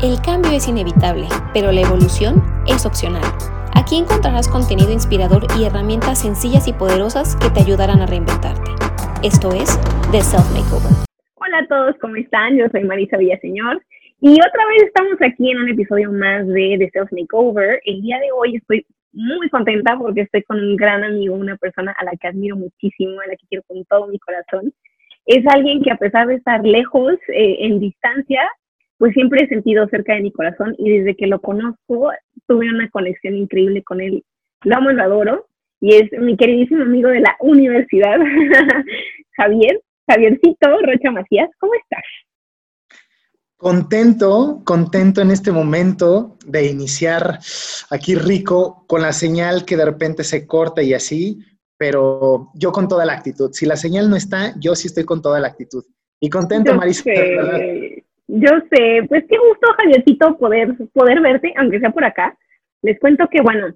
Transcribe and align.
El 0.00 0.22
cambio 0.22 0.52
es 0.52 0.68
inevitable, 0.68 1.26
pero 1.52 1.72
la 1.72 1.80
evolución 1.80 2.40
es 2.68 2.86
opcional. 2.86 3.24
Aquí 3.74 3.98
encontrarás 3.98 4.46
contenido 4.46 4.92
inspirador 4.92 5.42
y 5.58 5.64
herramientas 5.64 6.22
sencillas 6.22 6.68
y 6.68 6.72
poderosas 6.72 7.34
que 7.34 7.50
te 7.50 7.66
ayudarán 7.66 8.00
a 8.00 8.06
reinventarte. 8.06 8.70
Esto 9.26 9.50
es 9.50 9.74
The 10.12 10.22
Self 10.22 10.46
Makeover. 10.54 10.94
Hola 11.34 11.58
a 11.58 11.66
todos, 11.66 11.96
¿cómo 12.00 12.14
están? 12.14 12.56
Yo 12.56 12.66
soy 12.70 12.84
Marisa 12.84 13.16
Villaseñor 13.16 13.82
y 14.20 14.34
otra 14.34 14.66
vez 14.70 14.84
estamos 14.84 15.18
aquí 15.20 15.50
en 15.50 15.58
un 15.58 15.68
episodio 15.68 16.12
más 16.12 16.46
de 16.46 16.76
The 16.78 16.90
Self 16.92 17.10
Makeover. 17.10 17.80
El 17.84 18.00
día 18.00 18.20
de 18.20 18.30
hoy 18.30 18.54
estoy 18.54 18.86
muy 19.12 19.50
contenta 19.50 19.98
porque 19.98 20.20
estoy 20.20 20.44
con 20.44 20.60
un 20.60 20.76
gran 20.76 21.02
amigo, 21.02 21.34
una 21.34 21.56
persona 21.56 21.92
a 21.98 22.04
la 22.04 22.12
que 22.12 22.28
admiro 22.28 22.54
muchísimo, 22.54 23.20
a 23.20 23.26
la 23.26 23.34
que 23.34 23.48
quiero 23.48 23.64
con 23.66 23.84
todo 23.86 24.06
mi 24.06 24.20
corazón. 24.20 24.72
Es 25.26 25.44
alguien 25.48 25.82
que 25.82 25.90
a 25.90 25.96
pesar 25.96 26.28
de 26.28 26.36
estar 26.36 26.64
lejos, 26.64 27.14
eh, 27.34 27.66
en 27.66 27.80
distancia, 27.80 28.48
pues 28.98 29.14
siempre 29.14 29.44
he 29.44 29.48
sentido 29.48 29.86
cerca 29.88 30.14
de 30.14 30.22
mi 30.22 30.32
corazón 30.32 30.74
y 30.76 30.98
desde 30.98 31.16
que 31.16 31.26
lo 31.26 31.40
conozco 31.40 32.10
tuve 32.46 32.68
una 32.68 32.90
conexión 32.90 33.36
increíble 33.36 33.82
con 33.82 34.00
él. 34.00 34.24
Lo 34.64 34.76
amo 34.76 34.90
y 34.90 34.94
lo 34.94 35.02
adoro 35.02 35.46
y 35.80 35.94
es 35.94 36.10
mi 36.18 36.36
queridísimo 36.36 36.82
amigo 36.82 37.08
de 37.08 37.20
la 37.20 37.36
universidad, 37.40 38.18
Javier, 39.36 39.80
Javiercito 40.08 40.68
Rocha 40.82 41.10
Macías. 41.12 41.48
¿Cómo 41.60 41.72
estás? 41.74 42.02
Contento, 43.56 44.62
contento 44.64 45.20
en 45.20 45.30
este 45.30 45.50
momento 45.50 46.36
de 46.46 46.66
iniciar 46.66 47.38
aquí 47.90 48.14
rico 48.14 48.84
con 48.86 49.02
la 49.02 49.12
señal 49.12 49.64
que 49.64 49.76
de 49.76 49.84
repente 49.84 50.22
se 50.22 50.46
corta 50.46 50.82
y 50.82 50.94
así, 50.94 51.40
pero 51.76 52.50
yo 52.54 52.72
con 52.72 52.88
toda 52.88 53.04
la 53.04 53.14
actitud. 53.14 53.50
Si 53.52 53.66
la 53.66 53.76
señal 53.76 54.10
no 54.10 54.16
está, 54.16 54.54
yo 54.60 54.74
sí 54.74 54.86
estoy 54.86 55.04
con 55.04 55.22
toda 55.22 55.40
la 55.40 55.48
actitud. 55.48 55.84
Y 56.20 56.30
contento, 56.30 56.74
Marisa. 56.74 57.10
Yo 58.28 58.50
sé, 58.70 59.04
pues 59.08 59.24
qué 59.26 59.38
gusto, 59.38 59.68
Javiercito, 59.78 60.36
poder, 60.36 60.76
poder 60.92 61.20
verte, 61.20 61.54
aunque 61.56 61.80
sea 61.80 61.90
por 61.90 62.04
acá. 62.04 62.36
Les 62.82 63.00
cuento 63.00 63.26
que, 63.28 63.40
bueno, 63.40 63.74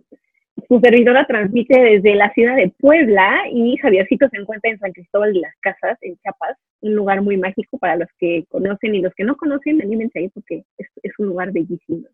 su 0.69 0.79
servidora 0.81 1.27
transmite 1.27 1.81
desde 1.81 2.15
la 2.15 2.31
ciudad 2.35 2.57
de 2.57 2.71
Puebla 2.79 3.45
y 3.51 3.79
Javiercito 3.79 4.29
se 4.29 4.37
encuentra 4.37 4.71
en 4.71 4.79
San 4.79 4.93
Cristóbal 4.93 5.33
de 5.33 5.41
las 5.41 5.55
Casas, 5.61 5.97
en 6.03 6.17
Chiapas, 6.19 6.59
un 6.83 6.95
lugar 6.95 7.23
muy 7.23 7.39
mágico 7.39 7.79
para 7.79 7.97
los 7.97 8.09
que 8.19 8.45
conocen 8.51 8.95
y 8.95 9.01
los 9.01 9.15
que 9.15 9.25
no 9.25 9.37
conocen, 9.37 9.81
anímense 9.81 10.19
ahí 10.19 10.29
porque 10.29 10.65
es, 10.77 11.19
un 11.19 11.29
lugar 11.29 11.51
bellísimo. 11.51 12.07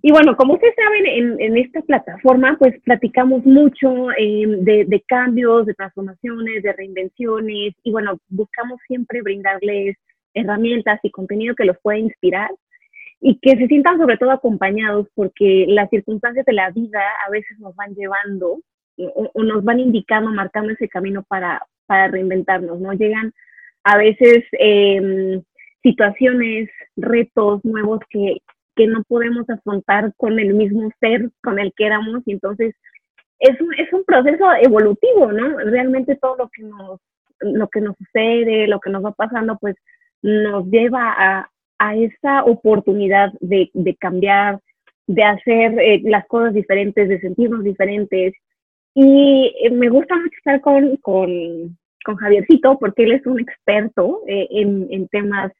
Y 0.00 0.10
bueno, 0.10 0.34
como 0.36 0.54
ustedes 0.54 0.74
saben, 0.74 1.36
en, 1.38 1.56
esta 1.58 1.82
plataforma 1.82 2.56
pues 2.58 2.80
platicamos 2.80 3.44
mucho 3.44 4.10
eh, 4.12 4.46
de, 4.46 4.86
de 4.86 5.00
cambios, 5.02 5.66
de 5.66 5.74
transformaciones, 5.74 6.62
de 6.62 6.72
reinvenciones 6.72 7.74
y 7.84 7.92
bueno, 7.92 8.18
buscamos 8.30 8.80
siempre 8.88 9.20
brindarles 9.20 9.96
herramientas 10.34 11.00
y 11.02 11.10
contenido 11.10 11.54
que 11.54 11.64
los 11.64 11.76
pueda 11.82 11.98
inspirar 11.98 12.50
y 13.20 13.38
que 13.38 13.56
se 13.56 13.66
sientan 13.68 13.98
sobre 13.98 14.16
todo 14.18 14.32
acompañados 14.32 15.06
porque 15.14 15.66
las 15.68 15.88
circunstancias 15.90 16.44
de 16.44 16.52
la 16.52 16.70
vida 16.70 17.00
a 17.26 17.30
veces 17.30 17.58
nos 17.60 17.74
van 17.76 17.94
llevando 17.94 18.58
o, 18.96 19.42
nos 19.42 19.64
van 19.64 19.80
indicando, 19.80 20.30
marcando 20.30 20.72
ese 20.72 20.88
camino 20.88 21.22
para, 21.22 21.64
para 21.86 22.08
reinventarnos, 22.08 22.80
¿no? 22.80 22.92
Llegan 22.92 23.32
a 23.84 23.96
veces 23.96 24.44
em, 24.52 25.42
situaciones, 25.82 26.68
retos 26.96 27.64
nuevos 27.64 28.00
que, 28.10 28.38
que 28.76 28.86
no 28.86 29.02
podemos 29.04 29.48
afrontar 29.48 30.12
con 30.16 30.38
el 30.38 30.54
mismo 30.54 30.90
ser 31.00 31.30
con 31.42 31.58
el 31.58 31.72
que 31.76 31.86
éramos 31.86 32.22
y 32.26 32.32
entonces 32.32 32.74
es 33.38 33.60
un, 33.60 33.74
es 33.74 33.92
un 33.92 34.04
proceso 34.04 34.44
evolutivo, 34.60 35.32
¿no? 35.32 35.58
Realmente 35.58 36.16
todo 36.16 36.36
lo 36.36 36.48
que 36.48 36.62
nos, 36.62 37.00
lo 37.40 37.68
que 37.68 37.80
nos 37.80 37.96
sucede, 37.96 38.68
lo 38.68 38.78
que 38.78 38.90
nos 38.90 39.04
va 39.04 39.12
pasando, 39.12 39.58
pues 39.60 39.74
nos 40.22 40.66
lleva 40.66 41.12
a, 41.16 41.50
a 41.78 41.96
esa 41.96 42.44
oportunidad 42.44 43.32
de, 43.40 43.70
de 43.74 43.96
cambiar, 43.96 44.60
de 45.06 45.24
hacer 45.24 45.78
eh, 45.80 46.00
las 46.04 46.26
cosas 46.26 46.54
diferentes, 46.54 47.08
de 47.08 47.20
sentirnos 47.20 47.64
diferentes. 47.64 48.34
Y 48.94 49.52
eh, 49.60 49.70
me 49.70 49.88
gusta 49.88 50.14
mucho 50.16 50.36
estar 50.36 50.60
con, 50.60 50.96
con, 50.98 51.76
con, 52.04 52.16
Javiercito 52.16 52.78
porque 52.78 53.04
él 53.04 53.12
es 53.12 53.26
un 53.26 53.40
experto 53.40 54.20
eh, 54.28 54.46
en, 54.50 54.86
en, 54.90 55.08
temas 55.08 55.50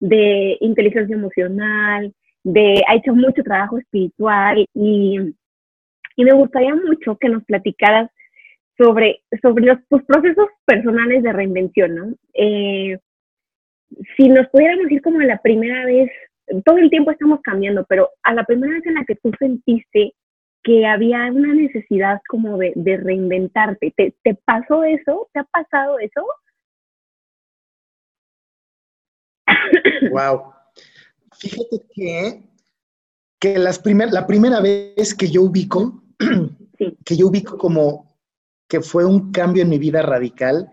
de 0.00 0.58
inteligencia 0.60 1.14
emocional, 1.14 2.12
de, 2.42 2.82
ha 2.86 2.96
hecho 2.96 3.14
mucho 3.14 3.42
trabajo 3.42 3.78
espiritual 3.78 4.66
y, 4.74 5.18
y 6.16 6.24
me 6.24 6.32
gustaría 6.32 6.74
mucho 6.74 7.16
que 7.16 7.28
nos 7.28 7.44
platicaras 7.44 8.10
sobre, 8.76 9.22
sobre 9.40 9.64
los, 9.66 9.78
tus 9.88 10.02
procesos 10.04 10.48
personales 10.64 11.22
de 11.22 11.32
reinvención, 11.32 11.94
¿no? 11.94 12.14
Si 14.16 14.28
nos 14.28 14.48
pudiéramos 14.48 14.90
ir 14.90 15.02
como 15.02 15.20
a 15.20 15.24
la 15.24 15.38
primera 15.38 15.84
vez, 15.84 16.10
todo 16.64 16.78
el 16.78 16.90
tiempo 16.90 17.10
estamos 17.10 17.40
cambiando, 17.42 17.84
pero 17.88 18.10
a 18.22 18.34
la 18.34 18.44
primera 18.44 18.74
vez 18.74 18.86
en 18.86 18.94
la 18.94 19.04
que 19.04 19.16
tú 19.16 19.32
sentiste 19.38 20.14
que 20.62 20.86
había 20.86 21.30
una 21.32 21.54
necesidad 21.54 22.20
como 22.28 22.58
de, 22.58 22.72
de 22.76 22.96
reinventarte, 22.98 23.94
¿te, 23.96 24.14
¿te 24.22 24.34
pasó 24.44 24.84
eso? 24.84 25.28
¿Te 25.32 25.40
ha 25.40 25.44
pasado 25.44 25.98
eso? 25.98 26.26
Wow. 30.10 30.52
Fíjate 31.38 31.80
que, 31.94 32.42
que 33.38 33.58
las 33.58 33.78
primer, 33.78 34.10
la 34.10 34.26
primera 34.26 34.60
vez 34.60 35.14
que 35.14 35.30
yo 35.30 35.42
ubico, 35.42 36.02
que 37.04 37.16
yo 37.16 37.28
ubico 37.28 37.56
como 37.56 38.18
que 38.68 38.80
fue 38.80 39.04
un 39.04 39.32
cambio 39.32 39.62
en 39.62 39.70
mi 39.70 39.78
vida 39.78 40.02
radical, 40.02 40.72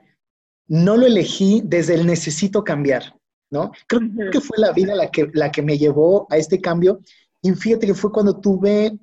no 0.67 0.97
lo 0.97 1.05
elegí 1.05 1.61
desde 1.63 1.95
el 1.95 2.05
necesito 2.05 2.63
cambiar, 2.63 3.15
¿no? 3.49 3.71
Creo 3.87 4.01
que 4.31 4.41
fue 4.41 4.57
la 4.57 4.71
vida 4.71 4.95
la 4.95 5.09
que, 5.09 5.29
la 5.33 5.51
que 5.51 5.61
me 5.61 5.77
llevó 5.77 6.27
a 6.29 6.37
este 6.37 6.59
cambio. 6.59 7.01
Y 7.41 7.51
fíjate 7.51 7.87
que 7.87 7.93
fue 7.93 8.11
cuando 8.11 8.39
tuve, 8.39 8.97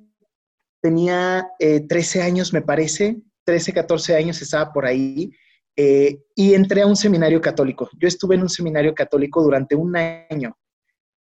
tenía 0.81 1.47
13 1.59 2.19
eh, 2.19 2.21
años, 2.21 2.53
me 2.53 2.61
parece, 2.61 3.17
13, 3.45 3.73
14 3.73 4.15
años, 4.15 4.41
estaba 4.41 4.71
por 4.71 4.85
ahí, 4.85 5.31
eh, 5.75 6.21
y 6.35 6.53
entré 6.53 6.81
a 6.81 6.87
un 6.87 6.95
seminario 6.95 7.41
católico. 7.41 7.89
Yo 7.99 8.07
estuve 8.07 8.35
en 8.35 8.43
un 8.43 8.49
seminario 8.49 8.93
católico 8.93 9.41
durante 9.41 9.75
un 9.75 9.95
año. 9.95 10.57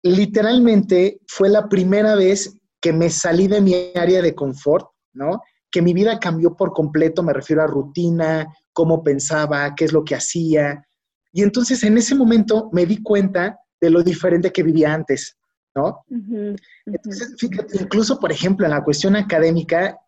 Literalmente 0.02 1.20
fue 1.26 1.48
la 1.48 1.68
primera 1.68 2.14
vez 2.14 2.56
que 2.80 2.92
me 2.92 3.10
salí 3.10 3.48
de 3.48 3.60
mi 3.60 3.74
área 3.94 4.22
de 4.22 4.34
confort, 4.34 4.88
¿no? 5.14 5.42
Que 5.76 5.82
mi 5.82 5.92
vida 5.92 6.18
cambió 6.18 6.56
por 6.56 6.72
completo, 6.72 7.22
me 7.22 7.34
refiero 7.34 7.62
a 7.62 7.66
rutina, 7.66 8.50
cómo 8.72 9.04
pensaba, 9.04 9.74
qué 9.74 9.84
es 9.84 9.92
lo 9.92 10.06
que 10.06 10.14
hacía. 10.14 10.82
Y 11.34 11.42
entonces 11.42 11.84
en 11.84 11.98
ese 11.98 12.14
momento 12.14 12.70
me 12.72 12.86
di 12.86 13.02
cuenta 13.02 13.58
de 13.78 13.90
lo 13.90 14.02
diferente 14.02 14.50
que 14.50 14.62
vivía 14.62 14.94
antes, 14.94 15.36
¿no? 15.74 16.02
Entonces, 16.86 17.34
fíjate, 17.38 17.76
incluso, 17.78 18.18
por 18.18 18.32
ejemplo, 18.32 18.64
en 18.64 18.72
la 18.72 18.82
cuestión 18.82 19.16
académica, 19.16 20.00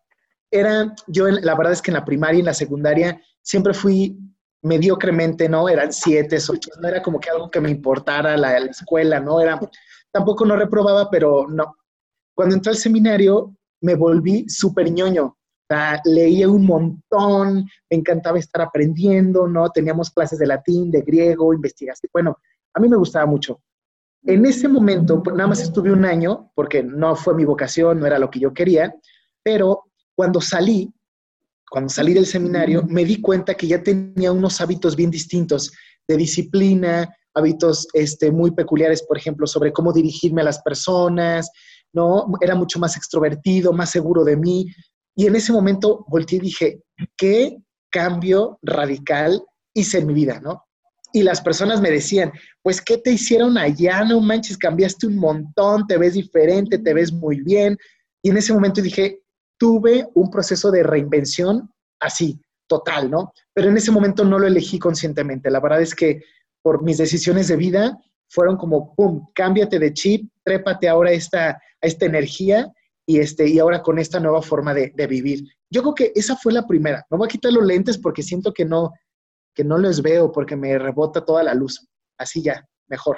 era, 0.49 0.95
yo 1.05 1.27
la 1.27 1.53
verdad 1.53 1.73
es 1.73 1.83
que 1.83 1.91
en 1.91 1.97
la 1.97 2.05
primaria 2.05 2.37
y 2.37 2.39
en 2.39 2.47
la 2.47 2.55
secundaria 2.55 3.21
siempre 3.43 3.75
fui 3.75 4.17
mediocremente, 4.63 5.47
¿no? 5.47 5.69
Eran 5.69 5.93
siete, 5.93 6.37
ocho, 6.49 6.71
no 6.81 6.87
era 6.87 7.03
como 7.03 7.19
que 7.19 7.29
algo 7.29 7.51
que 7.51 7.61
me 7.61 7.69
importara 7.69 8.35
la, 8.37 8.59
la 8.59 8.71
escuela, 8.71 9.19
¿no? 9.19 9.39
Era, 9.39 9.59
tampoco 10.11 10.47
no 10.47 10.55
reprobaba, 10.55 11.11
pero 11.11 11.45
no. 11.47 11.75
Cuando 12.33 12.55
entré 12.55 12.71
al 12.71 12.77
seminario, 12.77 13.55
me 13.81 13.93
volví 13.93 14.49
súper 14.49 14.89
ñoño, 14.89 15.35
leía 16.05 16.49
un 16.49 16.65
montón, 16.65 17.65
me 17.89 17.97
encantaba 17.97 18.39
estar 18.39 18.61
aprendiendo, 18.61 19.47
¿no? 19.47 19.69
Teníamos 19.69 20.09
clases 20.09 20.39
de 20.39 20.47
latín, 20.47 20.89
de 20.91 21.01
griego, 21.01 21.53
investigación. 21.53 22.09
Bueno, 22.11 22.37
a 22.73 22.79
mí 22.79 22.87
me 22.87 22.97
gustaba 22.97 23.25
mucho. 23.25 23.61
En 24.23 24.45
ese 24.45 24.67
momento, 24.67 25.23
pues, 25.23 25.35
nada 25.35 25.47
más 25.47 25.61
estuve 25.61 25.91
un 25.91 26.05
año, 26.05 26.51
porque 26.55 26.83
no 26.83 27.15
fue 27.15 27.35
mi 27.35 27.45
vocación, 27.45 27.99
no 27.99 28.05
era 28.05 28.19
lo 28.19 28.29
que 28.29 28.39
yo 28.39 28.53
quería, 28.53 28.93
pero 29.43 29.85
cuando 30.15 30.41
salí, 30.41 30.91
cuando 31.69 31.89
salí 31.89 32.13
del 32.13 32.25
seminario, 32.25 32.83
me 32.83 33.05
di 33.05 33.21
cuenta 33.21 33.53
que 33.53 33.67
ya 33.67 33.81
tenía 33.81 34.31
unos 34.31 34.59
hábitos 34.59 34.95
bien 34.95 35.11
distintos 35.11 35.71
de 36.07 36.17
disciplina, 36.17 37.15
hábitos 37.33 37.87
este, 37.93 38.31
muy 38.31 38.51
peculiares, 38.51 39.03
por 39.03 39.17
ejemplo, 39.17 39.47
sobre 39.47 39.71
cómo 39.71 39.93
dirigirme 39.93 40.41
a 40.41 40.45
las 40.45 40.61
personas, 40.61 41.49
¿no? 41.93 42.25
Era 42.41 42.55
mucho 42.55 42.79
más 42.79 42.97
extrovertido, 42.97 43.71
más 43.71 43.91
seguro 43.91 44.23
de 44.23 44.35
mí. 44.35 44.67
Y 45.15 45.27
en 45.27 45.35
ese 45.35 45.51
momento 45.51 46.05
volteé 46.07 46.37
y 46.37 46.41
dije, 46.41 46.81
¿qué 47.17 47.57
cambio 47.89 48.59
radical 48.61 49.43
hice 49.73 49.99
en 49.99 50.07
mi 50.07 50.13
vida, 50.13 50.39
no? 50.39 50.63
Y 51.11 51.23
las 51.23 51.41
personas 51.41 51.81
me 51.81 51.89
decían, 51.89 52.31
pues, 52.61 52.81
¿qué 52.81 52.97
te 52.97 53.11
hicieron 53.11 53.57
allá? 53.57 54.03
No 54.03 54.21
manches, 54.21 54.57
cambiaste 54.57 55.07
un 55.07 55.17
montón, 55.17 55.87
te 55.87 55.97
ves 55.97 56.13
diferente, 56.13 56.77
te 56.77 56.93
ves 56.93 57.11
muy 57.11 57.41
bien. 57.41 57.77
Y 58.21 58.29
en 58.29 58.37
ese 58.37 58.53
momento 58.53 58.81
dije, 58.81 59.21
tuve 59.57 60.07
un 60.13 60.29
proceso 60.29 60.69
de 60.69 60.83
reinvención 60.83 61.69
así, 61.99 62.39
total, 62.67 63.09
¿no? 63.09 63.33
Pero 63.53 63.69
en 63.69 63.77
ese 63.77 63.91
momento 63.91 64.23
no 64.23 64.37
lo 64.37 64.45
elegí 64.45 64.77
conscientemente. 64.77 65.49
La 65.49 65.59
verdad 65.59 65.81
es 65.81 65.95
que 65.95 66.21
por 66.61 66.83
mis 66.83 66.99
decisiones 66.99 67.47
de 67.47 67.55
vida 67.55 67.97
fueron 68.29 68.57
como, 68.57 68.93
¡pum!, 68.95 69.27
cámbiate 69.33 69.79
de 69.79 69.93
chip, 69.93 70.29
trépate 70.43 70.87
ahora 70.87 71.11
esta, 71.11 71.49
a 71.49 71.59
esta 71.81 72.05
energía 72.05 72.71
y, 73.09 73.17
este, 73.17 73.49
y 73.49 73.57
ahora 73.57 73.81
con 73.81 73.97
esta 73.97 74.19
nueva 74.19 74.43
forma 74.43 74.71
de, 74.71 75.07
vivir. 75.07 75.43
Yo 75.67 75.81
creo 75.81 75.95
que 75.95 76.11
esa 76.13 76.35
fue 76.35 76.53
la 76.53 76.67
primera. 76.67 77.03
No 77.09 77.17
voy 77.17 77.25
a 77.25 77.27
quitar 77.27 77.51
los 77.51 77.65
lentes 77.65 77.97
porque 77.97 78.21
siento 78.21 78.53
que 78.53 78.65
no, 78.65 78.93
que 79.55 79.63
no 79.63 79.79
los 79.79 80.03
veo 80.03 80.31
porque 80.31 80.55
me 80.55 80.77
rebota 80.77 81.25
toda 81.25 81.41
la 81.41 81.55
luz. 81.55 81.89
Así 82.19 82.43
ya, 82.43 82.63
mejor. 82.87 83.17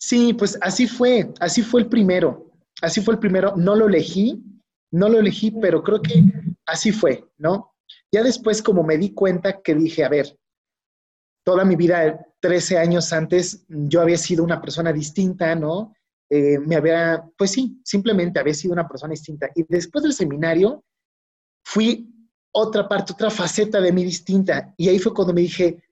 Sí, 0.00 0.34
pues 0.34 0.58
así 0.62 0.88
fue, 0.88 1.32
así 1.38 1.62
fue 1.62 1.82
el 1.82 1.88
primero, 1.88 2.50
así 2.82 3.00
fue 3.00 3.14
el 3.14 3.20
primero, 3.20 3.54
no 3.56 3.76
lo 3.76 3.86
elegí, 3.86 4.42
no 4.90 5.08
lo 5.08 5.20
elegí, 5.20 5.52
pero 5.52 5.84
creo 5.84 6.02
que 6.02 6.24
así 6.66 6.90
fue, 6.90 7.24
¿no? 7.38 7.72
Ya 8.12 8.24
después 8.24 8.60
como 8.60 8.82
me 8.82 8.98
di 8.98 9.14
cuenta 9.14 9.62
que 9.62 9.76
dije, 9.76 10.02
a 10.02 10.08
ver, 10.08 10.36
toda 11.44 11.64
mi 11.64 11.76
vida, 11.76 12.26
13 12.40 12.78
años 12.78 13.12
antes, 13.12 13.64
yo 13.68 14.00
había 14.00 14.18
sido 14.18 14.42
una 14.42 14.60
persona 14.60 14.92
distinta, 14.92 15.54
¿no? 15.54 15.94
Eh, 16.30 16.58
me 16.58 16.76
había, 16.76 17.24
pues 17.36 17.52
sí, 17.52 17.80
simplemente 17.84 18.40
había 18.40 18.54
sido 18.54 18.72
una 18.72 18.88
persona 18.88 19.12
distinta. 19.12 19.50
Y 19.54 19.64
después 19.68 20.02
del 20.02 20.12
seminario, 20.12 20.84
fui 21.64 22.10
otra 22.52 22.88
parte, 22.88 23.12
otra 23.12 23.30
faceta 23.30 23.80
de 23.80 23.92
mí 23.92 24.04
distinta. 24.04 24.72
Y 24.76 24.88
ahí 24.88 24.98
fue 24.98 25.14
cuando 25.14 25.34
me 25.34 25.42
dije, 25.42 25.82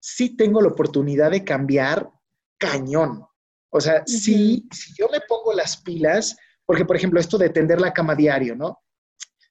sí 0.00 0.36
tengo 0.36 0.60
la 0.60 0.68
oportunidad 0.68 1.30
de 1.30 1.44
cambiar 1.44 2.10
cañón. 2.58 3.24
O 3.70 3.80
sea, 3.80 4.02
si 4.06 4.66
yo 4.96 5.08
me 5.10 5.20
pongo 5.28 5.52
las 5.52 5.76
pilas, 5.76 6.36
porque 6.64 6.84
por 6.84 6.96
ejemplo, 6.96 7.20
esto 7.20 7.38
de 7.38 7.50
tender 7.50 7.80
la 7.80 7.92
cama 7.92 8.14
diario, 8.14 8.54
¿no? 8.56 8.82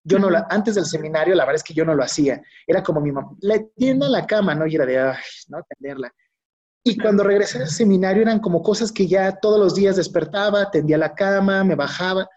Yo 0.03 0.19
no 0.19 0.29
la, 0.29 0.47
antes 0.49 0.75
del 0.75 0.85
seminario, 0.85 1.35
la 1.35 1.43
verdad 1.43 1.57
es 1.57 1.63
que 1.63 1.73
yo 1.73 1.83
no 1.83 1.93
lo 1.93 2.03
hacía. 2.03 2.41
Era 2.65 2.81
como 2.81 3.01
mi 3.01 3.11
mamá, 3.11 3.35
le 3.41 3.71
tienda 3.75 4.07
la 4.07 4.25
cama, 4.25 4.55
¿no? 4.55 4.65
Y 4.65 4.75
era 4.75 4.85
de, 4.85 4.99
ay, 4.99 5.17
¿no? 5.49 5.61
Tenderla. 5.63 6.13
Y 6.89 6.97
cuando 6.97 7.25
regresé 7.25 7.57
al 7.59 7.67
seminario 7.67 8.21
eran 8.21 8.39
como 8.39 8.63
cosas 8.63 8.93
que 8.93 9.07
ya 9.07 9.39
todos 9.41 9.59
los 9.59 9.75
días 9.75 9.97
despertaba, 9.97 10.71
tendía 10.71 10.97
la 10.97 11.13
cama, 11.13 11.65
me 11.65 11.75
bajaba. 11.75 12.29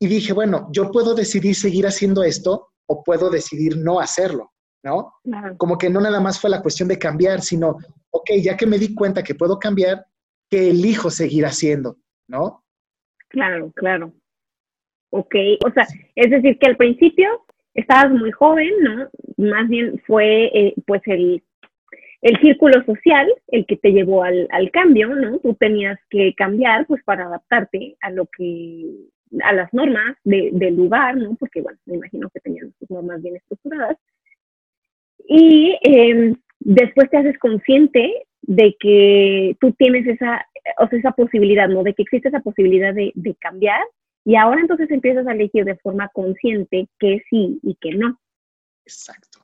Y 0.00 0.08
dije, 0.08 0.32
bueno, 0.32 0.68
yo 0.72 0.90
puedo 0.90 1.14
decidir 1.14 1.54
seguir 1.54 1.86
haciendo 1.86 2.24
esto 2.24 2.70
o 2.86 3.04
puedo 3.04 3.30
decidir 3.30 3.76
no 3.78 4.00
hacerlo, 4.00 4.52
¿no? 4.82 5.12
Como 5.56 5.78
que 5.78 5.88
no 5.88 6.00
nada 6.00 6.18
más 6.18 6.40
fue 6.40 6.50
la 6.50 6.62
cuestión 6.62 6.88
de 6.88 6.98
cambiar, 6.98 7.42
sino, 7.42 7.76
ok, 8.10 8.30
ya 8.42 8.56
que 8.56 8.66
me 8.66 8.78
di 8.78 8.92
cuenta 8.92 9.22
que 9.22 9.36
puedo 9.36 9.56
cambiar, 9.56 10.04
que 10.50 10.70
elijo 10.70 11.08
seguir 11.08 11.46
haciendo, 11.46 11.96
¿no? 12.26 12.64
Claro, 13.28 13.70
claro. 13.76 14.12
Ok, 15.10 15.34
o 15.64 15.70
sea, 15.70 15.86
es 16.16 16.30
decir, 16.32 16.58
que 16.58 16.66
al 16.66 16.76
principio 16.76 17.46
estabas 17.74 18.10
muy 18.10 18.32
joven, 18.32 18.70
¿no? 18.80 19.08
Más 19.36 19.68
bien 19.68 20.02
fue 20.08 20.46
eh, 20.46 20.74
pues 20.86 21.02
el, 21.06 21.44
el, 22.28 22.40
círculo 22.40 22.84
social 22.84 23.26
el 23.48 23.66
que 23.66 23.76
te 23.76 23.90
llevó 23.90 24.22
al, 24.22 24.48
al, 24.50 24.70
cambio, 24.70 25.14
¿no? 25.14 25.38
Tú 25.38 25.54
tenías 25.54 25.98
que 26.10 26.34
cambiar 26.34 26.86
pues 26.86 27.02
para 27.04 27.26
adaptarte 27.26 27.96
a 28.00 28.10
lo 28.10 28.26
que, 28.26 28.86
a 29.42 29.52
las 29.52 29.72
normas 29.72 30.16
de, 30.24 30.50
del 30.52 30.76
lugar, 30.76 31.16
¿no? 31.16 31.34
Porque 31.36 31.60
bueno, 31.60 31.78
me 31.86 31.96
imagino 31.96 32.30
que 32.30 32.40
tenían 32.40 32.72
sus 32.78 32.90
normas 32.90 33.22
bien 33.22 33.36
estructuradas. 33.36 33.98
Y 35.28 35.76
eh, 35.82 36.34
después 36.60 37.10
te 37.10 37.18
haces 37.18 37.38
consciente 37.38 38.12
de 38.42 38.76
que 38.78 39.56
tú 39.60 39.72
tienes 39.72 40.06
esa, 40.06 40.46
o 40.78 40.88
sea, 40.88 40.98
esa 40.98 41.12
posibilidad, 41.12 41.68
¿no? 41.68 41.82
De 41.82 41.94
que 41.94 42.02
existe 42.02 42.28
esa 42.28 42.40
posibilidad 42.40 42.94
de, 42.94 43.12
de 43.14 43.34
cambiar 43.36 43.80
y 44.26 44.34
ahora 44.34 44.60
entonces 44.60 44.90
empiezas 44.90 45.24
a 45.28 45.32
elegir 45.32 45.64
de 45.64 45.76
forma 45.76 46.08
consciente 46.08 46.88
que 46.98 47.22
sí 47.30 47.60
y 47.62 47.76
que 47.76 47.92
no. 47.92 48.18
Exacto. 48.84 49.35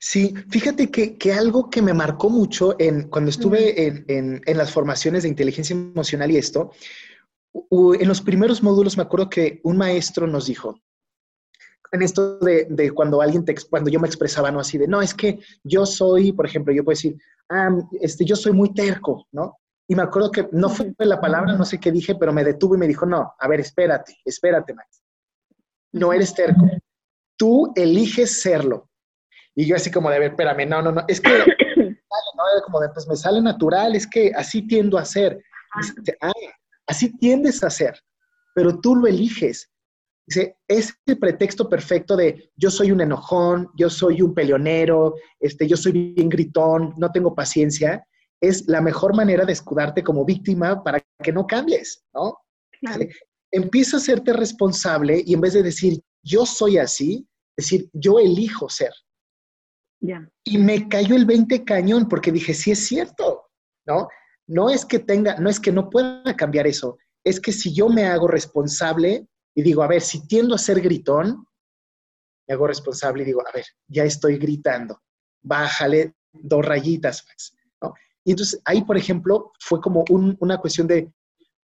Sí, 0.00 0.34
fíjate 0.50 0.90
que, 0.90 1.16
que 1.16 1.32
algo 1.32 1.70
que 1.70 1.80
me 1.80 1.94
marcó 1.94 2.28
mucho 2.28 2.76
en, 2.78 3.08
cuando 3.08 3.30
estuve 3.30 3.86
en, 3.86 4.04
en, 4.08 4.42
en, 4.44 4.56
las 4.58 4.70
formaciones 4.70 5.22
de 5.22 5.30
inteligencia 5.30 5.74
emocional 5.74 6.30
y 6.30 6.36
esto, 6.36 6.72
en 7.70 8.08
los 8.08 8.20
primeros 8.20 8.62
módulos 8.62 8.96
me 8.96 9.04
acuerdo 9.04 9.30
que 9.30 9.60
un 9.62 9.76
maestro 9.76 10.26
nos 10.26 10.46
dijo, 10.46 10.80
en 11.92 12.02
esto 12.02 12.38
de, 12.38 12.66
de, 12.68 12.90
cuando 12.90 13.22
alguien 13.22 13.44
te, 13.44 13.54
cuando 13.70 13.88
yo 13.88 14.00
me 14.00 14.08
expresaba, 14.08 14.50
¿no? 14.50 14.60
Así 14.60 14.78
de, 14.78 14.88
no, 14.88 15.00
es 15.00 15.14
que 15.14 15.38
yo 15.62 15.86
soy, 15.86 16.32
por 16.32 16.44
ejemplo, 16.44 16.74
yo 16.74 16.84
puedo 16.84 16.96
decir, 16.96 17.16
ah, 17.50 17.70
este, 18.00 18.24
yo 18.24 18.34
soy 18.34 18.52
muy 18.52 18.74
terco, 18.74 19.28
¿no? 19.32 19.58
Y 19.86 19.94
me 19.94 20.02
acuerdo 20.02 20.30
que 20.30 20.48
no 20.50 20.70
fue 20.70 20.92
la 20.98 21.20
palabra, 21.20 21.54
no 21.54 21.64
sé 21.64 21.78
qué 21.78 21.92
dije, 21.92 22.14
pero 22.16 22.32
me 22.32 22.42
detuvo 22.42 22.74
y 22.74 22.78
me 22.78 22.88
dijo, 22.88 23.06
no, 23.06 23.34
a 23.38 23.48
ver, 23.48 23.60
espérate, 23.60 24.16
espérate, 24.24 24.74
Max. 24.74 25.02
No 25.92 26.12
eres 26.12 26.34
terco. 26.34 26.68
Tú 27.36 27.72
eliges 27.76 28.40
serlo. 28.40 28.88
Y 29.54 29.66
yo 29.66 29.76
así 29.76 29.90
como 29.90 30.10
de, 30.10 30.16
a 30.16 30.18
ver, 30.18 30.30
espérame, 30.30 30.68
no, 30.68 30.82
no, 30.82 30.92
no, 30.92 31.04
es 31.06 31.20
que, 31.20 31.30
no, 31.76 31.94
como 32.64 32.80
de, 32.80 32.88
pues 32.90 33.06
me 33.06 33.16
sale 33.16 33.40
natural, 33.40 33.94
es 33.94 34.06
que 34.06 34.32
así 34.34 34.66
tiendo 34.66 34.98
a 34.98 35.04
ser. 35.04 35.40
Ah, 36.20 36.32
así 36.86 37.16
tiendes 37.18 37.62
a 37.64 37.70
ser, 37.70 37.98
pero 38.54 38.78
tú 38.80 38.96
lo 38.96 39.06
eliges. 39.06 39.70
Dice, 40.26 40.56
es 40.68 40.94
el 41.06 41.18
pretexto 41.18 41.68
perfecto 41.68 42.16
de 42.16 42.50
yo 42.56 42.70
soy 42.70 42.90
un 42.90 43.00
enojón, 43.00 43.68
yo 43.76 43.90
soy 43.90 44.22
un 44.22 44.32
peleonero, 44.32 45.14
este, 45.38 45.66
yo 45.66 45.76
soy 45.76 45.92
bien 45.92 46.28
gritón, 46.28 46.94
no 46.96 47.12
tengo 47.12 47.34
paciencia. 47.34 48.06
Es 48.40 48.66
la 48.66 48.80
mejor 48.80 49.14
manera 49.14 49.44
de 49.44 49.52
escudarte 49.52 50.02
como 50.02 50.24
víctima 50.24 50.82
para 50.82 51.02
que 51.22 51.32
no 51.32 51.46
cambies, 51.46 52.04
¿no? 52.14 52.38
Empieza 53.50 53.96
a 53.96 54.00
hacerte 54.00 54.32
responsable 54.32 55.22
y 55.24 55.34
en 55.34 55.40
vez 55.40 55.52
de 55.52 55.62
decir 55.62 56.00
yo 56.22 56.46
soy 56.46 56.78
así, 56.78 57.28
decir 57.56 57.88
yo 57.92 58.18
elijo 58.18 58.68
ser. 58.68 58.92
Y 60.44 60.58
me 60.58 60.88
cayó 60.88 61.16
el 61.16 61.24
20 61.24 61.64
cañón 61.64 62.08
porque 62.08 62.30
dije, 62.30 62.54
sí 62.54 62.70
es 62.70 62.86
cierto, 62.86 63.44
¿no? 63.86 64.08
No 64.46 64.68
es 64.68 64.84
que 64.84 64.98
tenga, 64.98 65.36
no 65.36 65.48
es 65.48 65.58
que 65.58 65.72
no 65.72 65.88
pueda 65.88 66.36
cambiar 66.36 66.66
eso, 66.66 66.98
es 67.24 67.40
que 67.40 67.52
si 67.52 67.74
yo 67.74 67.88
me 67.88 68.04
hago 68.04 68.28
responsable, 68.28 69.26
y 69.54 69.62
digo, 69.62 69.82
a 69.82 69.88
ver, 69.88 70.02
si 70.02 70.26
tiendo 70.26 70.54
a 70.54 70.58
ser 70.58 70.80
gritón, 70.80 71.46
me 72.46 72.54
hago 72.54 72.66
responsable 72.66 73.22
y 73.22 73.26
digo, 73.26 73.40
a 73.40 73.52
ver, 73.52 73.64
ya 73.88 74.04
estoy 74.04 74.36
gritando, 74.36 75.00
bájale 75.42 76.14
dos 76.32 76.64
rayitas, 76.64 77.24
¿no? 77.80 77.94
Y 78.24 78.32
entonces 78.32 78.60
ahí, 78.64 78.82
por 78.82 78.98
ejemplo, 78.98 79.52
fue 79.60 79.80
como 79.80 80.04
una 80.10 80.58
cuestión 80.58 80.86
de, 80.86 81.10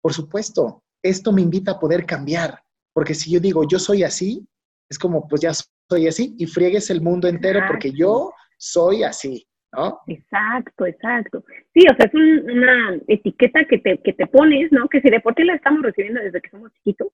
por 0.00 0.14
supuesto, 0.14 0.82
esto 1.02 1.32
me 1.32 1.42
invita 1.42 1.72
a 1.72 1.81
poder 1.81 2.06
cambiar, 2.06 2.62
porque 2.94 3.14
si 3.14 3.31
yo 3.31 3.40
digo, 3.40 3.66
yo 3.69 3.78
soy 3.78 4.02
así, 4.02 4.46
es 4.90 4.98
como, 4.98 5.26
pues 5.28 5.40
ya 5.40 5.52
soy 5.88 6.08
así 6.08 6.34
y 6.38 6.46
friegues 6.46 6.90
el 6.90 7.00
mundo 7.00 7.28
entero 7.28 7.60
porque 7.69 7.92
yo 7.92 8.32
soy 8.58 9.04
así, 9.04 9.46
¿no? 9.72 10.00
Exacto, 10.08 10.84
exacto. 10.84 11.44
Sí, 11.72 11.87
o 11.90 11.94
sea, 11.96 12.06
es 12.06 12.14
una 12.14 12.98
etiqueta 13.06 13.64
que 13.64 13.78
te, 13.78 13.98
que 13.98 14.12
te 14.12 14.26
pones, 14.26 14.70
¿no? 14.72 14.88
Que 14.88 15.00
si 15.00 15.08
de 15.08 15.20
por 15.20 15.34
sí 15.34 15.44
la 15.44 15.54
estamos 15.54 15.82
recibiendo 15.82 16.20
desde 16.20 16.40
que 16.40 16.50
somos 16.50 16.72
chiquitos, 16.75 17.08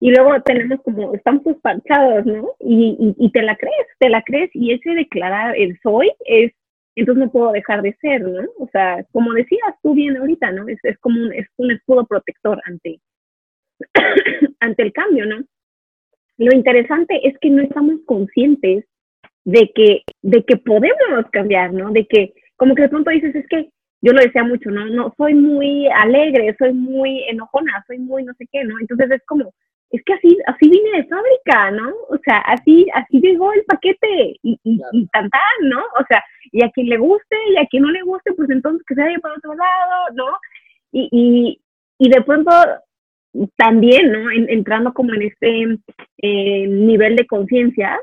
y 0.00 0.10
luego 0.10 0.40
tenemos 0.42 0.80
como, 0.82 1.14
estamos 1.14 1.42
parchados, 1.62 2.24
¿no? 2.26 2.50
Y, 2.60 3.14
y, 3.18 3.30
te 3.30 3.42
la 3.42 3.56
crees, 3.56 3.86
te 3.98 4.08
la 4.08 4.22
crees, 4.22 4.50
y 4.54 4.72
ese 4.72 4.90
declarar 4.90 5.54
el 5.56 5.78
soy 5.82 6.10
es, 6.24 6.52
entonces 6.96 7.24
no 7.24 7.30
puedo 7.30 7.52
dejar 7.52 7.82
de 7.82 7.96
ser, 8.00 8.22
¿no? 8.22 8.42
O 8.58 8.68
sea, 8.72 9.04
como 9.12 9.32
decías 9.34 9.74
tú 9.82 9.94
bien 9.94 10.16
ahorita, 10.16 10.50
¿no? 10.50 10.66
Es, 10.66 10.78
es 10.82 10.98
como 10.98 11.20
un, 11.20 11.32
es 11.32 11.46
un 11.56 11.70
escudo 11.70 12.06
protector 12.06 12.60
ante, 12.64 13.00
ante 14.60 14.82
el 14.82 14.92
cambio, 14.92 15.26
¿no? 15.26 15.44
Lo 16.38 16.54
interesante 16.54 17.26
es 17.26 17.38
que 17.38 17.50
no 17.50 17.62
estamos 17.62 18.00
conscientes 18.06 18.84
de 19.44 19.70
que, 19.74 20.02
de 20.22 20.44
que 20.44 20.56
podemos 20.56 21.26
cambiar, 21.30 21.72
¿no? 21.72 21.90
De 21.90 22.06
que, 22.06 22.32
como 22.56 22.74
que 22.74 22.82
de 22.82 22.88
pronto 22.88 23.10
dices, 23.10 23.34
es 23.34 23.46
que 23.48 23.70
yo 24.00 24.12
lo 24.12 24.20
decía 24.20 24.42
mucho, 24.42 24.70
¿no? 24.70 24.86
No, 24.86 25.14
soy 25.16 25.34
muy 25.34 25.86
alegre, 25.88 26.54
soy 26.58 26.72
muy 26.72 27.22
enojona, 27.28 27.84
soy 27.86 27.98
muy 27.98 28.24
no 28.24 28.34
sé 28.34 28.46
qué, 28.50 28.64
¿no? 28.64 28.78
Entonces 28.80 29.10
es 29.12 29.22
como, 29.26 29.52
es 29.90 30.02
que 30.04 30.14
así, 30.14 30.38
así 30.46 30.68
vine 30.68 30.98
de 30.98 31.04
fábrica, 31.04 31.70
¿no? 31.70 31.90
O 32.08 32.18
sea, 32.24 32.38
así, 32.38 32.86
así 32.94 33.20
llegó 33.20 33.52
el 33.52 33.64
paquete 33.64 34.36
y, 34.42 34.58
y, 34.64 34.80
y 34.92 35.06
tan, 35.08 35.28
tan, 35.30 35.68
¿no? 35.68 35.80
O 36.00 36.04
sea, 36.08 36.24
y 36.50 36.64
a 36.64 36.70
quien 36.70 36.88
le 36.88 36.96
guste 36.96 37.36
y 37.50 37.58
a 37.58 37.66
quien 37.66 37.84
no 37.84 37.90
le 37.90 38.02
guste, 38.02 38.32
pues 38.32 38.50
entonces 38.50 38.84
que 38.86 38.94
se 38.94 39.02
vaya 39.02 39.18
por 39.18 39.32
otro 39.32 39.54
lado, 39.54 40.14
¿no? 40.14 40.26
Y, 40.90 41.08
y, 41.12 41.60
y 41.98 42.10
de 42.10 42.22
pronto 42.22 42.50
también, 43.56 44.12
¿no? 44.12 44.30
entrando 44.30 44.92
como 44.92 45.14
en 45.14 45.22
este 45.22 45.78
eh, 46.18 46.66
nivel 46.66 47.16
de 47.16 47.26
conciencia, 47.26 47.98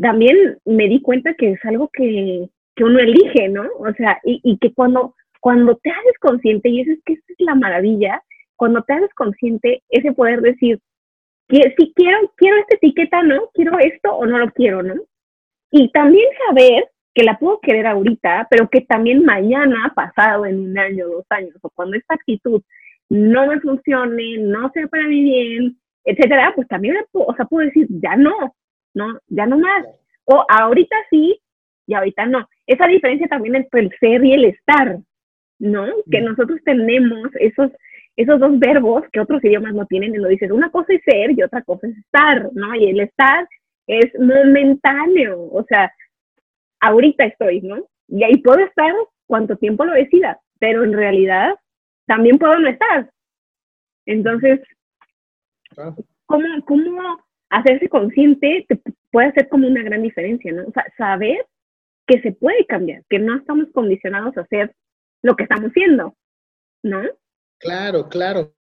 también 0.00 0.58
me 0.64 0.88
di 0.88 1.00
cuenta 1.00 1.34
que 1.34 1.52
es 1.52 1.64
algo 1.64 1.88
que, 1.92 2.48
que 2.74 2.84
uno 2.84 2.98
elige, 2.98 3.48
¿no? 3.48 3.64
O 3.78 3.92
sea, 3.94 4.20
y, 4.24 4.40
y, 4.44 4.58
que 4.58 4.72
cuando, 4.72 5.14
cuando 5.40 5.76
te 5.76 5.90
haces 5.90 6.18
consciente, 6.20 6.68
y 6.68 6.80
eso 6.80 6.92
es 6.92 7.00
que 7.04 7.14
esa 7.14 7.24
es 7.28 7.36
la 7.40 7.54
maravilla, 7.54 8.22
cuando 8.56 8.82
te 8.82 8.92
haces 8.92 9.12
consciente, 9.14 9.82
ese 9.88 10.12
poder 10.12 10.40
decir, 10.40 10.80
que 11.48 11.74
si 11.76 11.92
quiero, 11.94 12.32
quiero 12.36 12.58
esta 12.58 12.76
etiqueta, 12.76 13.22
¿no? 13.22 13.48
Quiero 13.54 13.78
esto 13.78 14.14
o 14.14 14.26
no 14.26 14.38
lo 14.38 14.50
quiero, 14.52 14.82
¿no? 14.82 14.94
Y 15.70 15.90
también 15.92 16.28
saber 16.46 16.88
que 17.14 17.24
la 17.24 17.38
puedo 17.38 17.58
querer 17.60 17.86
ahorita, 17.86 18.46
pero 18.50 18.68
que 18.68 18.82
también 18.82 19.24
mañana, 19.24 19.92
pasado 19.94 20.46
en 20.46 20.60
un 20.60 20.78
año, 20.78 21.08
dos 21.08 21.26
años, 21.30 21.54
o 21.62 21.70
cuando 21.70 21.96
esta 21.96 22.14
actitud 22.14 22.62
no 23.10 23.46
me 23.46 23.60
funcione, 23.60 24.38
no 24.38 24.70
sea 24.72 24.86
para 24.88 25.06
mí 25.06 25.22
bien, 25.22 25.78
etcétera, 26.04 26.52
pues 26.54 26.68
también, 26.68 26.96
o 27.12 27.34
sea, 27.34 27.44
puedo 27.46 27.66
decir, 27.66 27.86
ya 27.88 28.16
no, 28.16 28.54
no, 28.94 29.18
ya 29.28 29.46
no 29.46 29.58
más. 29.58 29.86
O 30.24 30.44
ahorita 30.48 30.96
sí 31.10 31.40
y 31.86 31.94
ahorita 31.94 32.26
no. 32.26 32.48
Esa 32.66 32.86
diferencia 32.86 33.28
también 33.28 33.56
entre 33.56 33.80
el 33.80 33.90
ser 33.98 34.24
y 34.24 34.32
el 34.32 34.44
estar, 34.44 34.98
¿no? 35.58 35.86
Que 36.10 36.20
nosotros 36.20 36.60
tenemos 36.64 37.28
esos, 37.40 37.70
esos 38.16 38.38
dos 38.40 38.58
verbos 38.58 39.04
que 39.12 39.20
otros 39.20 39.42
idiomas 39.42 39.74
no 39.74 39.86
tienen, 39.86 40.14
y 40.14 40.18
lo 40.18 40.28
dices, 40.28 40.50
una 40.50 40.70
cosa 40.70 40.92
es 40.92 41.02
ser 41.04 41.30
y 41.30 41.42
otra 41.42 41.62
cosa 41.62 41.86
es 41.86 41.96
estar, 41.96 42.50
¿no? 42.52 42.74
Y 42.74 42.90
el 42.90 43.00
estar 43.00 43.48
es 43.86 44.06
momentáneo, 44.18 45.48
o 45.50 45.64
sea, 45.66 45.90
ahorita 46.80 47.24
estoy, 47.24 47.62
¿no? 47.62 47.86
Y 48.08 48.22
ahí 48.22 48.36
puedo 48.38 48.60
estar 48.60 48.92
cuanto 49.26 49.56
tiempo 49.56 49.84
lo 49.84 49.92
decida, 49.92 50.38
pero 50.58 50.84
en 50.84 50.92
realidad 50.92 51.54
también 52.08 52.38
puedo 52.38 52.58
no 52.58 52.68
estar. 52.68 53.10
Entonces, 54.06 54.60
¿cómo, 56.26 56.46
¿cómo 56.66 57.24
hacerse 57.50 57.88
consciente 57.88 58.66
te 58.68 58.80
puede 59.12 59.28
hacer 59.28 59.48
como 59.48 59.68
una 59.68 59.82
gran 59.82 60.02
diferencia, 60.02 60.52
¿no? 60.52 60.66
O 60.66 60.72
sea, 60.72 60.84
saber 60.96 61.46
que 62.06 62.20
se 62.22 62.32
puede 62.32 62.66
cambiar, 62.66 63.04
que 63.08 63.18
no 63.18 63.36
estamos 63.36 63.68
condicionados 63.72 64.36
a 64.36 64.40
hacer 64.40 64.74
lo 65.22 65.36
que 65.36 65.44
estamos 65.44 65.70
haciendo, 65.70 66.16
¿no? 66.82 67.02
Claro, 67.58 68.08
claro. 68.08 68.54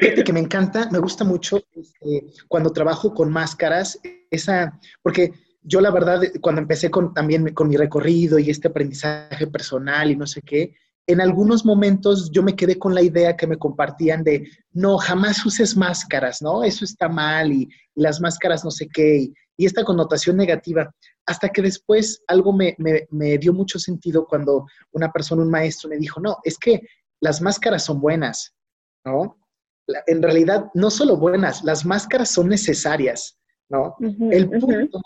Fíjate 0.00 0.24
que 0.24 0.32
me 0.32 0.40
encanta, 0.40 0.88
me 0.90 0.98
gusta 0.98 1.24
mucho 1.24 1.58
este, 1.72 2.26
cuando 2.48 2.72
trabajo 2.72 3.14
con 3.14 3.30
máscaras, 3.30 4.00
esa, 4.30 4.78
porque 5.02 5.32
yo 5.62 5.80
la 5.80 5.90
verdad, 5.90 6.20
cuando 6.40 6.60
empecé 6.60 6.90
con, 6.90 7.12
también 7.12 7.52
con 7.54 7.68
mi 7.68 7.76
recorrido 7.76 8.38
y 8.38 8.50
este 8.50 8.68
aprendizaje 8.68 9.46
personal 9.46 10.10
y 10.10 10.16
no 10.16 10.26
sé 10.26 10.42
qué, 10.42 10.74
en 11.06 11.20
algunos 11.20 11.64
momentos 11.64 12.30
yo 12.32 12.42
me 12.42 12.56
quedé 12.56 12.78
con 12.78 12.94
la 12.94 13.02
idea 13.02 13.36
que 13.36 13.46
me 13.46 13.58
compartían 13.58 14.24
de, 14.24 14.48
no, 14.72 14.98
jamás 14.98 15.44
uses 15.46 15.76
máscaras, 15.76 16.42
¿no? 16.42 16.64
Eso 16.64 16.84
está 16.84 17.08
mal 17.08 17.52
y, 17.52 17.68
las 17.94 18.20
máscaras 18.20 18.62
no 18.62 18.70
sé 18.70 18.88
qué, 18.92 19.16
y, 19.16 19.34
y, 19.56 19.64
esta 19.64 19.82
connotación 19.82 20.36
negativa, 20.36 20.90
hasta 21.24 21.48
que 21.48 21.62
después 21.62 22.22
algo 22.26 22.52
me, 22.52 22.74
me, 22.78 23.06
me 23.10 23.38
dio 23.38 23.54
mucho 23.54 23.78
sentido 23.78 24.26
cuando 24.26 24.66
una 24.92 25.10
persona, 25.10 25.42
un 25.42 25.50
maestro, 25.50 25.88
me 25.88 25.96
dijo, 25.96 26.20
no, 26.20 26.36
es 26.44 26.58
que 26.58 26.82
las 27.20 27.40
máscaras 27.40 27.84
son 27.84 28.00
buenas, 28.00 28.54
¿no? 29.04 29.38
en 30.06 30.22
realidad, 30.22 30.66
no 30.74 30.90
solo 30.90 31.16
buenas, 31.16 31.62
las 31.64 31.84
máscaras 31.84 32.30
son 32.30 32.48
necesarias, 32.48 33.38
¿no? 33.68 33.96
el 34.00 34.48
punto 34.48 35.00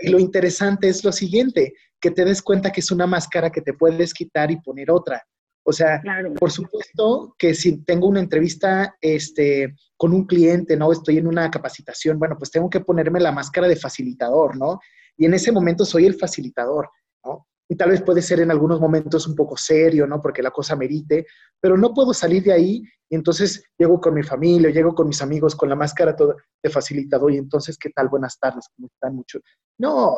y 0.00 0.10
lo 0.10 0.18
interesante 0.18 0.88
es 0.88 1.04
lo 1.04 1.12
siguiente, 1.12 1.74
que 2.00 2.10
te 2.10 2.24
des 2.24 2.42
cuenta 2.42 2.70
que 2.70 2.80
es 2.80 2.90
una 2.90 3.06
máscara 3.06 3.50
que 3.50 3.62
te 3.62 3.72
puedes 3.72 4.12
quitar 4.12 4.50
y 4.50 4.60
poner 4.60 4.90
otra. 4.90 5.22
O 5.68 5.72
sea, 5.72 6.00
por 6.38 6.52
supuesto 6.52 7.34
que 7.36 7.52
si 7.52 7.82
tengo 7.82 8.06
una 8.06 8.20
entrevista 8.20 8.96
este, 9.00 9.74
con 9.96 10.12
un 10.12 10.24
cliente, 10.24 10.76
¿no? 10.76 10.92
Estoy 10.92 11.18
en 11.18 11.26
una 11.26 11.50
capacitación, 11.50 12.20
bueno, 12.20 12.36
pues 12.38 12.52
tengo 12.52 12.70
que 12.70 12.80
ponerme 12.80 13.18
la 13.18 13.32
máscara 13.32 13.66
de 13.66 13.74
facilitador, 13.74 14.56
¿no? 14.56 14.78
Y 15.16 15.26
en 15.26 15.34
ese 15.34 15.50
momento 15.50 15.84
soy 15.84 16.06
el 16.06 16.14
facilitador, 16.14 16.88
¿no? 17.24 17.48
Y 17.68 17.74
tal 17.74 17.90
vez 17.90 18.00
puede 18.02 18.22
ser 18.22 18.38
en 18.38 18.52
algunos 18.52 18.80
momentos 18.80 19.26
un 19.26 19.34
poco 19.34 19.56
serio, 19.56 20.06
¿no? 20.06 20.22
Porque 20.22 20.40
la 20.40 20.52
cosa 20.52 20.76
merite, 20.76 21.26
pero 21.60 21.76
no 21.76 21.92
puedo 21.92 22.14
salir 22.14 22.44
de 22.44 22.52
ahí 22.52 22.84
y 23.08 23.16
entonces 23.16 23.64
llego 23.76 24.00
con 24.00 24.14
mi 24.14 24.22
familia, 24.22 24.70
llego 24.70 24.94
con 24.94 25.08
mis 25.08 25.20
amigos 25.20 25.56
con 25.56 25.68
la 25.68 25.74
máscara 25.74 26.14
de 26.62 26.70
facilitador 26.70 27.32
y 27.32 27.38
entonces, 27.38 27.76
¿qué 27.76 27.90
tal? 27.90 28.08
Buenas 28.08 28.38
tardes, 28.38 28.68
¿cómo 28.76 28.86
están 28.86 29.16
mucho? 29.16 29.40
No, 29.78 30.16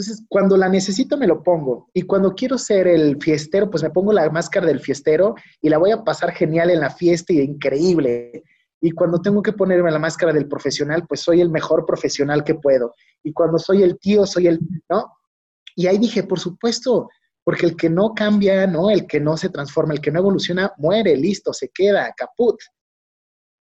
entonces, 0.00 0.24
cuando 0.30 0.56
la 0.56 0.68
necesito 0.70 1.18
me 1.18 1.26
lo 1.26 1.42
pongo. 1.42 1.90
Y 1.92 2.02
cuando 2.02 2.34
quiero 2.34 2.56
ser 2.56 2.88
el 2.88 3.20
fiestero, 3.20 3.68
pues 3.68 3.82
me 3.82 3.90
pongo 3.90 4.14
la 4.14 4.30
máscara 4.30 4.66
del 4.66 4.80
fiestero 4.80 5.34
y 5.60 5.68
la 5.68 5.76
voy 5.76 5.90
a 5.90 6.02
pasar 6.02 6.32
genial 6.32 6.70
en 6.70 6.80
la 6.80 6.88
fiesta 6.88 7.34
y 7.34 7.40
increíble. 7.40 8.44
Y 8.80 8.92
cuando 8.92 9.20
tengo 9.20 9.42
que 9.42 9.52
ponerme 9.52 9.90
la 9.90 9.98
máscara 9.98 10.32
del 10.32 10.48
profesional, 10.48 11.06
pues 11.06 11.20
soy 11.20 11.42
el 11.42 11.50
mejor 11.50 11.84
profesional 11.84 12.44
que 12.44 12.54
puedo. 12.54 12.94
Y 13.22 13.34
cuando 13.34 13.58
soy 13.58 13.82
el 13.82 13.98
tío, 13.98 14.24
soy 14.24 14.46
el, 14.46 14.58
¿no? 14.88 15.12
Y 15.76 15.86
ahí 15.86 15.98
dije, 15.98 16.22
por 16.22 16.40
supuesto, 16.40 17.10
porque 17.44 17.66
el 17.66 17.76
que 17.76 17.90
no 17.90 18.14
cambia, 18.14 18.66
¿no? 18.66 18.88
El 18.88 19.06
que 19.06 19.20
no 19.20 19.36
se 19.36 19.50
transforma, 19.50 19.92
el 19.92 20.00
que 20.00 20.10
no 20.10 20.20
evoluciona, 20.20 20.72
muere, 20.78 21.14
listo, 21.14 21.52
se 21.52 21.68
queda, 21.68 22.10
caput. 22.16 22.56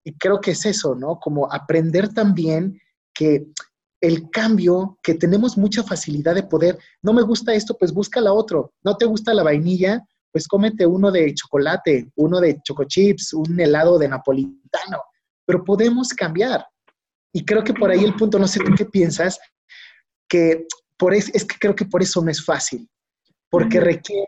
Y 0.04 0.18
creo 0.18 0.42
que 0.42 0.52
es 0.52 0.66
eso, 0.66 0.96
¿no? 0.96 1.20
Como 1.20 1.54
aprender 1.54 2.12
también 2.16 2.82
que 3.14 3.46
el 4.02 4.30
cambio, 4.30 5.00
que 5.02 5.16
tenemos 5.16 5.58
mucha 5.58 5.84
facilidad 5.84 6.36
de 6.36 6.44
poder, 6.44 6.78
no 7.02 7.14
me 7.14 7.22
gusta 7.22 7.54
esto, 7.54 7.76
pues 7.78 7.94
busca 7.94 8.22
la 8.22 8.34
otro, 8.34 8.74
no 8.84 8.96
te 8.98 9.06
gusta 9.06 9.34
la 9.34 9.44
vainilla, 9.44 10.04
pues 10.32 10.48
cómete 10.48 10.86
uno 10.86 11.12
de 11.12 11.34
chocolate, 11.34 12.12
uno 12.16 12.40
de 12.40 12.60
chocochips, 12.62 13.34
un 13.34 13.60
helado 13.60 13.98
de 13.98 14.10
napolitano, 14.10 15.02
pero 15.46 15.64
podemos 15.64 16.10
cambiar. 16.10 16.66
Y 17.34 17.46
creo 17.46 17.64
que 17.64 17.74
por 17.74 17.90
ahí 17.90 18.04
el 18.04 18.16
punto, 18.16 18.38
no 18.38 18.48
sé 18.48 18.60
tú 18.60 18.74
qué 18.78 18.86
piensas, 18.86 19.40
que 20.28 20.68
por 20.98 21.14
es, 21.14 21.34
es 21.34 21.46
que 21.46 21.56
creo 21.60 21.76
que 21.76 21.86
por 21.86 22.02
eso 22.02 22.22
no 22.22 22.30
es 22.30 22.44
fácil, 22.44 22.90
porque 23.50 23.80
requiere 23.80 24.26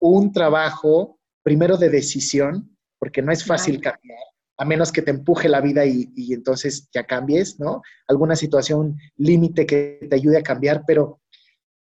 un 0.00 0.32
trabajo, 0.32 1.18
primero 1.42 1.76
de 1.76 1.88
decisión, 1.88 2.76
porque 2.98 3.22
no 3.22 3.32
es 3.32 3.44
fácil 3.44 3.80
cambiar, 3.80 4.18
a 4.58 4.64
menos 4.64 4.90
que 4.90 5.02
te 5.02 5.12
empuje 5.12 5.48
la 5.48 5.60
vida 5.60 5.86
y, 5.86 6.10
entonces 6.32 6.88
ya 6.92 7.04
cambies, 7.04 7.58
¿no? 7.60 7.80
Alguna 8.08 8.34
situación 8.34 8.98
límite 9.16 9.64
que 9.64 10.06
te 10.10 10.16
ayude 10.16 10.38
a 10.38 10.42
cambiar, 10.42 10.82
pero 10.84 11.20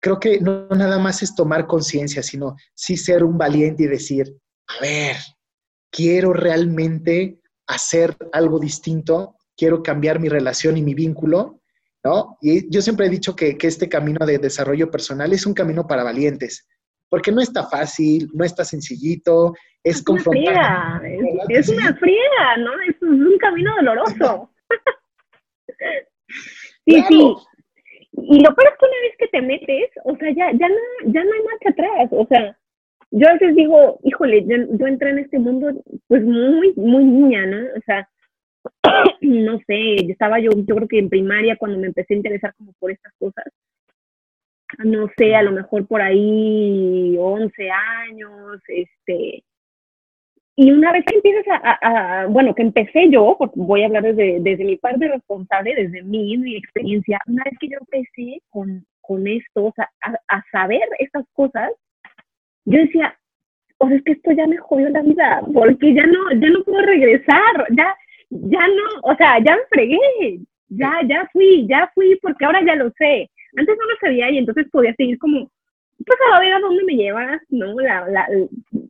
creo 0.01 0.19
que 0.19 0.41
no 0.41 0.67
nada 0.67 0.99
más 0.99 1.23
es 1.23 1.33
tomar 1.33 1.67
conciencia, 1.67 2.21
sino 2.21 2.57
sí 2.73 2.97
ser 2.97 3.23
un 3.23 3.37
valiente 3.37 3.83
y 3.83 3.87
decir, 3.87 4.37
a 4.67 4.81
ver, 4.81 5.15
quiero 5.89 6.33
realmente 6.33 7.39
hacer 7.65 8.15
algo 8.33 8.59
distinto, 8.59 9.37
quiero 9.55 9.81
cambiar 9.81 10.19
mi 10.19 10.27
relación 10.27 10.77
y 10.77 10.83
mi 10.83 10.93
vínculo, 10.93 11.61
¿no? 12.03 12.37
Y 12.41 12.69
yo 12.69 12.81
siempre 12.81 13.07
he 13.07 13.09
dicho 13.09 13.37
que, 13.37 13.57
que 13.57 13.67
este 13.67 13.87
camino 13.87 14.25
de 14.25 14.37
desarrollo 14.37 14.91
personal 14.91 15.31
es 15.31 15.45
un 15.45 15.53
camino 15.53 15.87
para 15.87 16.03
valientes, 16.03 16.67
porque 17.09 17.31
no 17.31 17.41
está 17.41 17.67
fácil, 17.67 18.29
no 18.33 18.43
está 18.43 18.65
sencillito, 18.65 19.53
es, 19.85 19.97
es 19.97 20.03
Una 20.07 20.21
friega, 20.21 21.01
es, 21.05 21.19
una 21.69 21.95
friega, 21.95 22.57
¿no? 22.57 22.71
Es 22.81 23.01
un 23.01 23.37
camino 23.39 23.73
doloroso. 23.75 24.49
sí, 26.85 27.03
sí. 27.07 27.35
Y 28.17 28.39
lo 28.39 28.55
peor 28.55 28.71
es 28.71 28.79
que 28.79 28.85
una 28.85 29.01
vez 29.01 29.17
que 29.17 29.27
te 29.27 29.41
metes, 29.41 29.89
o 30.05 30.15
sea, 30.15 30.31
ya, 30.31 30.51
ya, 30.53 30.69
no, 30.69 30.75
ya 31.05 31.23
no 31.23 31.33
hay 31.33 31.43
marcha 31.43 31.69
atrás. 31.69 32.09
O 32.11 32.25
sea, 32.27 32.57
yo 33.11 33.27
a 33.27 33.33
veces 33.33 33.55
digo, 33.55 33.99
híjole, 34.03 34.45
yo, 34.45 34.87
entré 34.87 35.09
en 35.09 35.19
este 35.19 35.39
mundo 35.39 35.71
pues 36.07 36.23
muy, 36.23 36.73
muy 36.75 37.03
niña, 37.03 37.45
¿no? 37.45 37.57
O 37.57 37.81
sea, 37.85 38.09
no 39.21 39.59
sé, 39.67 39.95
estaba 40.09 40.39
yo, 40.39 40.51
yo 40.55 40.75
creo 40.75 40.87
que 40.87 40.99
en 40.99 41.09
primaria 41.09 41.57
cuando 41.57 41.77
me 41.77 41.87
empecé 41.87 42.13
a 42.13 42.17
interesar 42.17 42.55
como 42.55 42.73
por 42.79 42.91
estas 42.91 43.13
cosas 43.19 43.45
no 44.83 45.07
sé, 45.17 45.35
a 45.35 45.43
lo 45.43 45.51
mejor 45.51 45.87
por 45.87 46.01
ahí 46.01 47.15
11 47.17 47.69
años, 47.71 48.61
este, 48.67 49.43
y 50.57 50.71
una 50.71 50.93
vez 50.93 51.03
que 51.05 51.15
empiezas 51.15 51.45
a, 51.61 52.27
bueno, 52.29 52.55
que 52.55 52.61
empecé 52.61 53.09
yo, 53.09 53.35
porque 53.37 53.55
voy 53.57 53.83
a 53.83 53.87
hablar 53.87 54.03
desde, 54.03 54.39
desde 54.39 54.63
mi 54.63 54.77
parte 54.77 55.07
responsable, 55.07 55.75
desde 55.75 56.01
mí, 56.03 56.37
mi 56.37 56.55
experiencia, 56.55 57.19
una 57.27 57.43
vez 57.43 57.55
que 57.59 57.67
yo 57.67 57.77
empecé 57.81 58.41
con, 58.49 58.85
con 59.01 59.27
esto, 59.27 59.65
o 59.65 59.73
sea, 59.75 59.89
a, 60.01 60.43
saber 60.51 60.87
estas 60.99 61.25
cosas, 61.33 61.71
yo 62.63 62.79
decía, 62.79 63.17
o 63.79 63.87
sea, 63.87 63.97
es 63.97 64.03
que 64.03 64.13
esto 64.13 64.31
ya 64.31 64.47
me 64.47 64.57
jodió 64.57 64.89
la 64.89 65.01
vida, 65.01 65.41
porque 65.53 65.93
ya 65.93 66.05
no, 66.05 66.31
ya 66.31 66.49
no 66.49 66.63
puedo 66.63 66.81
regresar, 66.81 67.67
ya, 67.71 67.93
ya 68.29 68.67
no, 68.67 68.83
o 69.03 69.15
sea, 69.17 69.39
ya 69.39 69.57
me 69.57 69.61
fregué, 69.69 70.39
ya, 70.69 71.01
ya 71.05 71.29
fui, 71.33 71.67
ya 71.67 71.91
fui, 71.93 72.17
porque 72.21 72.45
ahora 72.45 72.63
ya 72.65 72.75
lo 72.75 72.91
sé. 72.91 73.29
Antes 73.57 73.75
no 73.77 73.85
lo 73.85 73.97
sabía 73.99 74.31
y 74.31 74.37
entonces 74.37 74.67
podía 74.71 74.93
seguir 74.95 75.17
como, 75.19 75.49
pues 75.97 76.19
a 76.33 76.39
ver 76.39 76.53
a 76.53 76.59
dónde 76.59 76.83
me 76.83 76.95
lleva, 76.95 77.41
¿no? 77.49 77.73
La, 77.79 78.07
la, 78.07 78.27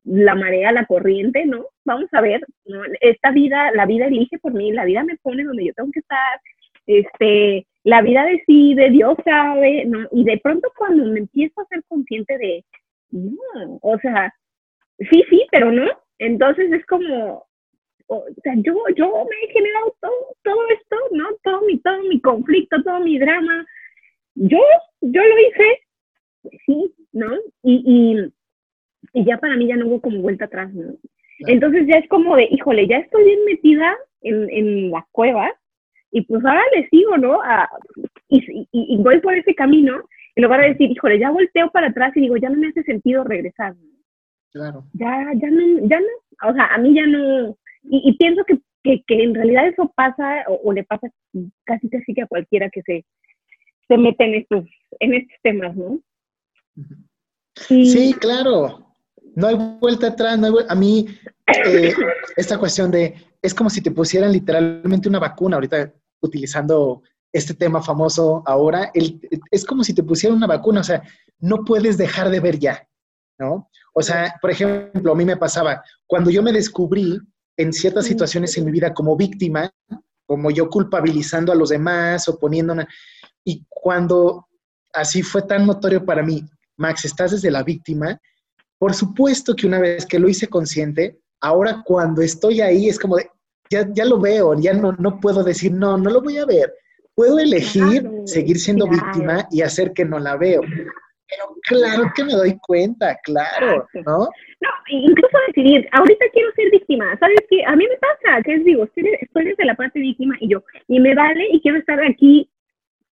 la 0.05 0.35
marea, 0.35 0.71
la 0.71 0.85
corriente, 0.85 1.45
¿no? 1.45 1.65
Vamos 1.83 2.09
a 2.13 2.21
ver, 2.21 2.41
¿no? 2.65 2.81
Esta 3.01 3.31
vida, 3.31 3.71
la 3.71 3.85
vida 3.85 4.07
elige 4.07 4.39
por 4.39 4.53
mí, 4.53 4.71
la 4.71 4.85
vida 4.85 5.03
me 5.03 5.17
pone 5.17 5.43
donde 5.43 5.65
yo 5.65 5.73
tengo 5.73 5.91
que 5.91 5.99
estar, 5.99 6.39
este, 6.87 7.67
la 7.83 8.01
vida 8.01 8.25
decide, 8.25 8.89
Dios 8.89 9.15
sabe, 9.23 9.85
¿no? 9.85 10.07
Y 10.11 10.23
de 10.23 10.37
pronto 10.39 10.71
cuando 10.77 11.05
me 11.05 11.19
empiezo 11.19 11.61
a 11.61 11.65
ser 11.65 11.83
consciente 11.87 12.37
de, 12.37 12.63
no, 13.11 13.79
o 13.81 13.97
sea, 13.99 14.33
sí, 14.99 15.23
sí, 15.29 15.45
pero 15.51 15.71
no, 15.71 15.87
entonces 16.19 16.71
es 16.71 16.85
como, 16.85 17.45
o 18.07 18.25
sea, 18.43 18.53
yo, 18.57 18.73
yo 18.95 19.25
me 19.29 19.47
he 19.47 19.53
generado 19.53 19.95
todo, 20.01 20.35
todo 20.43 20.69
esto, 20.69 20.95
¿no? 21.11 21.27
Todo 21.43 21.61
mi, 21.61 21.79
todo 21.79 22.01
mi 22.03 22.19
conflicto, 22.21 22.81
todo 22.83 22.99
mi 22.99 23.17
drama, 23.19 23.65
yo, 24.35 24.59
yo 25.01 25.21
lo 25.23 25.39
hice, 25.39 25.79
sí, 26.65 26.93
¿no? 27.13 27.31
Y, 27.63 28.31
y, 29.13 29.25
ya 29.25 29.37
para 29.37 29.55
mí 29.55 29.67
ya 29.67 29.75
no 29.75 29.87
hubo 29.87 30.01
como 30.01 30.21
vuelta 30.21 30.45
atrás, 30.45 30.73
¿no? 30.73 30.95
Entonces 31.39 31.85
ya 31.87 31.99
es 31.99 32.07
como 32.09 32.35
de, 32.35 32.47
híjole, 32.49 32.87
ya 32.87 32.97
estoy 32.97 33.23
bien 33.25 33.45
metida 33.45 33.95
en, 34.21 34.49
en 34.49 34.91
la 34.91 35.05
cueva 35.11 35.51
y 36.11 36.21
pues 36.21 36.43
ahora 36.45 36.61
le 36.75 36.87
sigo, 36.89 37.17
¿no? 37.17 37.39
y, 38.29 38.67
y, 38.71 38.97
voy 38.97 39.19
por 39.19 39.33
ese 39.35 39.53
camino 39.53 40.01
en 40.35 40.43
lugar 40.43 40.61
de 40.61 40.69
decir, 40.69 40.89
híjole, 40.89 41.19
ya 41.19 41.29
volteo 41.29 41.69
para 41.71 41.87
atrás 41.87 42.11
y 42.15 42.21
digo, 42.21 42.37
ya 42.37 42.49
no 42.49 42.57
me 42.57 42.67
hace 42.67 42.83
sentido 42.83 43.23
regresar. 43.23 43.75
Claro. 44.51 44.85
Ya, 44.93 45.31
ya 45.35 45.49
no, 45.49 45.87
ya 45.87 45.99
no, 45.99 46.49
o 46.49 46.53
sea, 46.53 46.67
a 46.67 46.77
mí 46.77 46.95
ya 46.95 47.05
no, 47.05 47.49
y, 47.83 48.09
y 48.09 48.17
pienso 48.17 48.43
que, 48.45 48.57
que, 48.83 49.03
que, 49.05 49.23
en 49.23 49.35
realidad 49.35 49.67
eso 49.67 49.91
pasa 49.95 50.45
o, 50.47 50.61
o, 50.63 50.73
le 50.73 50.83
pasa 50.83 51.09
casi 51.65 51.89
casi 51.89 52.13
que 52.13 52.21
a 52.21 52.27
cualquiera 52.27 52.69
que 52.69 52.81
se, 52.83 53.05
se 53.87 53.97
mete 53.97 54.23
en 54.23 54.35
estos, 54.35 54.65
en 54.99 55.13
estos 55.13 55.37
temas, 55.41 55.75
¿no? 55.75 55.99
Sí, 57.55 58.13
claro. 58.19 58.93
No 59.35 59.47
hay 59.47 59.55
vuelta 59.79 60.07
atrás, 60.07 60.37
no 60.37 60.47
hay 60.47 60.65
A 60.67 60.75
mí, 60.75 61.07
eh, 61.65 61.93
esta 62.35 62.57
cuestión 62.57 62.91
de, 62.91 63.15
es 63.41 63.53
como 63.53 63.69
si 63.69 63.81
te 63.81 63.91
pusieran 63.91 64.31
literalmente 64.31 65.09
una 65.09 65.19
vacuna, 65.19 65.57
ahorita 65.57 65.93
utilizando 66.21 67.03
este 67.33 67.53
tema 67.53 67.81
famoso 67.81 68.43
ahora, 68.45 68.91
el, 68.93 69.19
es 69.51 69.65
como 69.65 69.83
si 69.83 69.93
te 69.93 70.03
pusieran 70.03 70.37
una 70.37 70.47
vacuna, 70.47 70.81
o 70.81 70.83
sea, 70.83 71.03
no 71.39 71.65
puedes 71.65 71.97
dejar 71.97 72.29
de 72.29 72.39
ver 72.39 72.57
ya, 72.57 72.87
¿no? 73.37 73.69
O 73.93 74.01
sea, 74.01 74.35
por 74.41 74.51
ejemplo, 74.51 75.11
a 75.11 75.15
mí 75.15 75.25
me 75.25 75.35
pasaba, 75.35 75.83
cuando 76.07 76.29
yo 76.29 76.41
me 76.41 76.53
descubrí 76.53 77.19
en 77.57 77.73
ciertas 77.73 78.05
situaciones 78.05 78.57
en 78.57 78.65
mi 78.65 78.71
vida 78.71 78.93
como 78.93 79.17
víctima, 79.17 79.69
como 80.25 80.49
yo 80.49 80.69
culpabilizando 80.69 81.51
a 81.51 81.55
los 81.55 81.69
demás 81.69 82.27
o 82.27 82.39
poniendo 82.39 82.73
una... 82.73 82.87
Y 83.43 83.65
cuando 83.69 84.47
así 84.93 85.21
fue 85.21 85.43
tan 85.43 85.67
notorio 85.67 86.03
para 86.03 86.23
mí, 86.23 86.43
Max, 86.77 87.05
estás 87.05 87.31
desde 87.31 87.51
la 87.51 87.63
víctima, 87.63 88.19
por 88.77 88.93
supuesto 88.93 89.55
que 89.55 89.67
una 89.67 89.79
vez 89.79 90.05
que 90.05 90.19
lo 90.19 90.27
hice 90.27 90.47
consciente, 90.47 91.17
ahora 91.41 91.81
cuando 91.85 92.21
estoy 92.21 92.61
ahí 92.61 92.89
es 92.89 92.99
como 92.99 93.17
de, 93.17 93.29
ya, 93.69 93.87
ya 93.93 94.05
lo 94.05 94.19
veo, 94.19 94.53
ya 94.59 94.73
no, 94.73 94.91
no 94.93 95.19
puedo 95.19 95.43
decir, 95.43 95.71
no, 95.71 95.97
no 95.97 96.09
lo 96.09 96.21
voy 96.21 96.37
a 96.37 96.45
ver. 96.45 96.73
Puedo 97.15 97.39
elegir 97.39 98.09
seguir 98.25 98.59
siendo 98.59 98.87
víctima 98.87 99.47
y 99.49 99.61
hacer 99.61 99.93
que 99.93 100.03
no 100.03 100.19
la 100.19 100.35
veo. 100.35 100.61
Pero 100.61 101.55
claro 101.63 102.11
que 102.13 102.23
me 102.23 102.33
doy 102.33 102.57
cuenta, 102.59 103.17
claro, 103.23 103.87
¿no? 104.05 104.17
No, 104.19 104.69
incluso 104.89 105.37
decidir, 105.47 105.87
ahorita 105.93 106.25
quiero 106.33 106.51
ser 106.55 106.69
víctima, 106.71 107.17
¿sabes 107.19 107.39
qué? 107.49 107.63
A 107.65 107.75
mí 107.75 107.85
me 107.87 107.97
pasa, 107.97 108.43
que 108.43 108.55
es, 108.55 108.65
digo, 108.65 108.83
estoy, 108.83 109.17
estoy 109.19 109.45
desde 109.45 109.65
la 109.65 109.75
parte 109.75 109.99
víctima 109.99 110.35
y 110.39 110.49
yo, 110.49 110.63
y 110.87 110.99
me 110.99 111.15
vale 111.15 111.47
y 111.51 111.61
quiero 111.61 111.79
estar 111.79 111.99
aquí 112.03 112.49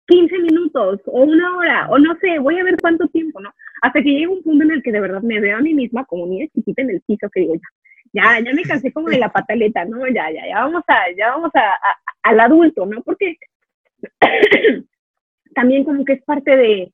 15 0.07 0.39
minutos 0.39 1.01
o 1.05 1.23
una 1.23 1.57
hora 1.57 1.87
o 1.89 1.97
no 1.97 2.15
sé, 2.19 2.39
voy 2.39 2.59
a 2.59 2.63
ver 2.63 2.77
cuánto 2.81 3.07
tiempo, 3.07 3.39
¿no? 3.39 3.53
Hasta 3.81 4.01
que 4.01 4.09
llega 4.09 4.31
un 4.31 4.43
punto 4.43 4.63
en 4.63 4.71
el 4.71 4.83
que 4.83 4.91
de 4.91 4.99
verdad 4.99 5.21
me 5.21 5.39
veo 5.39 5.57
a 5.57 5.61
mí 5.61 5.73
misma 5.73 6.05
como 6.05 6.27
niña 6.27 6.47
chiquita 6.53 6.81
en 6.81 6.91
el 6.91 7.01
piso 7.01 7.29
que 7.29 7.41
digo, 7.41 7.55
ya, 7.55 8.39
ya, 8.39 8.39
ya 8.45 8.53
me 8.53 8.63
cansé 8.63 8.91
como 8.91 9.09
de 9.09 9.17
la 9.17 9.31
pataleta, 9.31 9.85
¿no? 9.85 10.05
Ya, 10.07 10.31
ya, 10.31 10.47
ya 10.47 10.65
vamos 10.65 10.83
a, 10.87 11.11
ya 11.17 11.29
vamos 11.31 11.51
a, 11.55 11.73
al 12.23 12.39
adulto, 12.39 12.85
¿no? 12.85 13.01
Porque 13.03 13.37
también 15.55 15.83
como 15.83 16.05
que 16.05 16.13
es 16.13 16.23
parte 16.23 16.55
de, 16.55 16.93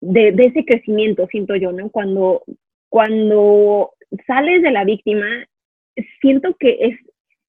de, 0.00 0.32
de, 0.32 0.44
ese 0.44 0.64
crecimiento, 0.64 1.26
siento 1.28 1.56
yo, 1.56 1.72
¿no? 1.72 1.90
Cuando, 1.90 2.42
cuando 2.88 3.92
sales 4.26 4.62
de 4.62 4.70
la 4.70 4.84
víctima, 4.84 5.26
siento 6.20 6.54
que 6.58 6.78
es 6.80 6.98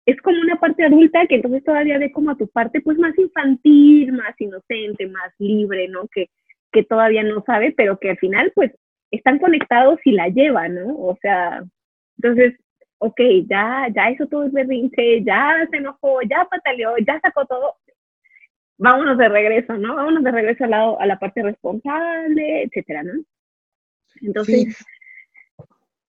es 0.06 0.22
como 0.22 0.42
una 0.42 0.60
parte 0.60 0.86
adulta 0.86 1.26
que 1.28 1.36
entonces 1.36 1.64
todavía 1.64 1.98
ve 1.98 2.12
como 2.12 2.32
a 2.32 2.38
tu 2.38 2.48
parte 2.48 2.82
pues 2.82 2.98
más 2.98 3.18
infantil, 3.18 4.12
más 4.14 4.40
inocente, 4.40 5.08
más 5.08 5.34
libre, 5.38 5.88
¿no? 5.88 6.08
Que, 6.10 6.30
que 6.72 6.84
todavía 6.84 7.24
no 7.24 7.44
sabe, 7.46 7.74
pero 7.76 7.98
que 7.98 8.10
al 8.10 8.18
final 8.18 8.52
pues 8.54 8.72
están 9.12 9.40
conectados 9.40 10.00
y 10.04 10.12
la 10.12 10.28
llevan, 10.28 10.76
¿no? 10.76 10.98
O 10.98 11.18
sea, 11.22 11.64
entonces, 12.18 12.60
ok, 12.98 13.20
ya, 13.48 13.88
ya 13.96 14.12
hizo 14.12 14.28
todo 14.28 14.44
el 14.44 14.52
berrinche, 14.52 15.24
ya 15.24 15.68
se 15.70 15.78
enojó, 15.78 16.22
ya 16.24 16.48
pataleó, 16.50 16.98
ya 16.98 17.20
sacó 17.22 17.46
todo, 17.46 17.76
vámonos 18.78 19.18
de 19.18 19.30
regreso, 19.30 19.78
¿no? 19.78 19.96
Vámonos 19.96 20.24
de 20.24 20.32
regreso 20.32 20.64
al 20.66 20.72
lado, 20.72 21.00
a 21.00 21.06
la 21.06 21.20
parte 21.20 21.44
responsable, 21.44 22.64
etcétera, 22.64 23.04
¿no? 23.04 23.14
Entonces... 24.22 24.84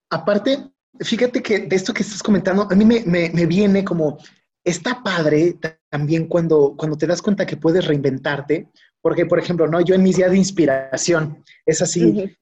Aparte, 0.09 0.57
fíjate 0.99 1.41
que 1.41 1.59
de 1.59 1.75
esto 1.75 1.93
que 1.93 2.03
estás 2.03 2.23
comentando, 2.23 2.67
a 2.69 2.75
mí 2.75 2.85
me, 2.85 3.01
me, 3.05 3.45
viene 3.45 3.83
como, 3.83 4.17
está 4.63 5.03
padre 5.03 5.57
también 5.89 6.27
cuando, 6.27 6.75
cuando 6.77 6.97
te 6.97 7.07
das 7.07 7.21
cuenta 7.21 7.45
que 7.45 7.57
puedes 7.57 7.85
reinventarte, 7.85 8.69
porque, 9.01 9.25
por 9.25 9.39
ejemplo, 9.39 9.67
¿no? 9.67 9.81
yo 9.81 9.95
en 9.95 10.03
mis 10.03 10.17
días 10.17 10.31
de 10.31 10.37
inspiración, 10.37 11.43
es 11.65 11.81
así, 11.81 12.35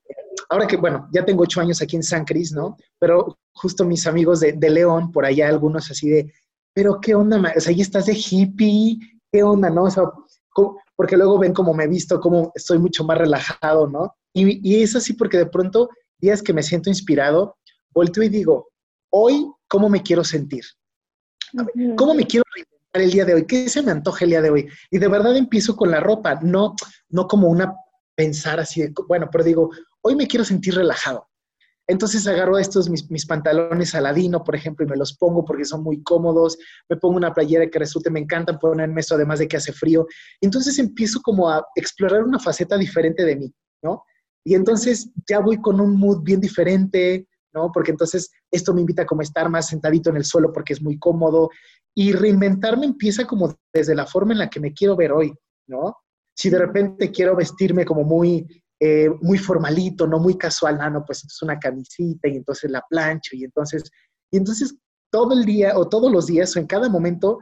ahora 0.49 0.67
que, 0.67 0.77
bueno, 0.77 1.09
ya 1.13 1.25
tengo 1.25 1.43
ocho 1.43 1.59
años 1.59 1.81
aquí 1.81 1.95
en 1.95 2.03
San 2.03 2.23
Cris, 2.25 2.51
¿no? 2.53 2.77
Pero 2.99 3.37
justo 3.53 3.85
mis 3.85 4.07
amigos 4.07 4.39
de, 4.39 4.53
de, 4.53 4.69
León, 4.69 5.11
por 5.11 5.25
allá 5.25 5.49
algunos 5.49 5.91
así 5.91 6.09
de, 6.09 6.33
pero 6.73 6.99
qué 7.01 7.15
onda, 7.15 7.53
o 7.55 7.59
sea, 7.59 7.71
ahí 7.71 7.81
estás 7.81 8.05
de 8.05 8.13
hippie, 8.13 8.97
qué 9.31 9.43
onda, 9.43 9.69
¿no? 9.69 9.83
O 9.83 9.91
sea, 9.91 10.03
porque 10.95 11.17
luego 11.17 11.39
ven 11.39 11.53
cómo 11.53 11.73
me 11.73 11.83
he 11.83 11.87
visto, 11.87 12.19
cómo 12.19 12.51
estoy 12.55 12.77
mucho 12.77 13.03
más 13.03 13.17
relajado, 13.17 13.87
¿no? 13.87 14.15
Y, 14.33 14.67
y 14.67 14.81
es 14.81 14.95
así 14.95 15.13
porque 15.13 15.37
de 15.37 15.47
pronto, 15.47 15.89
días 16.19 16.41
que 16.41 16.53
me 16.53 16.63
siento 16.63 16.89
inspirado, 16.89 17.57
volteo 17.93 18.23
y 18.23 18.29
digo, 18.29 18.69
hoy, 19.09 19.47
¿cómo 19.67 19.89
me 19.89 20.01
quiero 20.01 20.23
sentir? 20.23 20.63
¿Cómo 21.95 22.13
me 22.13 22.25
quiero 22.25 22.43
reinventar 22.53 23.01
el 23.01 23.11
día 23.11 23.25
de 23.25 23.33
hoy? 23.35 23.45
¿Qué 23.45 23.69
se 23.69 23.81
me 23.81 23.91
antoja 23.91 24.25
el 24.25 24.31
día 24.31 24.41
de 24.41 24.49
hoy? 24.49 24.69
Y 24.89 24.97
de 24.97 25.07
verdad 25.07 25.35
empiezo 25.37 25.75
con 25.75 25.91
la 25.91 25.99
ropa, 25.99 26.39
no, 26.41 26.75
no 27.09 27.27
como 27.27 27.47
una 27.47 27.75
pensar 28.15 28.59
así, 28.59 28.85
bueno, 29.07 29.29
pero 29.31 29.43
digo, 29.43 29.71
hoy 30.01 30.15
me 30.15 30.27
quiero 30.27 30.45
sentir 30.45 30.75
relajado. 30.75 31.27
Entonces 31.85 32.25
agarro 32.27 32.57
estos, 32.57 32.89
mis, 32.89 33.09
mis, 33.11 33.25
pantalones 33.25 33.93
aladino, 33.93 34.43
por 34.43 34.55
ejemplo, 34.55 34.85
y 34.85 34.89
me 34.89 34.95
los 34.95 35.17
pongo 35.17 35.43
porque 35.43 35.65
son 35.65 35.83
muy 35.83 36.01
cómodos. 36.01 36.57
Me 36.87 36.95
pongo 36.95 37.17
una 37.17 37.33
playera 37.33 37.69
que 37.69 37.79
resulte, 37.79 38.09
me 38.09 38.21
encanta 38.21 38.57
ponerme 38.57 39.01
esto, 39.01 39.15
además 39.15 39.39
de 39.39 39.49
que 39.49 39.57
hace 39.57 39.73
frío. 39.73 40.07
Entonces 40.39 40.79
empiezo 40.79 41.21
como 41.21 41.49
a 41.49 41.65
explorar 41.75 42.23
una 42.23 42.39
faceta 42.39 42.77
diferente 42.77 43.25
de 43.25 43.35
mí, 43.35 43.53
¿no? 43.81 44.03
Y 44.45 44.55
entonces 44.55 45.09
ya 45.27 45.39
voy 45.39 45.57
con 45.57 45.81
un 45.81 45.97
mood 45.97 46.23
bien 46.23 46.39
diferente, 46.39 47.27
¿no? 47.53 47.71
Porque 47.71 47.91
entonces 47.91 48.31
esto 48.51 48.73
me 48.73 48.81
invita 48.81 49.05
como 49.05 49.21
a 49.21 49.23
estar 49.23 49.49
más 49.49 49.67
sentadito 49.67 50.09
en 50.09 50.17
el 50.17 50.25
suelo 50.25 50.51
porque 50.51 50.73
es 50.73 50.81
muy 50.81 50.97
cómodo 50.97 51.49
y 51.95 52.11
reinventarme 52.11 52.85
empieza 52.85 53.25
como 53.25 53.55
desde 53.71 53.95
la 53.95 54.05
forma 54.05 54.33
en 54.33 54.39
la 54.39 54.49
que 54.49 54.59
me 54.59 54.73
quiero 54.73 54.95
ver 54.95 55.11
hoy, 55.11 55.33
¿no? 55.67 55.95
Si 56.35 56.49
de 56.49 56.57
repente 56.57 57.11
quiero 57.11 57.35
vestirme 57.35 57.85
como 57.85 58.03
muy, 58.03 58.47
eh, 58.79 59.09
muy 59.21 59.37
formalito, 59.37 60.07
no 60.07 60.19
muy 60.19 60.37
casual, 60.37 60.79
ah, 60.81 60.89
no, 60.89 61.05
pues 61.05 61.23
es 61.23 61.41
una 61.41 61.59
camisita 61.59 62.27
y 62.27 62.37
entonces 62.37 62.71
la 62.71 62.83
plancho 62.89 63.35
y 63.35 63.43
entonces, 63.43 63.83
y 64.31 64.37
entonces 64.37 64.75
todo 65.11 65.33
el 65.33 65.45
día 65.45 65.77
o 65.77 65.87
todos 65.87 66.11
los 66.11 66.25
días 66.25 66.55
o 66.55 66.59
en 66.59 66.65
cada 66.65 66.89
momento 66.89 67.39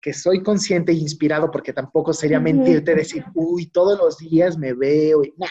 que 0.00 0.14
soy 0.14 0.42
consciente 0.42 0.92
e 0.92 0.94
inspirado, 0.94 1.50
porque 1.50 1.74
tampoco 1.74 2.14
sería 2.14 2.40
mentirte 2.40 2.94
decir, 2.94 3.22
uy, 3.34 3.70
todos 3.70 3.98
los 3.98 4.16
días 4.16 4.56
me 4.56 4.72
veo 4.72 5.22
y 5.22 5.34
nah. 5.36 5.46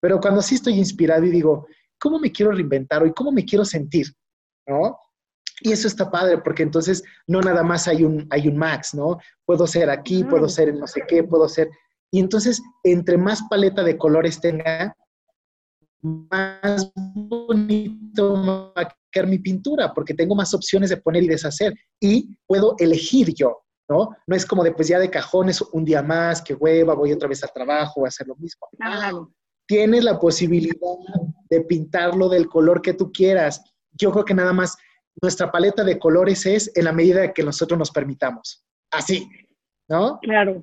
Pero 0.00 0.20
cuando 0.20 0.42
sí 0.42 0.56
estoy 0.56 0.74
inspirado 0.74 1.24
y 1.24 1.30
digo, 1.30 1.66
¿cómo 1.98 2.18
me 2.18 2.32
quiero 2.32 2.52
reinventar 2.52 3.02
hoy? 3.02 3.12
¿Cómo 3.12 3.32
me 3.32 3.44
quiero 3.44 3.64
sentir? 3.64 4.06
¿No? 4.66 4.98
Y 5.60 5.72
eso 5.72 5.88
está 5.88 6.10
padre, 6.10 6.38
porque 6.38 6.62
entonces 6.62 7.02
no 7.26 7.40
nada 7.40 7.62
más 7.62 7.88
hay 7.88 8.04
un, 8.04 8.26
hay 8.30 8.46
un 8.48 8.56
max, 8.56 8.94
¿no? 8.94 9.18
Puedo 9.44 9.66
ser 9.66 9.90
aquí, 9.90 10.22
puedo 10.22 10.48
ser 10.48 10.68
en 10.68 10.78
no 10.78 10.86
sé 10.86 11.02
qué, 11.06 11.24
puedo 11.24 11.48
ser... 11.48 11.68
Y 12.10 12.20
entonces, 12.20 12.62
entre 12.84 13.18
más 13.18 13.42
paleta 13.50 13.82
de 13.82 13.98
colores 13.98 14.40
tenga, 14.40 14.94
más 16.00 16.90
bonito 16.94 18.72
va 18.76 18.82
a 18.82 18.96
quedar 19.10 19.28
mi 19.28 19.38
pintura, 19.38 19.92
porque 19.92 20.14
tengo 20.14 20.34
más 20.34 20.54
opciones 20.54 20.90
de 20.90 20.96
poner 20.96 21.24
y 21.24 21.28
deshacer. 21.28 21.74
Y 22.00 22.38
puedo 22.46 22.76
elegir 22.78 23.34
yo, 23.34 23.62
¿no? 23.90 24.10
No 24.26 24.36
es 24.36 24.46
como 24.46 24.62
de, 24.62 24.72
pues 24.72 24.88
ya 24.88 24.98
de 25.00 25.10
cajones, 25.10 25.60
un 25.60 25.84
día 25.84 26.02
más, 26.02 26.40
que 26.40 26.54
hueva, 26.54 26.94
voy 26.94 27.12
otra 27.12 27.28
vez 27.28 27.42
al 27.42 27.52
trabajo, 27.52 28.00
voy 28.00 28.06
a 28.06 28.08
hacer 28.08 28.28
lo 28.28 28.36
mismo. 28.36 28.68
Claro 28.78 29.32
tienes 29.68 30.02
la 30.02 30.18
posibilidad 30.18 30.96
de 31.50 31.60
pintarlo 31.60 32.28
del 32.28 32.48
color 32.48 32.82
que 32.82 32.94
tú 32.94 33.12
quieras. 33.12 33.62
Yo 33.92 34.10
creo 34.10 34.24
que 34.24 34.34
nada 34.34 34.52
más 34.52 34.76
nuestra 35.22 35.52
paleta 35.52 35.84
de 35.84 35.98
colores 35.98 36.46
es 36.46 36.72
en 36.74 36.86
la 36.86 36.92
medida 36.92 37.32
que 37.32 37.44
nosotros 37.44 37.78
nos 37.78 37.90
permitamos. 37.90 38.64
Así, 38.90 39.28
¿no? 39.88 40.18
Claro. 40.22 40.62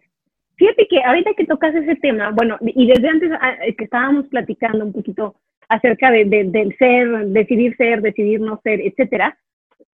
Fíjate 0.58 0.88
que 0.90 1.04
ahorita 1.04 1.32
que 1.38 1.46
tocas 1.46 1.76
ese 1.76 1.96
tema, 1.98 2.32
bueno, 2.32 2.58
y 2.62 2.88
desde 2.88 3.08
antes 3.08 3.30
ah, 3.40 3.56
que 3.78 3.84
estábamos 3.84 4.28
platicando 4.28 4.86
un 4.86 4.94
poquito 4.94 5.36
acerca 5.70 6.12
de, 6.12 6.26
del 6.26 6.76
ser, 6.78 7.28
decidir 7.28 7.76
ser, 7.76 8.02
decidir 8.02 8.40
no 8.40 8.60
ser, 8.64 8.80
etcétera, 8.82 9.38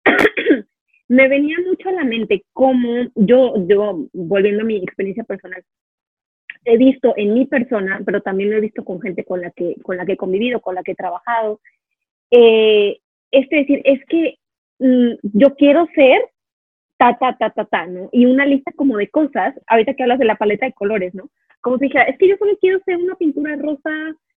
me 1.10 1.28
venía 1.28 1.58
mucho 1.68 1.90
a 1.90 1.94
la 1.94 2.04
mente 2.04 2.44
cómo 2.54 3.08
yo, 3.16 3.56
yo, 3.68 4.08
volviendo 4.14 4.62
a 4.62 4.66
mi 4.66 4.78
experiencia 4.78 5.24
personal, 5.24 5.64
he 6.66 6.78
visto 6.78 7.14
en 7.18 7.34
mi 7.34 7.46
persona, 7.46 8.02
pero 8.06 8.22
también 8.22 8.52
lo 8.52 8.58
he 8.58 8.62
visto 8.62 8.84
con 8.84 9.02
gente 9.02 9.24
con 9.24 9.42
la 9.42 9.52
que, 9.52 9.76
con 9.84 9.98
la 9.98 10.06
que 10.06 10.14
he 10.14 10.18
convivido, 10.18 10.62
con 10.62 10.76
la 10.76 10.84
que 10.84 10.92
he 10.92 10.96
trabajado. 10.96 11.60
Eh, 12.32 13.00
es 13.32 13.50
decir, 13.50 13.82
es 13.84 14.00
que 14.06 14.36
mm, 14.80 15.14
yo 15.24 15.56
quiero 15.56 15.88
ser 15.96 16.22
ta, 16.98 17.18
ta, 17.18 17.36
ta, 17.38 17.50
ta, 17.50 17.66
ta, 17.66 17.88
¿no? 17.88 18.10
Y 18.12 18.26
una 18.26 18.46
lista 18.46 18.72
como 18.76 18.98
de 18.98 19.10
cosas, 19.10 19.56
ahorita 19.68 19.94
que 19.96 20.04
hablas 20.04 20.20
de 20.20 20.26
la 20.26 20.36
paleta 20.36 20.66
de 20.68 20.74
colores, 20.74 21.16
¿no? 21.16 21.30
Como 21.62 21.78
si 21.78 21.86
dijera, 21.86 22.06
es 22.06 22.18
que 22.18 22.28
yo 22.28 22.38
solo 22.38 22.56
quiero 22.60 22.80
ser 22.86 22.98
una 22.98 23.16
pintura 23.16 23.56
rosa, 23.56 23.90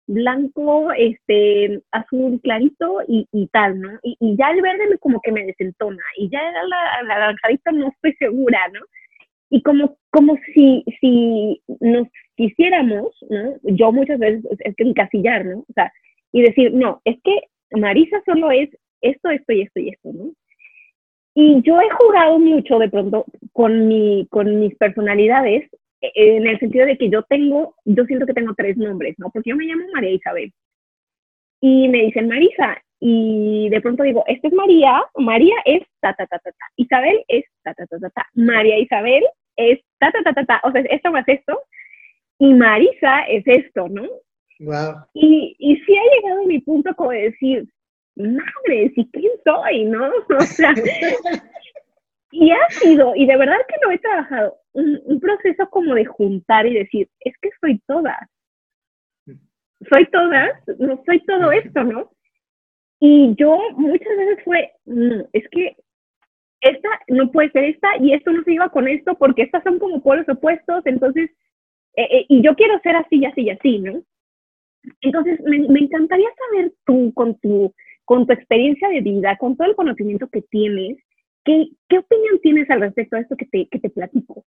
blanco, 0.08 0.92
este, 0.94 1.82
azul 1.92 2.40
clarito 2.42 3.00
y, 3.08 3.48
tal, 3.52 3.80
¿no? 3.80 4.00
Y, 4.02 4.38
ya 4.38 4.52
el 4.52 4.62
verde 4.62 4.98
como 5.00 5.22
que 5.22 5.32
me 5.32 5.46
desentona, 5.46 6.04
y 6.18 6.30
ya 6.30 6.42
la, 6.42 7.04
la 7.04 7.04
naranjadita 7.04 7.72
no 7.72 7.90
estoy 7.90 8.14
segura, 8.14 8.60
¿no? 8.74 8.80
Y 9.54 9.62
como, 9.62 9.98
como 10.10 10.36
si, 10.56 10.84
si 11.00 11.62
nos 11.80 12.08
quisiéramos, 12.36 13.16
¿no? 13.30 13.54
Yo 13.62 13.92
muchas 13.92 14.18
veces 14.18 14.44
es 14.58 14.76
que 14.76 14.84
encasillar, 14.84 15.46
¿no? 15.46 15.60
O 15.60 15.74
sea, 15.76 15.94
y 16.32 16.42
decir, 16.42 16.74
no, 16.74 17.02
es 17.06 17.18
que 17.24 17.40
Marisa 17.70 18.20
solo 18.26 18.50
es 18.50 18.72
esto, 19.02 19.30
esto 19.30 19.54
y 19.54 19.62
esto 19.62 19.80
y 19.80 19.90
esto, 19.90 20.12
¿no? 20.12 20.32
Y 21.36 21.62
yo 21.62 21.80
he 21.80 21.90
jugado 21.92 22.40
mucho 22.40 22.80
de 22.80 22.90
pronto 22.90 23.26
con, 23.52 23.88
mi, 23.88 24.26
con 24.32 24.60
mis 24.60 24.76
personalidades 24.76 25.70
eh, 26.02 26.12
en 26.16 26.48
el 26.48 26.58
sentido 26.58 26.88
de 26.88 26.98
que 26.98 27.12
yo 27.12 27.22
tengo, 27.22 27.76
yo 27.86 28.06
siento 28.06 28.26
que 28.26 28.34
tengo 28.34 28.56
tres 28.56 28.76
nombres, 28.76 29.14
¿no? 29.20 29.30
Porque 29.30 29.52
yo 29.52 29.56
me 29.56 29.66
llamo 29.66 29.84
María 29.94 30.10
Isabel. 30.10 30.52
Y 31.62 31.90
me 31.90 32.06
dicen 32.06 32.28
Marisa, 32.28 32.82
y 33.00 33.70
de 33.70 33.82
pronto 33.82 34.02
digo, 34.02 34.24
esta 34.26 34.48
es 34.48 34.54
María, 34.56 35.00
María 35.16 35.56
es 35.66 35.84
ta, 36.00 36.16
ta, 36.16 36.26
ta, 36.26 36.40
ta, 36.40 36.52
ta, 36.52 36.66
Isabel 36.76 37.24
es 37.28 37.46
ta, 37.62 37.76
ta, 37.76 37.86
ta, 37.86 38.00
ta, 38.00 38.10
ta, 38.10 38.28
María 38.34 38.80
Isabel 38.80 39.24
es 39.56 39.80
ta, 40.00 40.12
ta, 40.12 40.24
ta, 40.24 40.34
ta, 40.34 40.46
ta, 40.46 40.62
o 40.64 40.72
sea, 40.72 40.82
esto 40.82 41.12
más 41.12 41.28
esto, 41.28 41.62
y 42.40 42.54
Marisa 42.54 43.22
es 43.28 43.44
esto, 43.46 43.88
¿no? 43.90 44.04
Wow. 44.60 45.06
Y, 45.14 45.56
y 45.60 45.76
sí 45.78 45.98
ha 45.98 46.16
llegado 46.16 46.44
a 46.44 46.48
mi 46.48 46.60
punto 46.60 46.96
como 46.96 47.12
de 47.12 47.32
decir, 47.32 47.68
madre, 48.16 48.92
¿y 48.96 49.10
quién 49.12 49.32
soy, 49.44 49.86
no? 49.86 50.12
O 50.38 50.42
sea, 50.42 50.74
y 52.32 52.52
ha 52.52 52.70
sido, 52.70 53.16
y 53.16 53.26
de 53.26 53.38
verdad 53.38 53.58
que 53.68 53.76
lo 53.86 53.92
he 53.92 54.00
trabajado, 54.00 54.58
un, 54.74 55.20
proceso 55.20 55.70
como 55.70 55.94
de 55.94 56.06
juntar 56.06 56.66
y 56.66 56.74
decir, 56.74 57.08
es 57.20 57.34
que 57.42 57.50
soy 57.62 57.80
todas. 57.88 58.28
Soy 59.92 60.06
todas, 60.12 60.52
no 60.80 61.02
soy 61.06 61.24
todo 61.26 61.52
esto, 61.52 61.84
¿no? 61.84 62.12
Y 63.00 63.36
yo 63.36 63.58
muchas 63.76 64.18
veces 64.18 64.44
fue, 64.46 64.72
es 65.34 65.48
que 65.50 65.76
esta 66.64 66.90
no 67.10 67.32
puede 67.32 67.52
ser 67.52 67.66
esta 67.66 67.90
y 68.00 68.14
esto 68.14 68.32
no 68.32 68.44
se 68.44 68.54
iba 68.54 68.70
con 68.70 68.88
esto 68.88 69.16
porque 69.18 69.44
estas 69.44 69.64
son 69.64 69.80
como 69.80 70.02
polos 70.02 70.28
opuestos, 70.30 70.86
entonces, 70.86 71.30
eh, 71.96 72.08
eh, 72.10 72.26
y 72.30 72.42
yo 72.42 72.56
quiero 72.56 72.80
ser 72.80 72.96
así 72.96 73.18
y 73.18 73.26
así 73.26 73.42
y 73.42 73.50
así, 73.50 73.80
¿no? 73.80 74.02
Entonces, 75.02 75.40
me, 75.42 75.60
me, 75.68 75.80
encantaría 75.80 76.30
saber 76.36 76.74
tú, 76.86 77.14
con 77.14 77.38
tu, 77.40 77.74
con 78.06 78.26
tu 78.26 78.34
experiencia 78.34 78.90
de 78.90 79.02
vida, 79.02 79.38
con 79.38 79.56
todo 79.56 79.68
el 79.68 79.76
conocimiento 79.76 80.28
que 80.28 80.42
tienes, 80.42 80.98
¿qué, 81.44 81.68
qué 81.88 82.00
opinión 82.00 82.40
tienes 82.42 82.70
al 82.70 82.82
respecto 82.82 83.16
de 83.16 83.22
esto 83.22 83.36
que 83.38 83.46
te, 83.46 83.68
que 83.70 83.80
te 83.80 83.90
platico? 83.90 84.46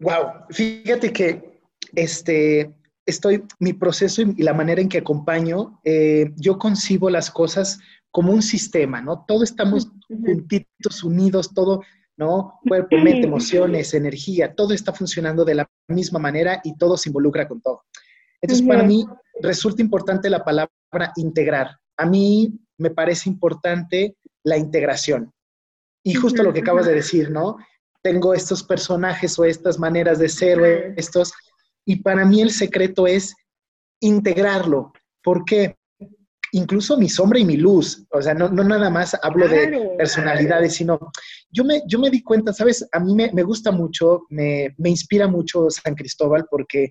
Wow, 0.00 0.46
fíjate 0.50 1.12
que 1.12 1.60
este, 1.94 2.70
estoy, 3.06 3.44
mi 3.60 3.72
proceso 3.72 4.22
y 4.22 4.42
la 4.42 4.52
manera 4.52 4.80
en 4.80 4.88
que 4.88 4.98
acompaño, 4.98 5.80
eh, 5.84 6.32
yo 6.36 6.58
concibo 6.58 7.08
las 7.08 7.30
cosas 7.30 7.78
como 8.10 8.32
un 8.32 8.42
sistema, 8.42 9.00
¿no? 9.00 9.24
Todos 9.26 9.44
estamos 9.44 9.90
juntitos, 10.08 11.04
unidos, 11.04 11.54
todo, 11.54 11.82
¿no? 12.16 12.58
Cuerpo, 12.66 12.96
mente, 12.98 13.26
emociones, 13.26 13.94
energía, 13.94 14.54
todo 14.54 14.74
está 14.74 14.92
funcionando 14.92 15.44
de 15.44 15.54
la 15.54 15.70
misma 15.88 16.18
manera 16.18 16.60
y 16.64 16.76
todo 16.76 16.96
se 16.96 17.08
involucra 17.08 17.46
con 17.46 17.60
todo. 17.60 17.84
Entonces, 18.40 18.66
para 18.66 18.82
mí 18.82 19.06
resulta 19.40 19.82
importante 19.82 20.28
la 20.28 20.44
palabra 20.44 21.12
integrar. 21.16 21.78
A 21.96 22.06
mí 22.06 22.58
me 22.78 22.90
parece 22.90 23.28
importante 23.28 24.16
la 24.44 24.56
integración. 24.56 25.32
Y 26.02 26.14
justo 26.14 26.42
lo 26.42 26.52
que 26.52 26.60
acabas 26.60 26.86
de 26.86 26.94
decir, 26.94 27.30
¿no? 27.30 27.56
Tengo 28.02 28.34
estos 28.34 28.62
personajes 28.62 29.38
o 29.38 29.44
estas 29.44 29.78
maneras 29.78 30.18
de 30.18 30.28
ser, 30.28 30.94
estos, 30.96 31.32
y 31.86 31.96
para 32.02 32.26
mí 32.26 32.42
el 32.42 32.50
secreto 32.50 33.06
es 33.06 33.34
integrarlo. 34.00 34.92
porque 35.22 35.76
Incluso 36.52 36.96
mi 36.96 37.08
sombra 37.08 37.38
y 37.38 37.44
mi 37.44 37.56
luz, 37.56 38.06
o 38.10 38.22
sea, 38.22 38.32
no, 38.32 38.48
nada 38.48 38.88
más 38.88 39.16
hablo 39.20 39.48
de 39.48 39.94
personalidades, 39.98 40.74
sino 40.74 40.98
yo 41.50 41.64
me, 41.64 41.82
yo 41.88 41.98
me 41.98 42.08
di 42.08 42.22
cuenta, 42.22 42.52
¿sabes? 42.52 42.86
A 42.92 43.00
mí 43.00 43.14
me, 43.14 43.42
gusta 43.42 43.72
mucho, 43.72 44.22
me, 44.30 44.74
inspira 44.84 45.26
mucho 45.26 45.68
San 45.70 45.94
Cristóbal 45.94 46.46
porque 46.48 46.90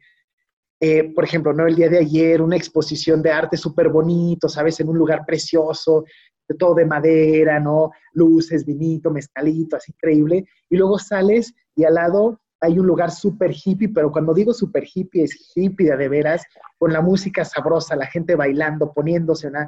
eh, 0.81 1.12
por 1.15 1.23
ejemplo, 1.23 1.53
¿no? 1.53 1.65
El 1.65 1.75
día 1.75 1.89
de 1.89 1.99
ayer, 1.99 2.41
una 2.41 2.58
exposición 2.58 3.21
de 3.23 3.31
arte 3.31 3.55
súper 3.55 3.89
bonito, 3.89 4.49
¿sabes? 4.49 4.79
En 4.81 4.89
un 4.89 4.97
lugar 4.97 5.25
precioso, 5.25 6.03
de 6.47 6.55
todo 6.55 6.75
de 6.75 6.86
madera, 6.86 7.60
¿no? 7.60 7.91
Luces, 8.13 8.65
vinito, 8.65 9.10
mezcalito, 9.10 9.77
así 9.77 9.93
increíble. 9.93 10.45
Y 10.69 10.75
luego 10.75 10.99
sales 10.99 11.53
y 11.75 11.86
al 11.86 11.95
lado 11.95 12.41
hay 12.65 12.80
un 12.80 12.88
lugar 12.88 13.12
súper 13.12 13.51
hippie, 13.54 13.89
pero 13.89 14.12
cuando 14.12 14.34
digo 14.34 14.54
súper 14.54 14.86
hippie, 14.91 15.23
es 15.23 15.51
hippie 15.56 15.95
de, 15.95 16.10
veras, 16.10 16.43
con 16.78 16.91
la 16.91 17.01
música 17.01 17.45
sabrosa, 17.45 17.95
la 17.95 18.08
gente 18.08 18.36
bailando, 18.36 18.91
poniéndose, 18.93 19.49
¿no? 19.51 19.60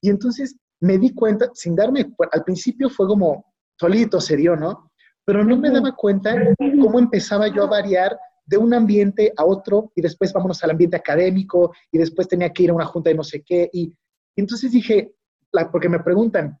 Y 0.00 0.10
entonces 0.10 0.56
me 0.80 0.98
di 0.98 1.14
cuenta, 1.14 1.50
sin 1.54 1.76
darme, 1.76 2.12
al 2.32 2.44
principio 2.44 2.88
fue 2.88 3.06
como 3.06 3.44
solito 3.78 4.20
se 4.20 4.36
dio, 4.36 4.56
¿no? 4.56 4.90
Pero 5.24 5.44
no 5.44 5.56
me 5.56 5.70
daba 5.70 5.94
cuenta 5.94 6.34
cómo 6.56 6.98
empezaba 6.98 7.48
yo 7.48 7.64
a 7.64 7.68
variar 7.68 8.16
de 8.46 8.56
un 8.56 8.72
ambiente 8.72 9.32
a 9.36 9.44
otro 9.44 9.90
y 9.94 10.00
después 10.00 10.32
vámonos 10.32 10.62
al 10.62 10.70
ambiente 10.70 10.96
académico 10.96 11.72
y 11.90 11.98
después 11.98 12.28
tenía 12.28 12.52
que 12.52 12.62
ir 12.62 12.70
a 12.70 12.74
una 12.74 12.86
junta 12.86 13.10
de 13.10 13.16
no 13.16 13.24
sé 13.24 13.42
qué. 13.44 13.68
Y, 13.72 13.92
entonces 14.36 14.70
dije, 14.70 15.14
la, 15.52 15.70
porque 15.70 15.88
me 15.88 16.00
preguntan, 16.00 16.58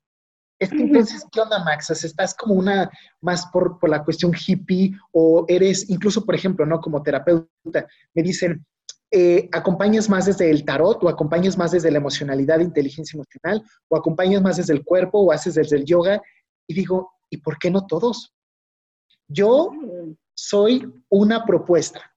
es 0.58 0.70
que 0.70 0.82
entonces, 0.82 1.26
¿qué 1.30 1.40
onda, 1.40 1.62
Max? 1.64 1.90
¿Estás 1.90 2.34
como 2.34 2.54
una 2.54 2.90
más 3.20 3.46
por, 3.46 3.78
por, 3.78 3.90
la 3.90 4.02
cuestión 4.02 4.32
hippie 4.34 4.92
o 5.12 5.44
eres, 5.48 5.90
incluso, 5.90 6.24
por 6.24 6.34
ejemplo, 6.34 6.64
¿no? 6.64 6.80
Como 6.80 7.02
terapeuta, 7.02 7.86
me 8.14 8.22
dicen, 8.22 8.64
eh, 9.10 9.48
¿acompañas 9.52 10.08
más 10.08 10.26
desde 10.26 10.50
el 10.50 10.64
tarot 10.64 11.02
o 11.04 11.08
acompañas 11.08 11.56
más 11.56 11.70
desde 11.70 11.90
la 11.90 11.98
emocionalidad, 11.98 12.60
inteligencia 12.60 13.16
emocional 13.16 13.62
o 13.88 13.96
acompañas 13.96 14.42
más 14.42 14.56
desde 14.56 14.72
el 14.72 14.84
cuerpo 14.84 15.20
o 15.20 15.32
haces 15.32 15.54
desde 15.54 15.76
el 15.76 15.84
yoga? 15.84 16.20
Y 16.66 16.74
digo, 16.74 17.12
¿y 17.30 17.36
por 17.38 17.58
qué 17.58 17.70
no 17.70 17.86
todos? 17.86 18.34
Yo 19.28 19.70
mm. 19.72 20.16
soy 20.34 20.90
una 21.08 21.44
propuesta. 21.44 22.16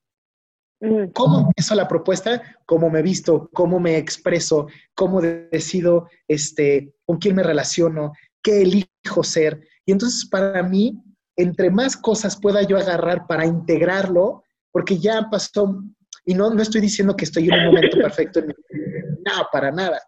Mm. 0.82 1.08
¿Cómo 1.14 1.40
empiezo 1.42 1.76
la 1.76 1.88
propuesta? 1.88 2.42
¿Cómo 2.66 2.90
me 2.90 3.02
visto? 3.02 3.50
¿Cómo 3.54 3.80
me 3.80 3.98
expreso? 3.98 4.68
¿Cómo 4.96 5.22
decido 5.22 6.10
este, 6.28 6.96
con 7.06 7.18
quién 7.18 7.36
me 7.36 7.44
relaciono? 7.44 8.14
Qué 8.44 8.62
elijo 8.62 9.24
ser. 9.24 9.62
Y 9.86 9.92
entonces 9.92 10.28
para 10.30 10.64
mí, 10.64 11.02
entre 11.36 11.70
más 11.70 11.96
cosas 11.96 12.40
pueda 12.40 12.62
yo 12.64 12.78
agarrar 12.78 13.28
para 13.28 13.46
integrarlo, 13.46 14.44
porque 14.72 14.98
ya 14.98 15.28
pasó, 15.30 15.84
y 16.26 16.34
no, 16.34 16.54
no 16.54 16.62
estoy 16.62 16.82
diciendo 16.82 17.16
que 17.16 17.26
estoy 17.26 17.48
en 17.48 17.54
un 17.54 17.66
momento 17.66 17.98
perfecto, 18.02 18.42
no, 18.42 19.48
para 19.52 19.72
nada, 19.72 20.02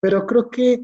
pero 0.00 0.26
creo 0.26 0.50
que 0.50 0.82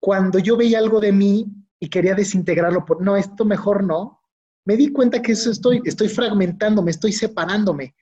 cuando 0.00 0.38
yo 0.38 0.56
veía 0.56 0.78
algo 0.78 1.00
de 1.00 1.12
mí 1.12 1.46
y 1.80 1.88
quería 1.88 2.14
desintegrarlo, 2.14 2.84
por, 2.84 3.02
no, 3.02 3.16
esto 3.16 3.44
mejor 3.44 3.82
no, 3.82 4.20
me 4.64 4.76
di 4.76 4.92
cuenta 4.92 5.22
que 5.22 5.32
eso 5.32 5.50
estoy, 5.50 5.80
estoy 5.84 6.08
fragmentándome, 6.08 6.90
estoy 6.90 7.12
separándome. 7.12 7.94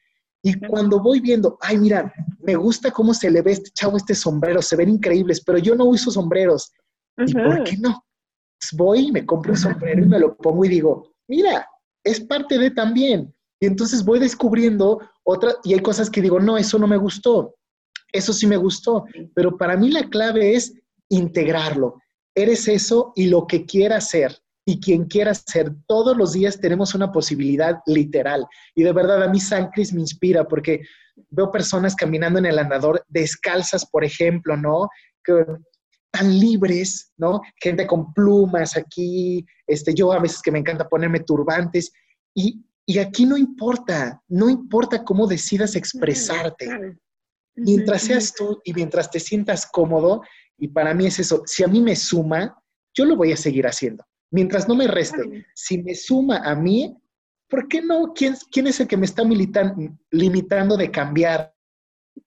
Y 0.43 0.59
cuando 0.67 1.01
voy 1.01 1.21
viendo, 1.21 1.57
ay, 1.61 1.79
mira, 1.79 2.13
me 2.41 2.55
gusta 2.55 2.91
cómo 2.91 3.15
se 3.15 3.31
le 3.31 3.41
ve 3.43 3.53
este 3.53 3.71
chavo 3.71 3.97
este 3.97 4.15
sombrero, 4.15 4.61
se 4.61 4.77
ven 4.77 4.91
increíbles, 4.91 5.43
pero 5.43 5.59
yo 5.59 5.75
no 5.75 5.85
uso 5.85 6.11
sombreros. 6.11 6.73
¿Y 7.19 7.33
por 7.33 7.65
qué 7.65 7.77
no? 7.79 8.05
Pues 8.61 8.73
voy 8.73 9.09
y 9.09 9.13
me 9.13 9.27
compro 9.27 9.53
un 9.53 9.59
sombrero 9.59 10.03
y 10.03 10.07
me 10.07 10.19
lo 10.19 10.37
pongo 10.37 10.65
y 10.65 10.69
digo, 10.69 11.15
mira, 11.29 11.69
es 12.05 12.21
parte 12.21 12.59
de 12.59 12.71
también. 12.71 13.35
Y 13.61 13.67
entonces 13.67 14.05
voy 14.05 14.19
descubriendo 14.19 15.01
otra, 15.23 15.55
y 15.65 15.75
hay 15.75 15.81
cosas 15.81 16.11
que 16.11 16.21
digo, 16.21 16.41
no, 16.41 16.57
eso 16.57 16.79
no 16.79 16.87
me 16.87 16.97
gustó, 16.97 17.55
eso 18.13 18.33
sí 18.33 18.47
me 18.47 18.57
gustó, 18.57 19.07
pero 19.35 19.57
para 19.57 19.77
mí 19.77 19.91
la 19.91 20.09
clave 20.09 20.55
es 20.55 20.75
integrarlo. 21.09 22.01
Eres 22.35 22.69
eso 22.69 23.13
y 23.15 23.27
lo 23.27 23.47
que 23.47 23.65
quieras 23.65 24.11
ser. 24.11 24.37
Y 24.67 24.81
quien 24.81 25.05
quiera 25.05 25.35
ser, 25.35 25.73
todos 25.87 26.17
los 26.17 26.33
días 26.33 26.59
tenemos 26.59 26.95
una 26.95 27.13
posibilidad 27.13 27.81
literal. 27.87 28.47
Y 28.75 28.83
de 28.83 28.93
verdad 28.93 29.23
a 29.23 29.29
mí 29.29 29.39
San 29.39 29.71
Cris 29.71 29.93
me 29.93 30.01
inspira 30.01 30.49
porque 30.49 30.81
veo 31.31 31.51
personas 31.51 31.95
caminando 31.95 32.39
en 32.39 32.47
el 32.47 32.59
andador 32.59 33.05
descalzas, 33.09 33.87
por 33.87 34.05
ejemplo, 34.05 34.57
¿no? 34.57 34.89
Que 35.23 35.45
tan 36.15 36.39
libres, 36.39 37.13
¿no? 37.17 37.41
Gente 37.61 37.89
con 37.89 38.15
plumas 38.15 38.77
aquí, 38.77 39.45
este, 39.67 39.93
yo 39.93 40.13
a 40.13 40.21
veces 40.21 40.41
que 40.41 40.53
me 40.53 40.61
encanta 40.61 40.89
ponerme 40.89 41.19
turbantes 41.21 41.93
y, 42.33 42.65
y 42.87 43.01
aquí 43.01 43.27
no 43.27 43.37
importa, 43.37 44.23
no 44.29 44.49
importa 44.49 45.05
cómo 45.05 45.27
decidas 45.27 45.75
expresarte. 45.75 46.97
Mientras 47.57 48.03
seas 48.03 48.33
tú 48.33 48.61
y 48.63 48.73
mientras 48.73 49.11
te 49.11 49.19
sientas 49.19 49.67
cómodo, 49.67 50.23
y 50.57 50.69
para 50.69 50.95
mí 50.95 51.07
es 51.07 51.19
eso, 51.19 51.43
si 51.47 51.65
a 51.65 51.67
mí 51.67 51.81
me 51.81 51.97
suma, 51.97 52.57
yo 52.97 53.05
lo 53.05 53.17
voy 53.17 53.33
a 53.33 53.37
seguir 53.37 53.67
haciendo. 53.67 54.05
Mientras 54.31 54.69
no 54.69 54.77
me 54.77 54.87
reste, 54.87 55.47
si 55.53 55.83
me 55.83 55.97
suma 55.97 56.39
a 56.39 56.55
mí, 56.55 56.97
¿por 57.49 57.67
qué 57.67 57.83
no? 57.83 58.13
¿Quién, 58.15 58.37
quién 58.53 58.69
es 58.69 58.79
el 58.79 58.87
que 58.87 58.97
me 58.97 59.07
está 59.07 59.25
limitando 60.13 60.77
de 60.77 60.93
cambiar? 60.93 61.53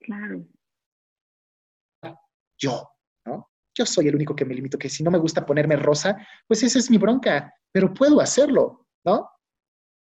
Claro. 0.02 0.46
Yo 2.58 2.97
yo 3.78 3.86
soy 3.86 4.08
el 4.08 4.16
único 4.16 4.36
que 4.36 4.46
me 4.46 4.56
limito, 4.56 4.78
que 4.78 4.90
si 4.90 5.04
no 5.04 5.12
me 5.12 5.20
gusta 5.20 5.46
ponerme 5.46 5.76
rosa, 5.76 6.18
pues 6.48 6.64
esa 6.64 6.80
es 6.80 6.90
mi 6.90 6.98
bronca, 6.98 7.54
pero 7.72 7.94
puedo 7.94 8.20
hacerlo, 8.20 8.88
¿no? 9.06 9.30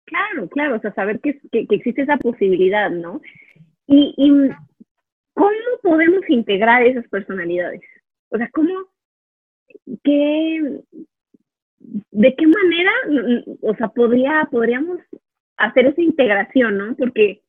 Claro, 0.05 0.47
claro, 0.47 0.77
o 0.77 0.79
sea, 0.79 0.93
saber 0.93 1.19
que, 1.19 1.41
existe 1.51 2.03
esa 2.03 2.17
posibilidad, 2.17 2.89
¿no? 2.89 3.21
Y, 3.87 4.15
¿cómo 5.33 5.51
podemos 5.81 6.21
integrar 6.29 6.83
esas 6.83 7.07
personalidades? 7.09 7.81
O 8.29 8.37
sea, 8.37 8.49
¿cómo, 8.53 8.73
qué, 10.03 10.79
de 11.79 12.35
qué 12.35 12.47
manera, 12.47 12.91
o 13.61 13.75
sea, 13.75 13.89
podría, 13.89 14.47
podríamos 14.49 14.99
hacer 15.57 15.87
esa 15.87 16.01
integración, 16.01 16.77
¿no? 16.77 16.95
Porque 16.95 17.41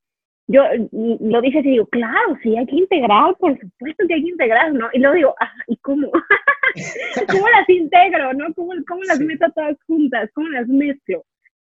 yo 0.49 0.65
lo 0.93 1.41
dije 1.43 1.59
así, 1.59 1.71
digo, 1.71 1.87
claro, 1.87 2.39
sí, 2.43 2.57
hay 2.57 2.67
que 2.67 2.77
integrar, 2.77 3.37
por 3.37 3.59
supuesto 3.61 4.07
que 4.09 4.15
hay 4.15 4.23
que 4.23 4.31
integrar, 4.31 4.73
¿no? 4.73 4.89
Y 4.95 4.99
luego 4.99 5.15
digo, 5.15 5.35
ah, 5.41 5.53
¿y 5.67 5.77
cómo? 5.77 6.11
¿Cómo 7.29 7.49
las 7.51 7.69
integro, 7.69 8.33
no? 8.33 8.53
¿Cómo, 8.55 8.73
cómo 8.89 9.03
las 9.05 9.21
meto 9.21 9.47
todas 9.55 9.77
juntas? 9.87 10.31
¿Cómo 10.35 10.49
las 10.49 10.67
mezclo? 10.67 11.23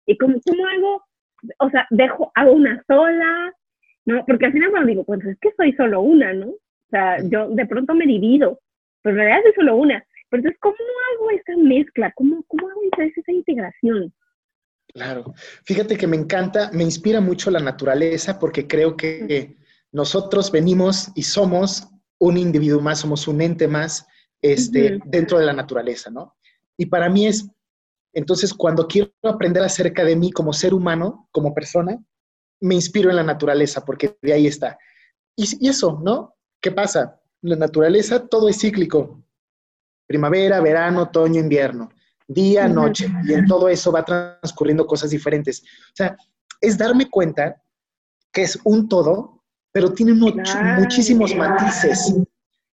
¿Y 0.06 0.16
cómo, 0.16 0.36
cómo 0.46 0.66
hago? 0.68 1.02
O 1.58 1.70
sea, 1.70 1.86
dejo, 1.90 2.30
hago 2.36 2.52
una 2.52 2.82
sola, 2.86 3.52
¿no? 4.06 4.24
Porque 4.26 4.46
al 4.46 4.52
final 4.52 4.70
cuando 4.70 4.88
digo, 4.88 5.04
pues 5.04 5.24
es 5.24 5.38
que 5.40 5.50
soy 5.56 5.72
solo 5.72 6.00
una, 6.00 6.32
¿no? 6.32 6.46
O 6.46 6.90
sea, 6.90 7.18
yo 7.24 7.48
de 7.50 7.66
pronto 7.66 7.94
me 7.94 8.06
divido, 8.06 8.60
pero 9.02 9.16
en 9.16 9.18
realidad 9.24 9.42
soy 9.42 9.52
solo 9.54 9.76
una. 9.76 10.04
Pero 10.30 10.40
entonces, 10.40 10.60
¿cómo 10.60 10.76
hago 11.14 11.30
esa 11.30 11.56
mezcla? 11.56 12.12
¿Cómo, 12.14 12.44
cómo 12.46 12.68
hago 12.68 12.80
esa 12.96 13.32
integración? 13.32 14.12
Claro. 14.92 15.34
Fíjate 15.64 15.96
que 15.96 16.06
me 16.06 16.16
encanta, 16.16 16.70
me 16.72 16.82
inspira 16.82 17.20
mucho 17.20 17.50
la 17.50 17.60
naturaleza 17.60 18.38
porque 18.38 18.66
creo 18.66 18.96
que 18.96 19.56
nosotros 19.92 20.50
venimos 20.50 21.10
y 21.14 21.22
somos 21.22 21.88
un 22.18 22.36
individuo 22.36 22.80
más, 22.80 23.00
somos 23.00 23.28
un 23.28 23.40
ente 23.40 23.68
más 23.68 24.06
este, 24.42 24.98
dentro 25.06 25.38
de 25.38 25.46
la 25.46 25.52
naturaleza, 25.52 26.10
¿no? 26.10 26.36
Y 26.76 26.86
para 26.86 27.08
mí 27.08 27.26
es, 27.26 27.48
entonces, 28.12 28.54
cuando 28.54 28.86
quiero 28.86 29.12
aprender 29.24 29.62
acerca 29.62 30.04
de 30.04 30.16
mí 30.16 30.30
como 30.32 30.52
ser 30.52 30.74
humano, 30.74 31.28
como 31.32 31.54
persona, 31.54 31.98
me 32.60 32.74
inspiro 32.74 33.10
en 33.10 33.16
la 33.16 33.22
naturaleza, 33.22 33.84
porque 33.84 34.16
de 34.22 34.32
ahí 34.32 34.46
está. 34.46 34.78
Y, 35.36 35.64
y 35.64 35.68
eso, 35.68 36.00
¿no? 36.02 36.34
¿Qué 36.60 36.72
pasa? 36.72 37.20
La 37.42 37.56
naturaleza 37.56 38.26
todo 38.26 38.48
es 38.48 38.58
cíclico. 38.58 39.22
Primavera, 40.06 40.60
verano, 40.60 41.02
otoño, 41.02 41.40
invierno, 41.40 41.90
día, 42.28 42.68
noche. 42.68 43.10
Y 43.24 43.32
en 43.32 43.46
todo 43.46 43.68
eso 43.68 43.90
va 43.90 44.04
transcurriendo 44.04 44.86
cosas 44.86 45.10
diferentes. 45.10 45.62
O 45.62 45.96
sea, 45.96 46.16
es 46.60 46.78
darme 46.78 47.10
cuenta 47.10 47.60
que 48.32 48.42
es 48.42 48.58
un 48.64 48.88
todo, 48.88 49.42
pero 49.72 49.92
tiene 49.92 50.12
muchísimos 50.12 51.34
matices. 51.34 52.14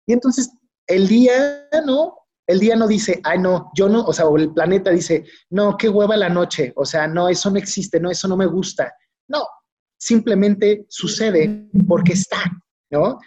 Y 0.06 0.14
entonces 0.14 0.52
el 0.88 1.08
día, 1.08 1.68
¿no? 1.86 2.18
El 2.46 2.60
día 2.60 2.76
no 2.76 2.88
dice, 2.88 3.22
ay, 3.24 3.40
no, 3.40 3.72
yo 3.74 3.88
no, 3.88 4.04
o 4.04 4.12
sea, 4.12 4.26
o 4.26 4.38
el 4.38 4.52
planeta 4.52 4.90
dice, 4.90 5.26
no, 5.50 5.78
qué 5.78 5.88
hueva 5.88 6.18
la 6.18 6.28
noche, 6.28 6.74
o 6.76 6.86
sea, 6.86 7.08
no, 7.08 7.30
eso 7.30 7.50
no 7.50 7.58
existe, 7.58 8.02
no, 8.02 8.12
eso 8.12 8.28
no 8.28 8.36
me 8.36 8.46
gusta. 8.46 8.94
No, 9.30 9.48
simplemente 9.98 10.86
sucede 10.90 11.70
porque 11.88 12.14
está, 12.14 12.44
¿no? 12.92 13.20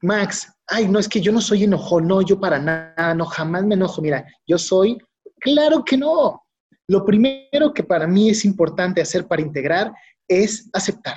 Max, 0.00 0.50
ay, 0.66 0.88
no, 0.88 0.98
es 0.98 1.08
que 1.08 1.20
yo 1.20 1.30
no 1.30 1.42
soy 1.42 1.64
enojo, 1.64 2.00
no, 2.00 2.22
yo 2.22 2.40
para 2.40 2.58
nada, 2.58 3.14
no, 3.14 3.26
jamás 3.26 3.64
me 3.64 3.74
enojo. 3.74 4.00
Mira, 4.00 4.26
yo 4.46 4.56
soy, 4.56 4.98
claro 5.44 5.84
que 5.84 5.96
no. 5.96 6.42
Lo 6.88 7.04
primero 7.04 7.72
que 7.72 7.84
para 7.84 8.06
mí 8.06 8.30
es 8.30 8.44
importante 8.44 9.00
hacer 9.00 9.26
para 9.26 9.42
integrar 9.42 9.92
es 10.26 10.68
aceptar. 10.72 11.16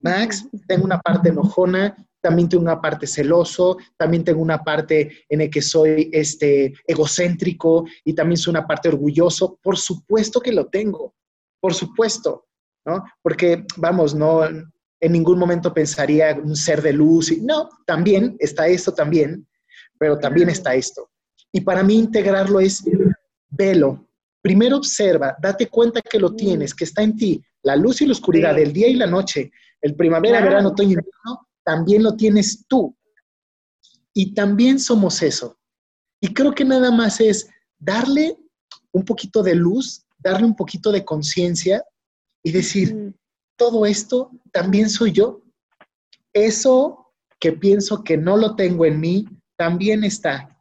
Max, 0.00 0.46
tengo 0.66 0.84
una 0.84 1.00
parte 1.00 1.28
enojona, 1.28 1.96
también 2.20 2.48
tengo 2.48 2.62
una 2.62 2.80
parte 2.80 3.06
celoso, 3.06 3.76
también 3.96 4.24
tengo 4.24 4.40
una 4.40 4.62
parte 4.62 5.24
en 5.28 5.38
la 5.40 5.48
que 5.48 5.62
soy 5.62 6.10
este, 6.12 6.74
egocéntrico 6.86 7.86
y 8.04 8.14
también 8.14 8.38
soy 8.38 8.52
una 8.52 8.66
parte 8.66 8.88
orgulloso. 8.88 9.58
Por 9.62 9.76
supuesto 9.76 10.40
que 10.40 10.52
lo 10.52 10.66
tengo, 10.66 11.14
por 11.60 11.74
supuesto, 11.74 12.46
¿no? 12.84 13.04
Porque, 13.22 13.64
vamos, 13.76 14.14
no, 14.14 14.44
en 14.44 15.12
ningún 15.12 15.38
momento 15.38 15.72
pensaría 15.72 16.34
un 16.42 16.56
ser 16.56 16.82
de 16.82 16.92
luz. 16.92 17.30
Y, 17.32 17.40
no, 17.40 17.68
también 17.86 18.36
está 18.38 18.66
esto 18.66 18.92
también, 18.92 19.46
pero 19.98 20.18
también 20.18 20.48
está 20.48 20.74
esto. 20.74 21.10
Y 21.52 21.60
para 21.62 21.82
mí 21.82 21.94
integrarlo 21.94 22.60
es 22.60 22.84
velo. 23.48 24.08
Primero 24.42 24.76
observa, 24.76 25.36
date 25.40 25.68
cuenta 25.68 26.00
que 26.00 26.20
lo 26.20 26.34
tienes, 26.34 26.74
que 26.74 26.84
está 26.84 27.02
en 27.02 27.16
ti, 27.16 27.42
la 27.62 27.76
luz 27.76 28.00
y 28.00 28.06
la 28.06 28.12
oscuridad, 28.12 28.58
el 28.58 28.72
día 28.72 28.88
y 28.88 28.94
la 28.94 29.06
noche, 29.06 29.50
el 29.80 29.96
primavera, 29.96 30.40
verano, 30.40 30.68
otoño, 30.68 30.90
invierno, 30.90 31.48
también 31.64 32.02
lo 32.02 32.16
tienes 32.16 32.64
tú. 32.68 32.96
Y 34.14 34.34
también 34.34 34.78
somos 34.78 35.22
eso. 35.22 35.58
Y 36.20 36.32
creo 36.32 36.54
que 36.54 36.64
nada 36.64 36.90
más 36.90 37.20
es 37.20 37.48
darle 37.78 38.36
un 38.92 39.04
poquito 39.04 39.42
de 39.42 39.54
luz, 39.54 40.06
darle 40.18 40.46
un 40.46 40.56
poquito 40.56 40.90
de 40.92 41.04
conciencia 41.04 41.84
y 42.42 42.52
decir, 42.52 43.14
todo 43.56 43.84
esto 43.84 44.30
también 44.52 44.88
soy 44.88 45.12
yo. 45.12 45.42
Eso 46.32 47.12
que 47.38 47.52
pienso 47.52 48.04
que 48.04 48.16
no 48.16 48.36
lo 48.36 48.56
tengo 48.56 48.86
en 48.86 49.00
mí, 49.00 49.26
también 49.56 50.04
está. 50.04 50.55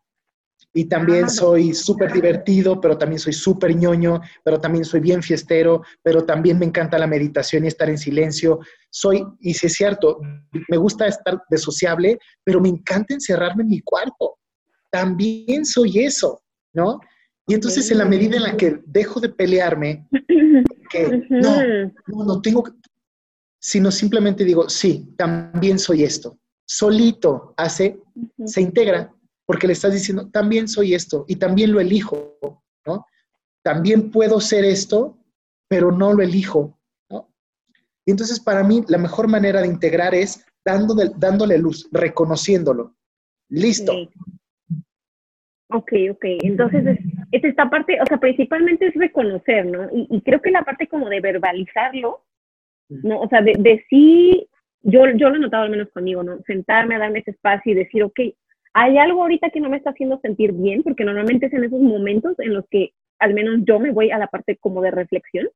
Y 0.77 0.85
también 0.89 1.29
soy 1.29 1.73
súper 1.73 2.11
divertido, 2.11 2.81
pero 2.81 2.97
también 2.97 3.17
soy 3.17 3.31
súper 3.31 3.73
ñoño, 3.73 4.19
pero 4.43 4.59
también 4.59 4.83
soy 4.83 4.99
bien 4.99 5.23
fiestero, 5.23 5.81
pero 6.03 6.25
también 6.25 6.59
me 6.59 6.65
encanta 6.65 6.99
la 6.99 7.07
meditación 7.07 7.63
y 7.63 7.69
estar 7.69 7.89
en 7.89 7.97
silencio. 7.97 8.59
Soy, 8.89 9.25
y 9.39 9.53
si 9.53 9.67
es 9.67 9.73
cierto, 9.73 10.19
me 10.67 10.75
gusta 10.75 11.07
estar 11.07 11.41
desociable, 11.49 12.19
pero 12.43 12.59
me 12.59 12.67
encanta 12.67 13.13
encerrarme 13.13 13.63
en 13.63 13.69
mi 13.69 13.79
cuarto. 13.79 14.37
También 14.91 15.63
soy 15.65 15.99
eso, 15.99 16.41
¿no? 16.73 16.99
Y 17.47 17.53
entonces 17.53 17.89
en 17.91 17.99
la 17.99 18.05
medida 18.05 18.35
en 18.35 18.43
la 18.43 18.57
que 18.57 18.81
dejo 18.85 19.21
de 19.21 19.29
pelearme, 19.29 20.05
que 20.89 21.23
no, 21.29 21.55
no, 22.07 22.25
no 22.25 22.41
tengo, 22.41 22.65
sino 23.61 23.91
simplemente 23.91 24.43
digo, 24.43 24.67
sí, 24.67 25.07
también 25.15 25.79
soy 25.79 26.03
esto. 26.03 26.37
Solito 26.65 27.53
hace, 27.55 27.97
se 28.45 28.59
integra, 28.59 29.14
porque 29.45 29.67
le 29.67 29.73
estás 29.73 29.93
diciendo, 29.93 30.29
también 30.29 30.67
soy 30.67 30.93
esto 30.93 31.25
y 31.27 31.35
también 31.35 31.71
lo 31.71 31.79
elijo, 31.79 32.37
¿no? 32.85 33.05
También 33.63 34.11
puedo 34.11 34.39
ser 34.39 34.65
esto, 34.65 35.17
pero 35.67 35.91
no 35.91 36.13
lo 36.13 36.23
elijo, 36.23 36.79
¿no? 37.09 37.29
Y 38.05 38.11
entonces 38.11 38.39
para 38.39 38.63
mí 38.63 38.83
la 38.87 38.97
mejor 38.97 39.27
manera 39.27 39.61
de 39.61 39.67
integrar 39.67 40.15
es 40.15 40.45
dándole, 40.63 41.11
dándole 41.17 41.57
luz, 41.57 41.87
reconociéndolo. 41.91 42.95
Listo. 43.49 43.93
Ok, 45.69 45.91
ok. 46.11 46.25
Entonces 46.43 46.85
es, 46.85 46.99
es, 47.31 47.43
esta 47.43 47.69
parte, 47.69 47.99
o 48.01 48.05
sea, 48.05 48.17
principalmente 48.17 48.87
es 48.87 48.93
reconocer, 48.95 49.65
¿no? 49.65 49.89
Y, 49.91 50.07
y 50.09 50.21
creo 50.21 50.41
que 50.41 50.51
la 50.51 50.63
parte 50.63 50.87
como 50.87 51.09
de 51.09 51.21
verbalizarlo, 51.21 52.23
¿no? 52.89 53.21
O 53.21 53.29
sea, 53.29 53.41
de, 53.41 53.85
sí, 53.89 54.47
yo, 54.81 55.05
yo 55.15 55.29
lo 55.29 55.35
he 55.35 55.39
notado 55.39 55.63
al 55.63 55.69
menos 55.69 55.89
conmigo, 55.91 56.23
¿no? 56.23 56.39
Sentarme 56.45 56.95
a 56.95 56.99
darme 56.99 57.19
ese 57.19 57.31
espacio 57.31 57.71
y 57.71 57.75
decir, 57.75 58.03
ok, 58.03 58.19
hay 58.77 58.97
algo 58.97 59.21
ahorita 59.21 59.51
que 59.51 59.61
no 59.61 59.69
me 59.69 59.77
está 59.77 59.91
haciendo 59.91 60.19
sentir 60.19 60.51
bien, 60.51 60.83
porque 60.83 61.05
normalmente 61.05 61.45
es 61.45 61.53
en 61.53 61.63
esos 61.63 61.79
momentos 61.79 62.37
en 62.39 62.53
los 62.53 62.67
que 62.69 62.91
al 63.19 63.33
menos 63.33 63.61
yo 63.65 63.79
me 63.79 63.91
voy 63.91 64.11
a 64.11 64.17
la 64.17 64.27
parte 64.27 64.57
como 64.57 64.81
de 64.81 64.91
reflexión, 64.91 65.47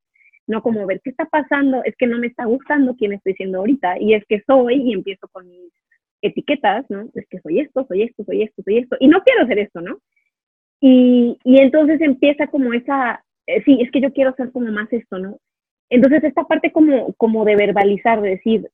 no 0.48 0.62
como 0.64 0.86
ver 0.86 1.02
qué 1.04 1.10
está 1.10 1.26
pasando, 1.26 1.84
es 1.84 1.98
que 1.98 2.08
no 2.08 2.18
me 2.18 2.28
está 2.28 2.46
gustando 2.46 2.96
quién 2.96 3.12
estoy 3.12 3.34
siendo 3.34 3.60
ahorita, 3.60 4.00
y 4.00 4.14
es 4.14 4.24
que 4.26 4.42
soy, 4.48 4.76
y 4.76 4.94
empiezo 4.94 5.28
con 5.28 5.50
mis 5.50 5.70
etiquetas, 6.22 6.86
¿no? 6.90 7.10
Es 7.14 7.28
que 7.28 7.42
soy 7.42 7.60
esto, 7.60 7.86
soy 7.90 8.04
esto, 8.04 8.24
soy 8.24 8.44
esto, 8.44 8.64
soy 8.64 8.78
esto, 8.78 8.96
y 9.02 9.10
no 9.10 9.22
quiero 9.24 9.46
ser 9.48 9.60
esto, 9.60 9.82
¿no? 9.82 9.98
Y, 10.80 11.38
y 11.44 11.60
entonces 11.60 12.00
empieza 12.00 12.48
como 12.48 12.72
esa, 12.72 13.22
eh, 13.48 13.62
sí, 13.66 13.80
es 13.82 13.92
que 13.92 14.00
yo 14.00 14.14
quiero 14.14 14.34
ser 14.36 14.50
como 14.54 14.72
más 14.72 14.88
esto, 14.94 15.20
¿no? 15.20 15.40
Entonces, 15.90 16.24
esta 16.24 16.46
parte 16.46 16.72
como, 16.72 17.12
como 17.16 17.44
de 17.44 17.58
verbalizar, 17.58 18.22
de 18.22 18.30
decir, 18.30 18.70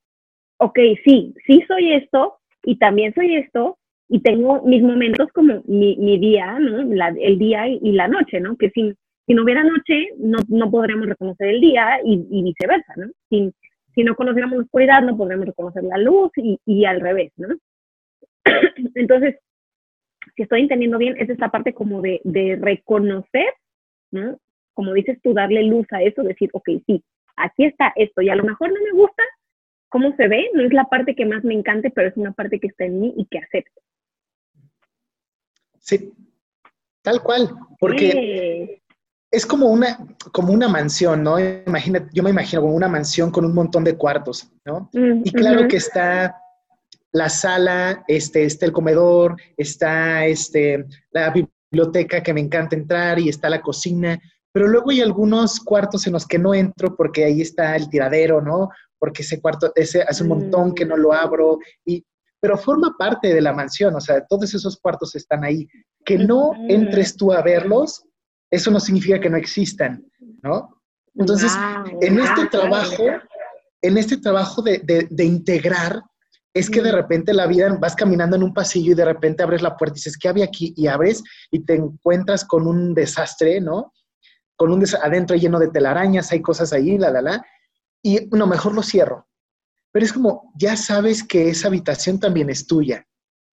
ok, 0.58 0.77
sí, 1.03 1.34
sí 1.47 1.63
soy 1.67 1.93
esto 1.93 2.38
y 2.63 2.77
también 2.77 3.12
soy 3.15 3.38
esto 3.38 3.79
y 4.07 4.19
tengo 4.21 4.61
mis 4.63 4.81
momentos 4.81 5.31
como 5.33 5.63
mi, 5.65 5.97
mi 5.97 6.19
día, 6.19 6.59
¿no? 6.59 6.81
el 7.19 7.39
día 7.39 7.67
y, 7.67 7.91
la 7.91 8.07
noche, 8.07 8.39
¿no? 8.39 8.55
Que 8.55 8.69
si, 8.69 8.93
si 9.25 9.33
no 9.33 9.43
hubiera 9.43 9.63
noche, 9.63 10.09
no, 10.17 10.39
no 10.47 10.69
podríamos 10.69 11.07
reconocer 11.07 11.49
el 11.49 11.61
día 11.61 11.99
y, 12.03 12.25
y 12.29 12.43
viceversa, 12.43 12.93
¿no? 12.97 13.07
Si, 13.29 13.51
si, 13.95 14.03
no 14.03 14.15
conociéramos 14.15 14.57
la 14.57 14.63
oscuridad, 14.63 15.01
no 15.01 15.17
podríamos 15.17 15.47
reconocer 15.47 15.83
la 15.83 15.97
luz 15.97 16.31
y, 16.35 16.59
y 16.65 16.85
al 16.85 17.01
revés, 17.01 17.31
¿no? 17.37 17.47
Entonces, 18.95 19.37
si 20.35 20.43
estoy 20.43 20.61
entendiendo 20.61 20.97
bien, 20.97 21.15
es 21.17 21.29
esta 21.29 21.49
parte 21.49 21.73
como 21.73 22.01
de, 22.01 22.21
de 22.23 22.57
reconocer, 22.61 23.53
¿no? 24.11 24.37
como 24.75 24.93
dices 24.93 25.17
tú, 25.23 25.33
darle 25.33 25.63
luz 25.63 25.87
a 25.91 26.03
eso, 26.03 26.21
decir, 26.21 26.49
ok, 26.53 26.69
sí, 26.85 27.03
aquí 27.37 27.65
está 27.65 27.91
esto, 27.95 28.21
y 28.21 28.29
a 28.29 28.35
lo 28.35 28.43
mejor 28.43 28.69
no 28.71 28.79
me 28.83 28.91
gusta 28.91 29.23
cómo 29.89 30.15
se 30.15 30.27
ve, 30.27 30.51
no 30.53 30.61
es 30.61 30.73
la 30.73 30.83
parte 30.83 31.15
que 31.15 31.25
más 31.25 31.43
me 31.43 31.55
encante, 31.55 31.89
pero 31.89 32.09
es 32.09 32.17
una 32.17 32.33
parte 32.33 32.59
que 32.59 32.67
está 32.67 32.85
en 32.85 32.99
mí 32.99 33.13
y 33.17 33.25
que 33.25 33.39
acepto. 33.39 33.81
Sí, 35.86 36.12
tal 37.04 37.21
cual, 37.21 37.56
porque 37.80 38.82
es 39.30 39.45
como 39.45 39.67
una, 39.67 40.00
como 40.32 40.52
una 40.52 40.67
mansión, 40.67 41.21
¿no? 41.21 41.39
Imagina, 41.39 42.10
yo 42.12 42.24
me 42.24 42.32
imagino 42.32 42.63
como 42.63 42.74
una 42.74 42.88
mansión 42.88 43.30
con 43.30 43.45
un 43.45 43.54
montón 43.54 43.84
de 43.84 43.95
cuartos, 43.95 44.50
¿no? 44.65 44.89
Mm, 44.93 45.21
y 45.24 45.32
claro 45.32 45.67
que 45.67 45.78
está 45.78 46.41
la 47.12 47.30
sala, 47.30 48.04
este, 48.08 48.45
está 48.45 48.65
el 48.65 48.71
comedor, 48.71 49.36
está 49.58 50.26
este, 50.26 50.86
la 51.12 51.32
biblioteca 51.32 52.24
que 52.24 52.34
me 52.34 52.41
encanta 52.41 52.76
entrar 52.76 53.19
y 53.19 53.30
está 53.30 53.48
la 53.48 53.62
cocina, 53.62 54.19
pero 54.52 54.67
luego 54.67 54.89
hay 54.89 55.02
algunos 55.02 55.60
cuartos 55.60 56.08
en 56.08 56.13
los 56.13 56.26
que 56.26 56.39
no 56.39 56.56
entro 56.56 56.95
porque 56.95 57.26
ahí 57.26 57.41
está 57.41 57.76
el 57.76 57.89
tiradero, 57.89 58.41
¿no? 58.41 58.71
Porque 58.98 59.21
ese 59.21 59.39
cuarto, 59.39 59.71
ese 59.76 60.02
hace 60.02 60.24
un 60.24 60.30
montón 60.30 60.74
que 60.74 60.86
no 60.86 60.98
lo 60.98 61.13
abro, 61.13 61.60
y, 61.86 62.04
pero 62.45 62.60
forma 62.60 62.95
parte 62.95 63.34
de 63.34 63.41
la 63.41 63.53
mansión, 63.53 63.95
o 63.95 63.99
sea, 63.99 64.23
todos 64.23 64.53
esos 64.53 64.77
cuartos 64.77 65.15
están 65.15 65.43
ahí. 65.43 65.67
Que 66.05 66.19
no 66.19 66.51
entres 66.69 67.17
tú 67.17 67.34
a 67.34 67.41
verlos, 67.41 68.03
eso 68.51 68.69
no 68.69 68.79
significa 68.79 69.19
que 69.19 69.31
no 69.31 69.38
existan, 69.38 70.05
¿no? 70.43 70.79
Entonces, 71.15 71.51
en 72.01 72.19
este 72.19 72.45
trabajo, 72.51 73.03
en 73.81 73.97
este 73.97 74.17
trabajo 74.17 74.62
de, 74.62 75.08
integrar, 75.17 76.03
es 76.53 76.69
que 76.69 76.84
de 76.84 76.91
repente 76.91 77.34
la 77.34 77.47
vida 77.47 77.75
vas 77.79 77.95
caminando 77.95 78.36
en 78.36 78.43
un 78.43 78.53
pasillo 78.53 78.91
y 78.91 78.95
de 78.95 79.05
repente 79.05 79.41
abres 79.41 79.63
la 79.63 79.75
puerta 79.75 79.93
y 79.93 80.01
dices, 80.01 80.15
¿qué 80.15 80.29
había 80.29 80.45
aquí? 80.45 80.71
Y 80.77 80.86
abres 80.86 81.23
y 81.49 81.65
te 81.65 81.73
encuentras 81.73 82.45
con 82.45 82.67
un 82.67 82.93
desastre, 82.93 83.60
¿no? 83.60 83.91
con 84.55 84.71
un 84.71 84.86
adentro 85.01 85.36
lleno 85.36 85.58
de 85.58 85.69
telarañas, 85.69 86.31
hay 86.31 86.43
cosas 86.43 86.73
ahí, 86.73 86.99
la, 86.99 87.10
la, 87.10 87.23
la, 87.23 87.45
y 88.03 88.29
no, 88.31 88.45
mejor 88.45 88.75
lo 88.75 88.84
cierro. 88.84 89.27
Pero 89.95 90.05
es 90.05 90.12
como, 90.12 90.51
ya 90.58 90.75
sabes 90.75 91.23
que 91.23 91.47
esa 91.47 91.69
habitación 91.69 92.19
también 92.19 92.49
es 92.49 92.67
tuya, 92.67 93.08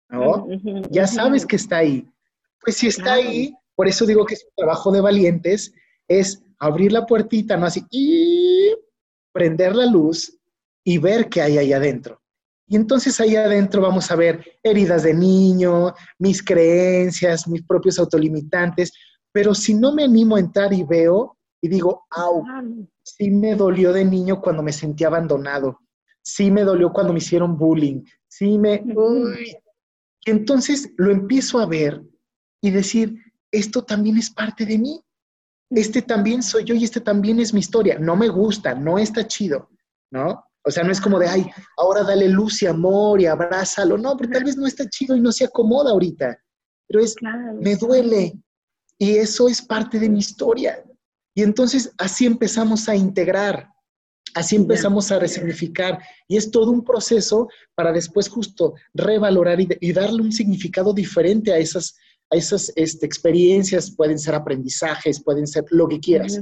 ¿no? 0.09 0.47
ya 0.89 1.05
sabes 1.05 1.45
que 1.45 1.55
está 1.55 1.77
ahí. 1.77 2.11
Pues 2.59 2.77
si 2.77 2.87
está 2.87 3.13
ahí, 3.13 3.53
por 3.75 3.87
eso 3.87 4.07
digo 4.07 4.25
que 4.25 4.33
es 4.33 4.43
un 4.45 4.53
trabajo 4.55 4.91
de 4.91 5.01
valientes, 5.01 5.71
es 6.07 6.41
abrir 6.57 6.93
la 6.93 7.05
puertita, 7.05 7.57
¿no? 7.57 7.67
Así, 7.67 7.85
y 7.91 8.73
prender 9.31 9.75
la 9.75 9.85
luz 9.85 10.35
y 10.83 10.97
ver 10.97 11.29
qué 11.29 11.43
hay 11.43 11.59
ahí 11.59 11.73
adentro. 11.73 12.19
Y 12.65 12.75
entonces 12.75 13.19
ahí 13.19 13.35
adentro 13.35 13.79
vamos 13.79 14.09
a 14.09 14.15
ver 14.15 14.43
heridas 14.63 15.03
de 15.03 15.13
niño, 15.13 15.93
mis 16.17 16.41
creencias, 16.41 17.47
mis 17.47 17.61
propios 17.61 17.99
autolimitantes, 17.99 18.91
pero 19.31 19.53
si 19.53 19.75
no 19.75 19.93
me 19.93 20.05
animo 20.05 20.37
a 20.37 20.39
entrar 20.39 20.73
y 20.73 20.81
veo 20.81 21.37
y 21.61 21.67
digo, 21.67 22.07
au, 22.09 22.43
sí 23.03 23.29
me 23.29 23.53
dolió 23.53 23.93
de 23.93 24.05
niño 24.05 24.41
cuando 24.41 24.63
me 24.63 24.73
sentí 24.73 25.03
abandonado, 25.03 25.77
sí 26.23 26.51
me 26.51 26.63
dolió 26.63 26.91
cuando 26.91 27.13
me 27.13 27.19
hicieron 27.19 27.57
bullying, 27.57 28.03
sí 28.27 28.57
me... 28.57 28.83
Uy. 28.95 29.57
Y 30.23 30.29
entonces 30.31 30.91
lo 30.97 31.11
empiezo 31.11 31.59
a 31.59 31.65
ver 31.65 32.01
y 32.61 32.69
decir, 32.69 33.15
esto 33.51 33.83
también 33.83 34.17
es 34.17 34.29
parte 34.29 34.65
de 34.65 34.77
mí, 34.77 35.01
este 35.71 36.01
también 36.01 36.43
soy 36.43 36.65
yo 36.65 36.75
y 36.75 36.83
este 36.83 36.99
también 36.99 37.39
es 37.39 37.53
mi 37.53 37.61
historia. 37.61 37.97
No 37.97 38.15
me 38.15 38.27
gusta, 38.27 38.75
no 38.75 38.99
está 38.99 39.25
chido, 39.25 39.69
¿no? 40.11 40.43
O 40.63 40.69
sea, 40.69 40.83
no 40.83 40.91
es 40.91 41.01
como 41.01 41.17
de, 41.17 41.27
ay, 41.27 41.49
ahora 41.77 42.03
dale 42.03 42.27
luz 42.27 42.61
y 42.61 42.67
amor 42.67 43.19
y 43.21 43.25
abrázalo. 43.25 43.97
No, 43.97 44.15
porque 44.15 44.33
tal 44.33 44.43
vez 44.43 44.57
no 44.57 44.67
está 44.67 44.87
chido 44.87 45.15
y 45.15 45.21
no 45.21 45.31
se 45.31 45.45
acomoda 45.45 45.91
ahorita. 45.91 46.37
Pero 46.87 47.03
es, 47.03 47.15
me 47.59 47.75
duele. 47.77 48.33
Y 48.97 49.15
eso 49.15 49.47
es 49.47 49.61
parte 49.61 49.97
de 49.97 50.09
mi 50.09 50.19
historia. 50.19 50.83
Y 51.33 51.41
entonces 51.41 51.91
así 51.97 52.25
empezamos 52.25 52.87
a 52.89 52.95
integrar, 52.95 53.69
así 54.33 54.55
empezamos 54.55 55.11
a 55.11 55.19
resignificar. 55.19 55.99
Y 56.27 56.37
es 56.37 56.51
todo 56.51 56.71
un 56.71 56.83
proceso 56.83 57.47
para 57.75 57.91
después 57.91 58.29
justo 58.29 58.73
revalorar 58.93 59.59
y, 59.59 59.91
darle 59.93 60.21
un 60.21 60.31
significado 60.31 60.93
diferente 60.93 61.51
a 61.53 61.57
esas, 61.57 61.95
a 62.29 62.35
esas 62.35 62.71
este, 62.75 63.05
experiencias. 63.05 63.91
Pueden 63.95 64.19
ser 64.19 64.35
aprendizajes, 64.35 65.23
pueden 65.23 65.47
ser 65.47 65.65
lo 65.69 65.87
que 65.87 65.99
quieras. 65.99 66.41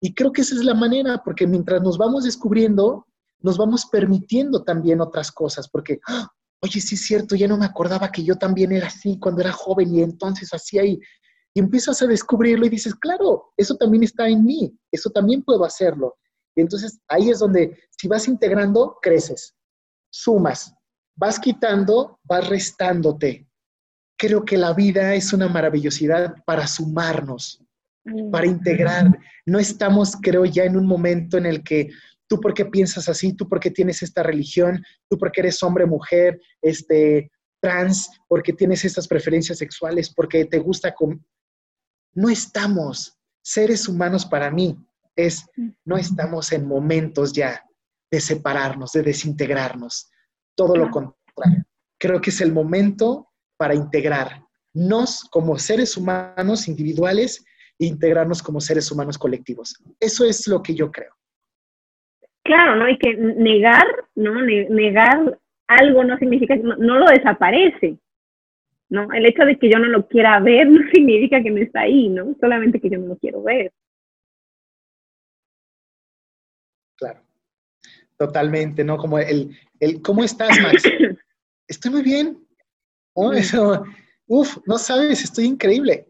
Y 0.00 0.14
creo 0.14 0.30
que 0.30 0.42
esa 0.42 0.54
es 0.54 0.64
la 0.64 0.74
manera, 0.74 1.22
porque 1.24 1.46
mientras 1.46 1.82
nos 1.82 1.96
vamos 1.96 2.24
descubriendo, 2.24 3.06
nos 3.40 3.56
vamos 3.56 3.86
permitiendo 3.86 4.62
también 4.62 5.00
otras 5.00 5.32
cosas, 5.32 5.68
porque, 5.68 6.00
¡ah! 6.06 6.28
oye, 6.62 6.80
sí 6.80 6.94
es 6.94 7.02
cierto, 7.02 7.34
ya 7.34 7.48
no 7.48 7.56
me 7.56 7.64
acordaba 7.64 8.10
que 8.10 8.22
yo 8.22 8.36
también 8.36 8.72
era 8.72 8.88
así 8.88 9.18
cuando 9.18 9.40
era 9.40 9.52
joven 9.52 9.94
y 9.94 10.02
entonces 10.02 10.52
así 10.52 10.78
ahí. 10.78 10.98
Y 11.54 11.60
empiezas 11.60 12.02
a 12.02 12.06
descubrirlo 12.06 12.66
y 12.66 12.70
dices, 12.70 12.94
claro, 12.94 13.52
eso 13.56 13.76
también 13.76 14.02
está 14.02 14.28
en 14.28 14.44
mí, 14.44 14.76
eso 14.92 15.10
también 15.10 15.42
puedo 15.42 15.64
hacerlo. 15.64 16.16
Y 16.56 16.62
entonces 16.62 16.98
ahí 17.08 17.30
es 17.30 17.38
donde, 17.38 17.78
si 17.90 18.08
vas 18.08 18.26
integrando, 18.26 18.98
creces, 19.00 19.54
sumas, 20.10 20.74
vas 21.14 21.38
quitando, 21.38 22.18
vas 22.24 22.48
restándote. 22.48 23.46
Creo 24.18 24.44
que 24.44 24.56
la 24.56 24.72
vida 24.72 25.14
es 25.14 25.32
una 25.32 25.48
maravillosidad 25.48 26.34
para 26.46 26.66
sumarnos, 26.66 27.62
para 28.32 28.46
integrar. 28.46 29.18
No 29.44 29.58
estamos, 29.58 30.16
creo, 30.20 30.46
ya 30.46 30.64
en 30.64 30.76
un 30.76 30.86
momento 30.86 31.36
en 31.36 31.44
el 31.44 31.62
que 31.62 31.90
tú 32.26 32.40
porque 32.40 32.64
piensas 32.64 33.08
así, 33.10 33.34
tú 33.34 33.46
porque 33.48 33.70
tienes 33.70 34.02
esta 34.02 34.22
religión, 34.22 34.82
tú 35.08 35.18
porque 35.18 35.42
eres 35.42 35.62
hombre, 35.62 35.84
mujer, 35.84 36.40
este, 36.62 37.30
trans, 37.60 38.10
porque 38.28 38.54
tienes 38.54 38.84
estas 38.84 39.06
preferencias 39.06 39.58
sexuales, 39.58 40.12
porque 40.14 40.46
te 40.46 40.58
gusta. 40.58 40.94
No 42.14 42.30
estamos, 42.30 43.18
seres 43.42 43.86
humanos 43.88 44.24
para 44.24 44.50
mí, 44.50 44.78
es, 45.16 45.48
no 45.84 45.96
estamos 45.96 46.52
en 46.52 46.68
momentos 46.68 47.32
ya 47.32 47.64
de 48.10 48.20
separarnos, 48.20 48.92
de 48.92 49.02
desintegrarnos, 49.02 50.10
todo 50.54 50.76
lo 50.76 50.90
contrario. 50.90 51.64
Creo 51.98 52.20
que 52.20 52.30
es 52.30 52.40
el 52.40 52.52
momento 52.52 53.30
para 53.56 53.74
integrarnos 53.74 55.24
como 55.30 55.58
seres 55.58 55.96
humanos 55.96 56.68
individuales 56.68 57.44
integrarnos 57.78 58.42
como 58.42 58.60
seres 58.60 58.90
humanos 58.90 59.18
colectivos. 59.18 59.74
Eso 60.00 60.24
es 60.24 60.46
lo 60.48 60.62
que 60.62 60.74
yo 60.74 60.90
creo. 60.90 61.12
Claro, 62.42 62.76
¿no? 62.76 62.88
Y 62.88 62.98
que 62.98 63.14
negar, 63.16 63.86
¿no? 64.14 64.40
negar 64.42 65.38
algo 65.66 66.04
no 66.04 66.16
significa 66.18 66.56
que 66.56 66.62
no, 66.62 66.76
lo 66.76 67.06
desaparece, 67.06 67.98
¿no? 68.88 69.12
El 69.12 69.26
hecho 69.26 69.44
de 69.44 69.58
que 69.58 69.68
yo 69.68 69.78
no 69.78 69.86
lo 69.86 70.06
quiera 70.06 70.38
ver 70.40 70.68
no 70.70 70.80
significa 70.92 71.42
que 71.42 71.50
no 71.50 71.58
está 71.58 71.80
ahí, 71.80 72.08
¿no? 72.08 72.36
Solamente 72.40 72.80
que 72.80 72.90
yo 72.90 72.98
no 72.98 73.08
lo 73.08 73.16
quiero 73.16 73.42
ver. 73.42 73.72
Totalmente, 78.18 78.84
¿no? 78.84 78.96
Como 78.96 79.18
el, 79.18 79.56
el 79.80 80.02
¿cómo 80.02 80.24
estás, 80.24 80.58
Max? 80.60 80.82
estoy 81.68 81.90
muy 81.90 82.02
bien. 82.02 82.46
Oh, 83.14 83.32
eso, 83.32 83.84
uf, 84.26 84.58
no 84.66 84.78
sabes, 84.78 85.24
estoy 85.24 85.46
increíble. 85.46 86.08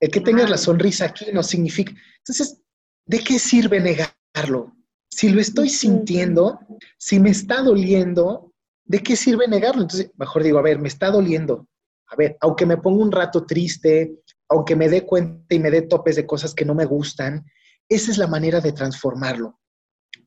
El 0.00 0.10
que 0.10 0.20
tengas 0.20 0.48
la 0.48 0.58
sonrisa 0.58 1.06
aquí 1.06 1.26
no 1.32 1.42
significa. 1.42 1.92
Entonces, 2.18 2.62
¿de 3.06 3.18
qué 3.18 3.38
sirve 3.38 3.80
negarlo? 3.80 4.72
Si 5.10 5.28
lo 5.30 5.40
estoy 5.40 5.68
sintiendo, 5.68 6.60
si 6.98 7.18
me 7.18 7.30
está 7.30 7.62
doliendo, 7.62 8.52
¿de 8.84 9.02
qué 9.02 9.16
sirve 9.16 9.48
negarlo? 9.48 9.82
Entonces, 9.82 10.12
mejor 10.16 10.44
digo, 10.44 10.58
a 10.58 10.62
ver, 10.62 10.78
me 10.78 10.88
está 10.88 11.10
doliendo. 11.10 11.66
A 12.06 12.16
ver, 12.16 12.36
aunque 12.40 12.64
me 12.64 12.76
ponga 12.76 13.02
un 13.02 13.10
rato 13.10 13.44
triste, 13.44 14.22
aunque 14.48 14.76
me 14.76 14.88
dé 14.88 15.04
cuenta 15.04 15.54
y 15.54 15.58
me 15.58 15.70
dé 15.70 15.82
topes 15.82 16.16
de 16.16 16.26
cosas 16.26 16.54
que 16.54 16.64
no 16.64 16.74
me 16.74 16.84
gustan, 16.84 17.44
esa 17.88 18.10
es 18.10 18.18
la 18.18 18.28
manera 18.28 18.60
de 18.60 18.72
transformarlo. 18.72 19.58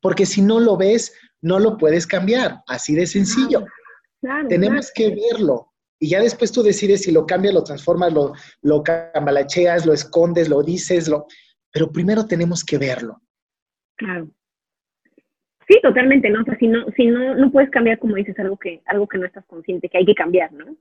Porque 0.02 0.26
si 0.26 0.42
no 0.42 0.60
lo 0.60 0.78
ves, 0.78 1.14
no 1.42 1.60
lo 1.60 1.78
puedes 1.78 2.08
cambiar. 2.08 2.62
Así 2.68 2.96
de 2.96 3.06
sencillo. 3.06 3.66
Tenemos 4.50 4.92
que 4.94 5.10
verlo. 5.10 5.72
Y 6.00 6.10
ya 6.10 6.20
después 6.20 6.52
tú 6.52 6.64
decides 6.64 7.04
si 7.04 7.12
lo 7.12 7.26
cambias, 7.26 7.54
lo 7.54 7.64
transformas, 7.64 8.12
lo, 8.12 8.34
lo 8.64 8.84
cambalacheas, 8.84 9.86
lo 9.86 9.94
escondes, 9.94 10.50
lo 10.50 10.64
dices, 10.64 11.08
lo... 11.08 11.28
pero 11.72 11.92
primero 11.92 12.26
tenemos 12.26 12.64
que 12.64 12.80
verlo. 12.80 13.22
Claro. 13.98 14.28
Sí, 15.68 15.80
totalmente, 15.82 16.30
¿no? 16.30 16.42
O 16.42 16.44
sea, 16.44 16.58
si 16.58 16.68
no, 16.68 16.86
si 16.98 17.06
no, 17.06 17.36
no 17.36 17.52
puedes 17.52 17.70
cambiar, 17.70 18.00
como 18.00 18.16
dices, 18.16 18.38
algo 18.40 18.58
que, 18.58 18.82
algo 18.88 19.08
que 19.08 19.20
no 19.20 19.26
estás 19.26 19.46
consciente, 19.46 19.90
que 19.90 20.00
hay 20.00 20.06
que 20.06 20.16
cambiar, 20.16 20.52
¿no? 20.52 20.76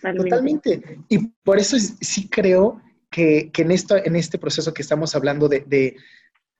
Totalmente. 0.00 1.00
Y 1.08 1.26
por 1.42 1.58
eso 1.58 1.76
sí 1.78 2.28
creo 2.28 2.80
que, 3.10 3.50
en, 3.56 3.70
esto, 3.70 3.96
en 3.96 4.16
este 4.16 4.38
proceso 4.38 4.72
que 4.72 4.82
estamos 4.82 5.14
hablando 5.14 5.48
de, 5.48 5.60
de, 5.66 5.96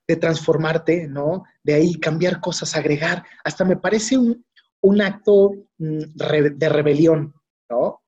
de 0.08 0.16
transformarte, 0.16 1.08
¿no? 1.08 1.44
De 1.62 1.74
ahí 1.74 1.98
cambiar 1.98 2.40
cosas, 2.40 2.76
agregar, 2.76 3.24
hasta 3.44 3.64
me 3.64 3.76
parece 3.76 4.16
un, 4.16 4.44
un 4.80 5.02
acto 5.02 5.52
mm, 5.78 6.02
de 6.14 6.68
rebelión, 6.68 7.34
¿no? 7.68 8.02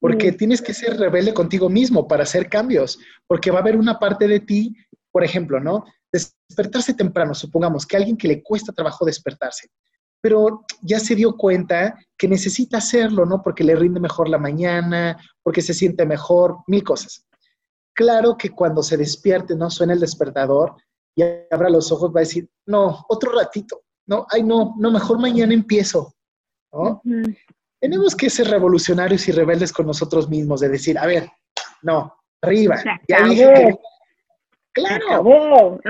Porque 0.00 0.32
mm. 0.32 0.36
tienes 0.36 0.62
que 0.62 0.74
ser 0.74 0.98
rebelde 0.98 1.32
contigo 1.32 1.68
mismo 1.68 2.08
para 2.08 2.24
hacer 2.24 2.48
cambios, 2.48 2.98
porque 3.26 3.50
va 3.50 3.58
a 3.58 3.62
haber 3.62 3.76
una 3.76 3.98
parte 3.98 4.26
de 4.26 4.40
ti, 4.40 4.74
por 5.12 5.22
ejemplo, 5.22 5.60
¿no? 5.60 5.84
Despertarse 6.12 6.94
temprano, 6.94 7.34
supongamos 7.34 7.86
que 7.86 7.96
alguien 7.96 8.16
que 8.16 8.28
le 8.28 8.42
cuesta 8.42 8.72
trabajo 8.72 9.04
despertarse, 9.04 9.68
pero 10.20 10.64
ya 10.82 10.98
se 10.98 11.14
dio 11.14 11.36
cuenta 11.36 11.94
que 12.18 12.26
necesita 12.26 12.78
hacerlo, 12.78 13.26
¿no? 13.26 13.42
Porque 13.42 13.62
le 13.62 13.76
rinde 13.76 14.00
mejor 14.00 14.28
la 14.28 14.38
mañana, 14.38 15.16
porque 15.42 15.62
se 15.62 15.74
siente 15.74 16.06
mejor, 16.06 16.58
mil 16.66 16.82
cosas. 16.82 17.26
Claro 17.92 18.36
que 18.36 18.50
cuando 18.50 18.82
se 18.82 18.96
despierte, 18.96 19.54
¿no? 19.54 19.70
Suena 19.70 19.92
el 19.92 20.00
despertador 20.00 20.74
y 21.14 21.22
abra 21.50 21.70
los 21.70 21.90
ojos, 21.92 22.10
va 22.10 22.20
a 22.20 22.28
decir, 22.28 22.48
no, 22.66 23.04
otro 23.08 23.32
ratito, 23.32 23.82
no, 24.06 24.26
ay, 24.30 24.42
no, 24.42 24.74
no, 24.78 24.90
mejor 24.90 25.18
mañana 25.18 25.54
empiezo. 25.54 26.14
Tenemos 27.80 28.16
que 28.16 28.30
ser 28.30 28.48
revolucionarios 28.48 29.28
y 29.28 29.32
rebeldes 29.32 29.72
con 29.72 29.86
nosotros 29.86 30.28
mismos, 30.28 30.60
de 30.60 30.68
decir, 30.68 30.98
a 30.98 31.06
ver, 31.06 31.30
no, 31.82 32.14
arriba. 32.42 32.82
Ya 33.08 33.24
dije 33.24 33.78
claro, 34.72 35.06
acabó. 35.06 35.80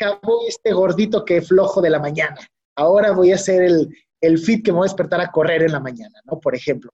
acabó 0.00 0.40
este 0.48 0.72
gordito 0.72 1.24
que 1.24 1.42
flojo 1.42 1.80
de 1.80 1.90
la 1.90 1.98
mañana. 1.98 2.38
Ahora 2.76 3.12
voy 3.12 3.32
a 3.32 3.36
hacer 3.36 3.62
el, 3.62 3.94
el 4.20 4.38
fit 4.38 4.64
que 4.64 4.72
me 4.72 4.78
voy 4.78 4.86
a 4.86 4.90
despertar 4.90 5.20
a 5.20 5.30
correr 5.30 5.62
en 5.62 5.72
la 5.72 5.80
mañana, 5.80 6.20
¿no? 6.24 6.40
Por 6.40 6.54
ejemplo. 6.54 6.90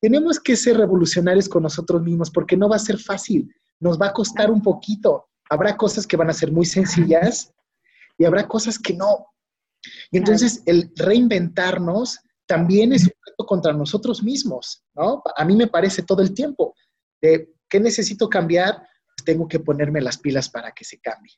Tenemos 0.00 0.38
que 0.38 0.54
ser 0.54 0.76
revolucionarios 0.76 1.48
con 1.48 1.62
nosotros 1.62 2.02
mismos 2.02 2.30
porque 2.30 2.56
no 2.56 2.68
va 2.68 2.76
a 2.76 2.80
ser 2.80 2.98
fácil, 2.98 3.50
nos 3.80 3.98
va 3.98 4.08
a 4.08 4.12
costar 4.12 4.50
un 4.50 4.62
poquito. 4.62 5.28
Habrá 5.50 5.76
cosas 5.76 6.06
que 6.06 6.16
van 6.16 6.30
a 6.30 6.34
ser 6.34 6.52
muy 6.52 6.64
sencillas 6.64 7.52
y 8.18 8.24
habrá 8.24 8.46
cosas 8.46 8.78
que 8.78 8.94
no. 8.94 9.26
Y 10.10 10.18
entonces 10.18 10.62
el 10.66 10.90
reinventarnos 10.96 12.20
también 12.46 12.92
es 12.92 13.04
un 13.04 13.12
reto 13.26 13.46
contra 13.46 13.72
nosotros 13.72 14.22
mismos, 14.22 14.84
¿no? 14.94 15.22
A 15.36 15.44
mí 15.44 15.56
me 15.56 15.66
parece 15.66 16.02
todo 16.02 16.22
el 16.22 16.34
tiempo 16.34 16.74
de 17.20 17.48
qué 17.68 17.80
necesito 17.80 18.28
cambiar, 18.28 18.76
pues 18.76 19.24
tengo 19.24 19.48
que 19.48 19.60
ponerme 19.60 20.00
las 20.00 20.18
pilas 20.18 20.48
para 20.48 20.72
que 20.72 20.84
se 20.84 21.00
cambie. 21.00 21.32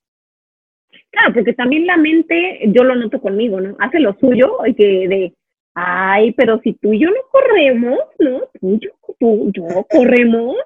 Claro, 1.11 1.35
porque 1.35 1.53
también 1.53 1.87
la 1.87 1.97
mente, 1.97 2.61
yo 2.67 2.85
lo 2.85 2.95
noto 2.95 3.21
conmigo, 3.21 3.61
¿no? 3.61 3.77
Hace 3.79 4.01
lo 4.01 4.17
suyo 4.19 4.67
y 4.67 4.75
que 4.75 5.09
de, 5.09 5.35
ay, 5.75 6.33
pero 6.33 6.61
si 6.63 6.75
tú 6.75 6.93
y 6.93 7.01
yo 7.01 7.09
no 7.09 7.21
corremos, 7.31 7.99
¿no? 8.19 8.41
Tú 8.61 8.75
y 8.75 8.79
yo, 8.81 8.91
tú, 9.19 9.53
yo 9.55 9.87
corremos, 9.91 10.57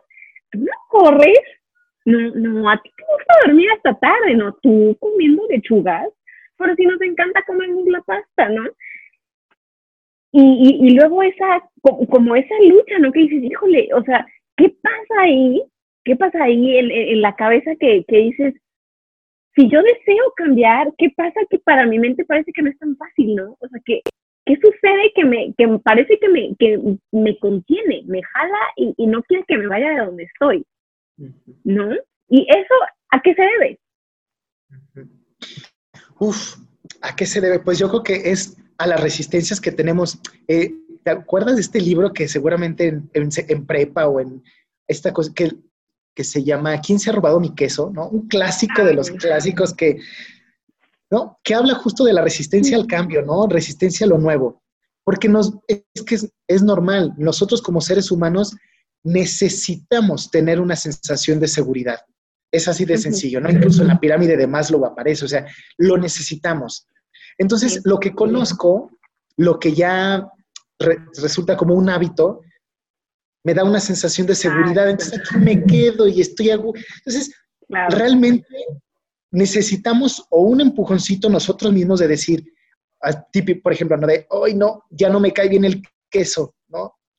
tú 0.51 0.59
no 0.61 0.73
corres, 0.89 1.39
no, 2.11 2.31
no, 2.35 2.71
a 2.71 2.81
ti 2.83 2.91
te 2.97 3.05
gusta 3.05 3.35
dormir 3.47 3.69
hasta 3.73 3.99
tarde, 3.99 4.35
¿no? 4.35 4.55
Tú 4.63 4.97
comiendo 5.01 5.47
lechugas, 5.49 6.09
pero 6.57 6.75
si 6.75 6.85
nos 6.85 7.01
encanta 7.01 7.43
comer 7.47 7.71
la 7.87 8.03
pasta, 8.03 8.49
¿no? 8.49 8.65
Y, 10.33 10.79
y, 10.81 10.91
luego 10.95 11.23
esa, 11.23 11.63
como, 11.83 12.37
esa 12.37 12.55
lucha, 12.69 12.99
¿no? 13.01 13.11
Que 13.11 13.21
dices, 13.21 13.43
híjole, 13.43 13.89
o 13.95 14.03
sea, 14.05 14.27
¿qué 14.57 14.73
pasa 14.81 15.23
ahí? 15.23 15.63
¿Qué 16.05 16.17
pasa 16.17 16.45
ahí 16.45 16.79
en, 16.79 16.91
en 16.91 17.21
la 17.21 17.35
cabeza 17.35 17.73
que, 17.81 18.05
que 18.07 18.17
dices, 18.17 18.55
si 19.57 19.69
yo 19.69 19.83
deseo 19.83 20.33
cambiar, 20.37 20.93
¿qué 20.99 21.11
pasa? 21.17 21.41
Que 21.51 21.59
para 21.59 21.85
mi 21.87 21.99
mente 21.99 22.25
parece 22.25 22.53
que 22.53 22.63
no 22.63 22.71
es 22.71 22.79
tan 22.79 22.97
fácil, 22.97 23.35
¿no? 23.35 23.57
O 23.59 23.69
sea, 23.69 23.81
que, 23.85 24.01
¿qué 24.47 24.57
sucede 24.57 25.13
que 25.15 25.25
me, 25.25 25.53
que 25.59 25.67
parece 25.83 26.19
que 26.19 26.29
me, 26.29 26.55
que 26.59 26.79
me 27.11 27.39
contiene, 27.39 28.03
me 28.07 28.23
jala 28.23 28.59
y, 28.77 28.95
y 28.97 29.07
no 29.07 29.23
quiere 29.25 29.45
que 29.49 29.59
me 29.59 29.67
vaya 29.67 29.91
de 29.91 30.07
donde 30.07 30.25
estoy, 30.25 30.65
¿no? 31.65 31.95
Y 32.29 32.47
eso, 32.49 32.75
¿a 33.11 33.21
qué 33.21 33.35
se 33.35 33.43
debe? 33.43 33.81
Uf, 36.19 36.57
¿a 37.03 37.17
qué 37.17 37.27
se 37.27 37.41
debe? 37.41 37.59
Pues 37.61 37.79
yo 37.79 37.89
creo 37.89 38.03
que 38.03 38.31
es 38.31 38.57
a 38.79 38.87
las 38.87 39.01
resistencias 39.01 39.61
que 39.61 39.73
tenemos. 39.73 40.19
Eh, 40.49 40.73
¿Te 41.03 41.11
acuerdas 41.11 41.57
de 41.57 41.63
este 41.63 41.81
libro 41.81 42.13
que 42.13 42.29
seguramente 42.29 42.89
en, 42.89 43.11
en, 43.15 43.67
prepa 43.67 44.07
o 44.07 44.21
en 44.21 44.43
esta 44.87 45.13
cosa 45.13 45.33
que, 45.35 45.51
que, 46.15 46.25
se 46.25 46.45
llama 46.45 46.81
¿Quién 46.81 46.99
se 46.99 47.11
ha 47.11 47.15
robado 47.15 47.41
mi 47.41 47.55
queso? 47.55 47.91
¿no? 47.95 48.09
Un 48.09 48.29
clásico 48.29 48.85
de 48.85 48.95
los 48.95 49.11
clásicos 49.11 49.73
que, 49.73 49.99
¿no? 51.11 51.39
que 51.43 51.55
habla 51.55 51.75
justo 51.75 52.05
de 52.05 52.13
la 52.13 52.23
resistencia 52.23 52.77
al 52.77 52.87
cambio, 52.87 53.23
¿no? 53.23 53.47
Resistencia 53.47 54.05
a 54.05 54.11
lo 54.11 54.19
nuevo. 54.19 54.63
Porque 55.05 55.29
nos, 55.29 55.55
es 55.67 56.03
que 56.07 56.17
es, 56.17 56.31
es 56.47 56.63
normal, 56.63 57.15
nosotros 57.17 57.63
como 57.63 57.81
seres 57.81 58.11
humanos 58.11 58.55
necesitamos 59.05 60.31
tener 60.31 60.61
una 60.61 60.77
sensación 60.77 61.41
de 61.41 61.49
seguridad. 61.49 62.01
Es 62.53 62.69
así 62.69 62.85
de 62.85 62.99
sencillo, 62.99 63.41
¿no? 63.41 63.51
Incluso 63.51 63.83
en 63.83 63.89
la 63.89 64.01
pirámide 64.01 64.37
de 64.37 64.47
Maslow 64.47 64.85
aparece, 64.85 65.25
o 65.25 65.29
sea, 65.29 65.47
lo 65.79 65.97
necesitamos. 65.97 66.87
Entonces, 67.39 67.81
lo 67.85 67.99
que 67.99 68.15
conozco, 68.15 68.91
lo 69.37 69.59
que 69.59 69.73
ya 69.73 70.29
resulta 71.17 71.57
como 71.57 71.75
un 71.75 71.89
hábito, 71.89 72.41
me 73.45 73.55
da 73.55 73.65
una 73.65 73.81
sensación 73.81 74.27
de 74.27 74.35
seguridad, 74.35 74.91
entonces 74.91 75.19
aquí 75.19 75.39
me 75.39 75.65
quedo 75.65 76.07
y 76.07 76.21
estoy... 76.21 76.51
Entonces, 76.51 77.33
realmente 77.69 78.47
necesitamos 79.31 80.27
o 80.31 80.43
un 80.43 80.61
empujoncito 80.61 81.29
nosotros 81.29 81.73
mismos 81.73 82.01
de 82.01 82.09
decir, 82.09 82.45
por 83.63 83.73
ejemplo, 83.73 83.97
¿no? 83.97 84.07
de, 84.07 84.27
hoy 84.31 84.55
no, 84.55 84.85
ya 84.91 85.09
no 85.09 85.21
me 85.21 85.33
cae 85.33 85.49
bien 85.49 85.65
el 85.65 85.83
queso. 86.11 86.55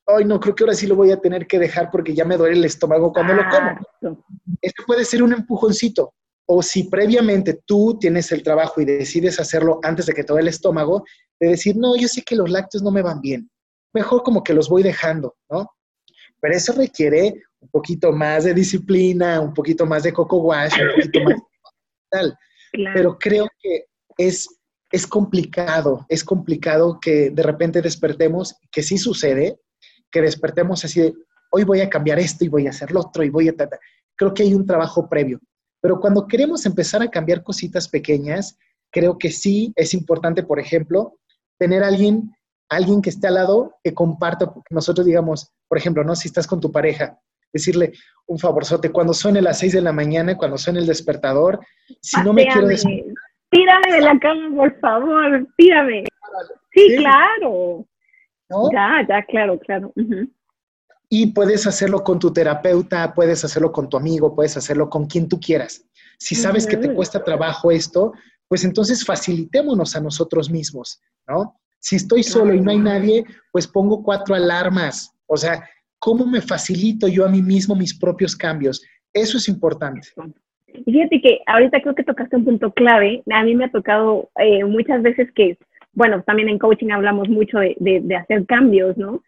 Hoy 0.06 0.24
no, 0.24 0.40
creo 0.40 0.54
que 0.54 0.64
ahora 0.64 0.74
sí 0.74 0.86
lo 0.86 0.96
voy 0.96 1.12
a 1.12 1.20
tener 1.20 1.46
que 1.46 1.58
dejar 1.58 1.90
porque 1.90 2.14
ya 2.14 2.24
me 2.24 2.36
duele 2.36 2.56
el 2.56 2.64
estómago 2.64 3.12
cuando 3.12 3.34
lo 3.34 3.42
como. 3.48 4.18
Esto 4.60 4.82
puede 4.86 5.04
ser 5.04 5.22
un 5.22 5.32
empujoncito. 5.32 6.14
O 6.46 6.62
si 6.62 6.84
previamente 6.84 7.62
tú 7.64 7.98
tienes 8.00 8.32
el 8.32 8.42
trabajo 8.42 8.80
y 8.80 8.84
decides 8.84 9.38
hacerlo 9.38 9.78
antes 9.82 10.06
de 10.06 10.12
que 10.12 10.24
te 10.24 10.32
duele 10.32 10.48
el 10.48 10.54
estómago, 10.54 11.04
de 11.38 11.48
decir, 11.50 11.76
no, 11.76 11.96
yo 11.96 12.08
sé 12.08 12.22
que 12.22 12.34
los 12.34 12.50
lácteos 12.50 12.82
no 12.82 12.90
me 12.90 13.02
van 13.02 13.20
bien. 13.20 13.48
Mejor 13.94 14.22
como 14.22 14.42
que 14.42 14.54
los 14.54 14.68
voy 14.68 14.82
dejando, 14.82 15.36
¿no? 15.48 15.70
Pero 16.40 16.54
eso 16.54 16.72
requiere 16.72 17.34
un 17.60 17.68
poquito 17.68 18.12
más 18.12 18.44
de 18.44 18.54
disciplina, 18.54 19.40
un 19.40 19.54
poquito 19.54 19.86
más 19.86 20.02
de 20.02 20.12
coco 20.12 20.38
wash, 20.38 20.72
un 20.80 20.96
poquito 20.96 21.20
más 21.20 21.34
de 21.36 21.42
tal. 22.10 22.38
Pero 22.94 23.18
creo 23.18 23.48
que 23.60 23.86
es, 24.16 24.48
es 24.90 25.06
complicado, 25.06 26.04
es 26.08 26.24
complicado 26.24 26.98
que 27.00 27.30
de 27.30 27.42
repente 27.42 27.80
despertemos, 27.80 28.56
que 28.72 28.82
sí 28.82 28.98
sucede, 28.98 29.60
que 30.12 30.22
despertemos 30.22 30.84
así 30.84 31.00
de, 31.00 31.14
hoy 31.50 31.64
voy 31.64 31.80
a 31.80 31.88
cambiar 31.88 32.20
esto 32.20 32.44
y 32.44 32.48
voy 32.48 32.66
a 32.66 32.70
hacer 32.70 32.92
lo 32.92 33.00
otro 33.00 33.24
y 33.24 33.30
voy 33.30 33.48
a... 33.48 33.54
Creo 34.14 34.34
que 34.34 34.44
hay 34.44 34.54
un 34.54 34.66
trabajo 34.66 35.08
previo. 35.08 35.40
Pero 35.80 35.98
cuando 35.98 36.28
queremos 36.28 36.64
empezar 36.66 37.02
a 37.02 37.10
cambiar 37.10 37.42
cositas 37.42 37.88
pequeñas, 37.88 38.56
creo 38.90 39.18
que 39.18 39.30
sí 39.30 39.72
es 39.74 39.94
importante, 39.94 40.44
por 40.44 40.60
ejemplo, 40.60 41.18
tener 41.58 41.82
alguien, 41.82 42.30
alguien 42.68 43.02
que 43.02 43.10
esté 43.10 43.26
al 43.26 43.34
lado 43.34 43.76
que 43.82 43.92
comparta, 43.92 44.52
nosotros 44.70 45.04
digamos, 45.04 45.52
por 45.66 45.78
ejemplo, 45.78 46.04
¿no? 46.04 46.14
Si 46.14 46.28
estás 46.28 46.46
con 46.46 46.60
tu 46.60 46.70
pareja, 46.70 47.18
decirle 47.52 47.92
un 48.26 48.38
favorzote, 48.38 48.92
cuando 48.92 49.12
suene 49.12 49.42
las 49.42 49.58
6 49.58 49.72
de 49.72 49.80
la 49.82 49.92
mañana, 49.92 50.36
cuando 50.36 50.56
suene 50.56 50.78
el 50.80 50.86
despertador, 50.86 51.60
si 52.00 52.22
no 52.22 52.32
me 52.32 52.46
quiero 52.46 52.68
despertar. 52.68 53.14
Tírame 53.50 53.92
de 53.92 54.00
la 54.00 54.18
cama, 54.18 54.56
por 54.56 54.80
favor, 54.80 55.46
tírame. 55.56 56.04
Sí, 56.72 56.96
claro. 56.96 57.86
Ya, 58.72 59.06
ya, 59.08 59.22
claro, 59.22 59.58
claro. 59.58 59.92
Y 61.08 61.26
puedes 61.28 61.66
hacerlo 61.66 62.02
con 62.02 62.18
tu 62.18 62.32
terapeuta, 62.32 63.12
puedes 63.14 63.44
hacerlo 63.44 63.70
con 63.70 63.88
tu 63.88 63.96
amigo, 63.96 64.34
puedes 64.34 64.56
hacerlo 64.56 64.88
con 64.88 65.06
quien 65.06 65.28
tú 65.28 65.38
quieras. 65.38 65.84
Si 66.18 66.34
sabes 66.34 66.66
que 66.66 66.76
te 66.76 66.94
cuesta 66.94 67.22
trabajo 67.22 67.70
esto, 67.70 68.12
pues 68.48 68.64
entonces 68.64 69.04
facilitémonos 69.04 69.96
a 69.96 70.00
nosotros 70.00 70.50
mismos, 70.50 71.00
¿no? 71.26 71.58
Si 71.80 71.96
estoy 71.96 72.22
solo 72.22 72.54
y 72.54 72.60
no 72.60 72.70
hay 72.70 72.78
nadie, 72.78 73.24
pues 73.50 73.66
pongo 73.66 74.02
cuatro 74.02 74.34
alarmas. 74.34 75.12
O 75.26 75.36
sea, 75.36 75.68
¿cómo 75.98 76.24
me 76.26 76.40
facilito 76.40 77.08
yo 77.08 77.26
a 77.26 77.28
mí 77.28 77.42
mismo 77.42 77.74
mis 77.74 77.98
propios 77.98 78.36
cambios? 78.36 78.80
Eso 79.12 79.36
es 79.36 79.48
importante. 79.48 80.08
Y 80.68 80.92
fíjate 80.92 81.20
que 81.20 81.40
ahorita 81.46 81.80
creo 81.80 81.94
que 81.94 82.04
tocaste 82.04 82.36
un 82.36 82.44
punto 82.44 82.72
clave. 82.72 83.22
A 83.32 83.42
mí 83.42 83.54
me 83.54 83.64
ha 83.64 83.70
tocado 83.70 84.30
eh, 84.36 84.64
muchas 84.64 85.02
veces 85.02 85.30
que 85.34 85.58
bueno, 85.92 86.22
también 86.22 86.48
en 86.48 86.58
coaching 86.58 86.90
hablamos 86.90 87.28
mucho 87.28 87.58
de, 87.58 87.76
de, 87.78 88.16
hacer 88.16 88.46
cambios, 88.46 88.96
¿no? 88.96 89.22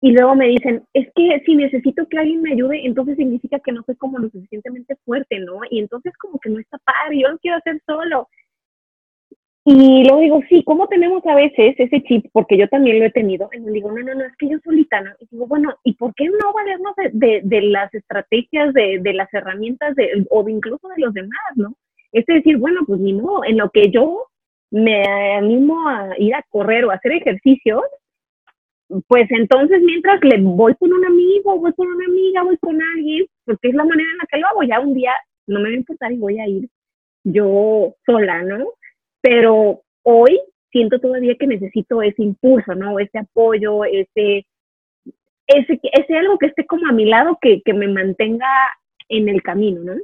Y 0.00 0.12
luego 0.12 0.34
me 0.34 0.46
dicen, 0.48 0.84
es 0.94 1.08
que 1.14 1.40
si 1.44 1.56
necesito 1.56 2.06
que 2.08 2.18
alguien 2.18 2.42
me 2.42 2.52
ayude, 2.52 2.86
entonces 2.86 3.16
significa 3.16 3.58
que 3.58 3.72
no 3.72 3.82
soy 3.84 3.96
como 3.96 4.18
lo 4.18 4.28
suficientemente 4.30 4.96
fuerte, 5.04 5.40
¿no? 5.40 5.60
Y 5.70 5.80
entonces 5.80 6.16
como 6.18 6.38
que 6.38 6.50
no 6.50 6.60
está 6.60 6.78
padre, 6.78 7.20
yo 7.20 7.28
lo 7.28 7.38
quiero 7.38 7.56
hacer 7.56 7.80
solo. 7.84 8.28
Y 9.64 10.04
luego 10.04 10.20
digo, 10.20 10.40
sí, 10.48 10.62
¿cómo 10.64 10.88
tenemos 10.88 11.24
a 11.26 11.34
veces 11.34 11.74
ese 11.76 12.02
chip? 12.04 12.26
Porque 12.32 12.56
yo 12.56 12.68
también 12.68 13.00
lo 13.00 13.04
he 13.04 13.10
tenido. 13.10 13.50
Y 13.52 13.58
digo, 13.70 13.90
no, 13.92 14.02
no, 14.02 14.14
no, 14.14 14.24
es 14.24 14.34
que 14.38 14.48
yo 14.48 14.58
solita, 14.64 15.00
¿no? 15.02 15.10
Y 15.20 15.26
digo, 15.30 15.46
bueno, 15.46 15.74
¿y 15.84 15.94
por 15.94 16.14
qué 16.14 16.26
no 16.26 16.52
valernos 16.54 16.94
de, 16.96 17.10
de, 17.12 17.40
de 17.44 17.62
las 17.62 17.92
estrategias, 17.92 18.72
de, 18.72 18.98
de 19.02 19.12
las 19.12 19.32
herramientas, 19.34 19.94
de, 19.96 20.26
o 20.30 20.42
de 20.42 20.52
incluso 20.52 20.88
de 20.88 21.02
los 21.02 21.12
demás, 21.12 21.52
¿no? 21.56 21.74
Es 22.12 22.24
decir, 22.24 22.56
bueno, 22.56 22.80
pues 22.86 23.00
ni 23.00 23.12
modo, 23.12 23.44
en 23.44 23.58
lo 23.58 23.68
que 23.70 23.90
yo 23.90 24.28
me 24.70 25.02
animo 25.34 25.88
a 25.88 26.10
ir 26.18 26.34
a 26.34 26.44
correr 26.50 26.84
o 26.84 26.90
a 26.90 26.94
hacer 26.94 27.12
ejercicios, 27.12 27.82
pues 29.06 29.30
entonces 29.30 29.82
mientras 29.82 30.20
le 30.22 30.40
voy 30.40 30.74
con 30.76 30.92
un 30.92 31.04
amigo, 31.04 31.58
voy 31.58 31.72
con 31.74 31.88
una 31.88 32.06
amiga, 32.06 32.42
voy 32.42 32.56
con 32.58 32.78
alguien, 32.96 33.26
porque 33.44 33.68
es 33.68 33.74
la 33.74 33.84
manera 33.84 34.08
en 34.10 34.18
la 34.18 34.26
que 34.30 34.38
lo 34.38 34.46
hago, 34.48 34.62
ya 34.62 34.80
un 34.80 34.94
día 34.94 35.12
no 35.46 35.60
me 35.60 35.70
va 35.70 35.74
a 35.74 35.78
importar 35.78 36.12
y 36.12 36.16
voy 36.16 36.38
a 36.38 36.48
ir 36.48 36.68
yo 37.24 37.94
sola, 38.06 38.42
¿no? 38.42 38.72
Pero 39.20 39.82
hoy 40.02 40.40
siento 40.70 40.98
todavía 41.00 41.34
que 41.38 41.46
necesito 41.46 42.02
ese 42.02 42.22
impulso, 42.22 42.74
¿no? 42.74 42.98
Ese 42.98 43.18
apoyo, 43.18 43.84
ese, 43.84 44.46
ese, 45.46 45.80
ese 45.82 46.16
algo 46.16 46.38
que 46.38 46.46
esté 46.46 46.66
como 46.66 46.86
a 46.88 46.92
mi 46.92 47.04
lado 47.04 47.38
que, 47.40 47.62
que 47.62 47.74
me 47.74 47.88
mantenga 47.88 48.48
en 49.08 49.28
el 49.28 49.42
camino, 49.42 49.82
¿no? 49.82 49.94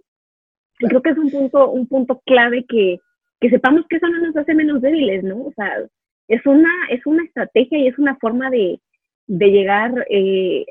Y 0.81 0.89
creo 0.89 1.03
que 1.03 1.11
es 1.11 1.19
un 1.19 1.31
punto, 1.31 1.71
un 1.71 1.87
punto 1.87 2.21
clave 2.27 2.65
que, 2.69 2.99
que 3.45 3.51
sepamos 3.51 3.85
que 3.91 3.97
eso 3.97 4.09
no 4.09 4.27
nos 4.27 4.37
hace 4.37 4.55
menos 4.55 4.81
débiles, 4.81 5.23
¿no? 5.23 5.37
O 5.43 5.53
sea, 5.55 5.71
es 6.29 6.47
una, 6.47 6.71
es 6.89 7.05
una 7.05 7.25
estrategia 7.25 7.79
y 7.79 7.89
es 7.89 7.99
una 7.99 8.17
forma 8.17 8.49
de, 8.49 8.81
de 9.27 9.47
llegar 9.49 9.93
eh, 10.09 10.65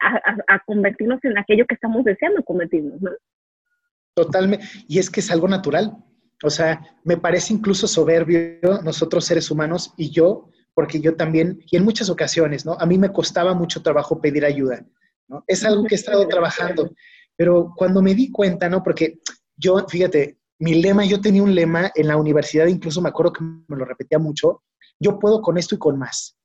a, 0.00 0.62
convertirnos 0.66 1.24
en 1.24 1.38
aquello 1.38 1.64
que 1.66 1.74
estamos 1.74 2.04
deseando 2.04 2.42
convertirnos, 2.42 3.00
¿no? 3.00 3.12
Totalmente. 4.12 4.66
Y 4.88 4.98
es 4.98 5.08
que 5.08 5.20
es 5.20 5.30
algo 5.30 5.48
natural. 5.48 5.96
O 6.42 6.50
sea, 6.50 6.82
me 7.02 7.16
parece 7.16 7.54
incluso 7.54 7.86
soberbio 7.86 8.82
nosotros 8.84 9.24
seres 9.24 9.50
humanos 9.50 9.94
y 9.96 10.10
yo, 10.10 10.50
porque 10.74 11.00
yo 11.00 11.16
también, 11.16 11.60
y 11.70 11.78
en 11.78 11.84
muchas 11.84 12.10
ocasiones, 12.10 12.66
¿no? 12.66 12.76
A 12.78 12.84
mí 12.84 12.98
me 12.98 13.10
costaba 13.10 13.54
mucho 13.54 13.80
trabajo 13.80 14.20
pedir 14.20 14.44
ayuda, 14.44 14.84
¿no? 15.28 15.44
Es 15.46 15.64
algo 15.64 15.84
que 15.84 15.94
he 15.94 15.96
estado 15.96 16.28
trabajando, 16.28 16.92
pero 17.36 17.72
cuando 17.74 18.02
me 18.02 18.14
di 18.14 18.30
cuenta, 18.30 18.68
¿no? 18.68 18.82
Porque 18.82 19.18
yo, 19.56 19.78
fíjate, 19.88 20.37
mi 20.58 20.82
lema, 20.82 21.04
yo 21.04 21.20
tenía 21.20 21.42
un 21.42 21.54
lema 21.54 21.90
en 21.94 22.08
la 22.08 22.16
universidad, 22.16 22.66
incluso 22.66 23.00
me 23.00 23.08
acuerdo 23.08 23.32
que 23.32 23.44
me 23.44 23.76
lo 23.76 23.84
repetía 23.84 24.18
mucho, 24.18 24.62
yo 24.98 25.18
puedo 25.18 25.40
con 25.40 25.56
esto 25.58 25.76
y 25.76 25.78
con 25.78 25.98
más. 25.98 26.36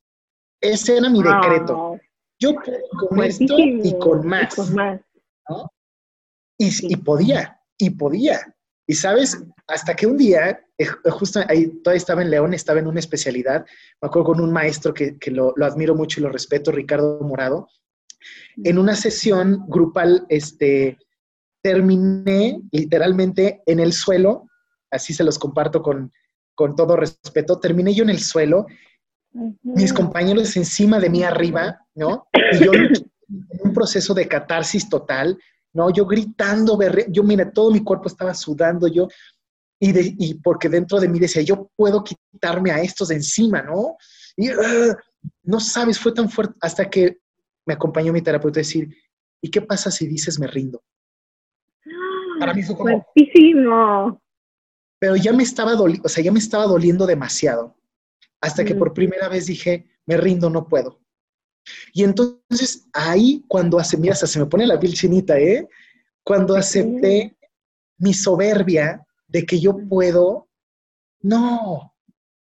Ese 0.62 0.98
era 0.98 1.10
mi 1.10 1.22
decreto. 1.22 2.00
Yo 2.40 2.56
puedo 2.56 3.10
con 3.10 3.24
esto 3.24 3.56
y 3.58 3.98
con 4.00 4.26
más. 4.28 4.56
Y, 6.58 6.96
podía, 6.98 7.60
y 7.78 7.90
podía. 7.90 8.56
Y 8.88 8.94
sabes, 8.94 9.44
hasta 9.68 9.96
que 9.96 10.06
un 10.06 10.18
día, 10.18 10.62
eh, 10.78 10.86
justo 10.86 11.42
ahí 11.48 11.68
todavía 11.82 11.98
estaba 11.98 12.22
en 12.22 12.30
León, 12.30 12.54
estaba 12.54 12.80
en 12.80 12.88
una 12.88 13.00
especialidad, 13.00 13.66
me 14.02 14.08
acuerdo 14.08 14.28
con 14.28 14.42
un 14.42 14.52
maestro 14.52 14.94
que, 14.94 15.18
lo, 15.28 15.54
lo, 15.56 15.66
admiro 15.66 15.96
mucho 15.96 16.20
y 16.20 16.24
lo 16.24 16.30
respeto, 16.30 16.72
Ricardo 16.72 17.20
Morado, 17.22 17.68
en 18.64 18.78
una 18.78 18.96
sesión 18.96 19.66
grupal, 19.68 20.26
este, 20.30 20.98
terminé 21.64 22.62
literalmente 22.72 23.64
en 23.66 23.80
el 23.80 23.94
suelo, 23.94 24.50
así 24.92 25.14
se 25.14 25.24
los 25.24 25.40
comparto 25.40 25.82
con, 25.82 26.12
todo 26.76 26.96
respeto, 26.96 27.60
terminé 27.60 27.96
yo 27.96 28.04
en 28.04 28.12
el 28.12 28.20
suelo, 28.20 28.68
mis 29.64 29.92
compañeros 29.92 30.56
encima 30.58 31.00
de 31.00 31.10
mí 31.10 31.24
arriba, 31.24 31.80
¿no? 31.96 32.28
Y 32.34 32.66
yo 32.66 32.74
en 32.74 32.94
un 33.64 33.74
proceso 33.74 34.14
de 34.14 34.28
catarsis 34.28 34.88
total, 34.88 35.40
¿no? 35.74 35.90
Yo 35.90 36.06
gritando, 36.06 36.78
yo 37.10 37.24
mira, 37.24 37.50
todo 37.50 37.72
mi 37.72 37.84
cuerpo 37.84 38.08
estaba 38.08 38.34
sudando, 38.34 38.88
yo, 38.88 39.08
y, 39.80 39.92
de, 39.92 40.14
y 40.20 40.36
porque 40.36 40.70
dentro 40.70 41.00
de 41.00 41.08
mí 41.08 41.18
decía, 41.18 41.42
yo 41.42 41.72
puedo 41.76 42.04
quitarme 42.04 42.72
a 42.72 42.82
estos 42.82 43.08
de 43.08 43.16
encima, 43.16 43.62
¿no? 43.62 43.98
Y 44.36 44.50
¡ah! 44.50 44.96
no 45.44 45.60
sabes, 45.60 45.98
fue 45.98 46.14
tan 46.14 46.30
fuerte, 46.30 46.56
hasta 46.62 46.90
que 46.90 47.20
me 47.66 47.74
acompañó 47.74 48.12
mi 48.14 48.22
terapeuta 48.22 48.60
a 48.60 48.62
decir, 48.62 48.94
¿y 49.42 49.50
qué 49.50 49.62
pasa 49.62 49.90
si 49.90 50.06
dices 50.08 50.40
me 50.40 50.48
rindo? 50.48 50.84
Para 52.44 52.54
mí 52.54 52.64
fue 52.64 52.76
como... 52.76 52.90
Fuertísimo. 53.16 54.22
pero 55.00 55.16
ya 55.16 55.34
me 55.34 55.44
estaba 55.44 55.76
doliendo, 55.76 56.06
o 56.06 56.10
sea, 56.10 56.24
ya 56.24 56.32
me 56.32 56.40
estaba 56.40 56.66
doliendo 56.66 57.06
demasiado, 57.06 57.76
hasta 58.42 58.64
que 58.66 58.76
por 58.76 58.94
primera 58.94 59.30
vez 59.30 59.46
dije, 59.46 59.86
me 60.06 60.18
rindo, 60.18 60.50
no 60.50 60.68
puedo. 60.68 61.00
Y 61.94 62.04
entonces 62.04 62.88
ahí 62.94 63.44
cuando 63.48 63.80
hace, 63.80 63.98
mira, 63.98 64.16
se 64.16 64.40
me 64.40 64.46
pone 64.46 64.68
la 64.68 64.80
piel 64.80 64.94
chinita, 64.94 65.40
¿eh? 65.40 65.68
Cuando 66.24 66.56
acepté 66.56 67.38
mi 67.98 68.14
soberbia 68.14 69.06
de 69.28 69.46
que 69.46 69.60
yo 69.60 69.78
puedo, 69.88 70.50
no, 71.22 71.94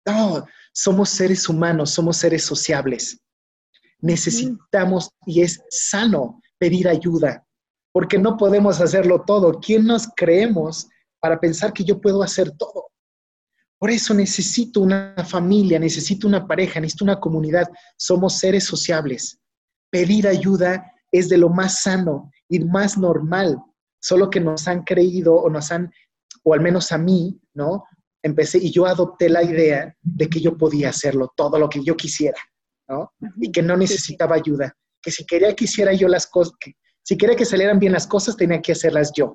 no, 0.07 0.47
somos 0.73 1.11
seres 1.11 1.49
humanos, 1.49 1.91
somos 1.91 2.17
seres 2.17 2.45
sociables. 2.45 3.21
Necesitamos, 4.01 5.11
y 5.27 5.43
es 5.43 5.63
sano, 5.69 6.41
pedir 6.59 6.89
ayuda, 6.89 7.47
porque 7.93 8.19
no 8.19 8.37
podemos 8.37 8.81
hacerlo 8.81 9.25
todo. 9.27 9.61
¿Quién 9.61 9.87
nos 9.87 10.09
creemos 10.15 10.89
para 11.21 11.41
pensar 11.41 11.73
que 11.73 11.85
yo 11.85 12.01
puedo 12.01 12.23
hacer 12.23 12.51
todo? 12.53 12.91
Por 13.79 13.91
eso 13.91 14.13
necesito 14.13 14.81
una 14.81 15.15
familia, 15.27 15.79
necesito 15.79 16.29
una 16.29 16.47
pareja, 16.47 16.81
necesito 16.81 17.05
una 17.05 17.19
comunidad. 17.19 17.67
Somos 17.97 18.39
seres 18.39 18.65
sociables. 18.65 19.39
Pedir 19.91 20.29
ayuda 20.29 20.93
es 21.11 21.29
de 21.29 21.39
lo 21.39 21.49
más 21.49 21.83
sano 21.83 22.31
y 22.49 22.61
más 22.61 22.99
normal, 22.99 23.59
solo 24.01 24.29
que 24.29 24.41
nos 24.41 24.69
han 24.69 24.85
creído 24.85 25.35
o 25.35 25.49
nos 25.49 25.73
han, 25.73 25.91
o 26.45 26.55
al 26.55 26.61
menos 26.61 26.93
a 26.93 26.99
mí, 26.99 27.41
¿no? 27.55 27.85
Empecé 28.23 28.59
y 28.59 28.71
yo 28.71 28.87
adopté 28.87 29.31
la 29.31 29.43
idea 29.43 29.97
de 30.03 30.29
que 30.29 30.41
yo 30.41 30.57
podía 30.57 30.91
hacerlo, 30.91 31.33
todo 31.35 31.59
lo 31.59 31.69
que 31.69 31.83
yo 31.83 31.97
quisiera, 31.97 32.39
¿no? 32.87 33.13
Y 33.41 33.51
que 33.51 33.63
no 33.63 33.77
necesitaba 33.77 34.37
ayuda, 34.37 34.77
que 35.03 35.11
si 35.11 35.25
quería 35.25 35.57
que 35.57 35.65
hiciera 35.65 35.95
yo 35.95 36.07
las 36.07 36.27
cosas, 36.27 36.55
que 36.61 36.75
si 37.11 37.19
quería 37.19 37.35
que 37.35 37.45
salieran 37.45 37.81
bien 37.81 37.93
las 37.93 38.07
cosas, 38.07 38.37
tenía 38.37 38.63
que 38.63 38.71
hacerlas 38.71 39.13
yo. 39.13 39.35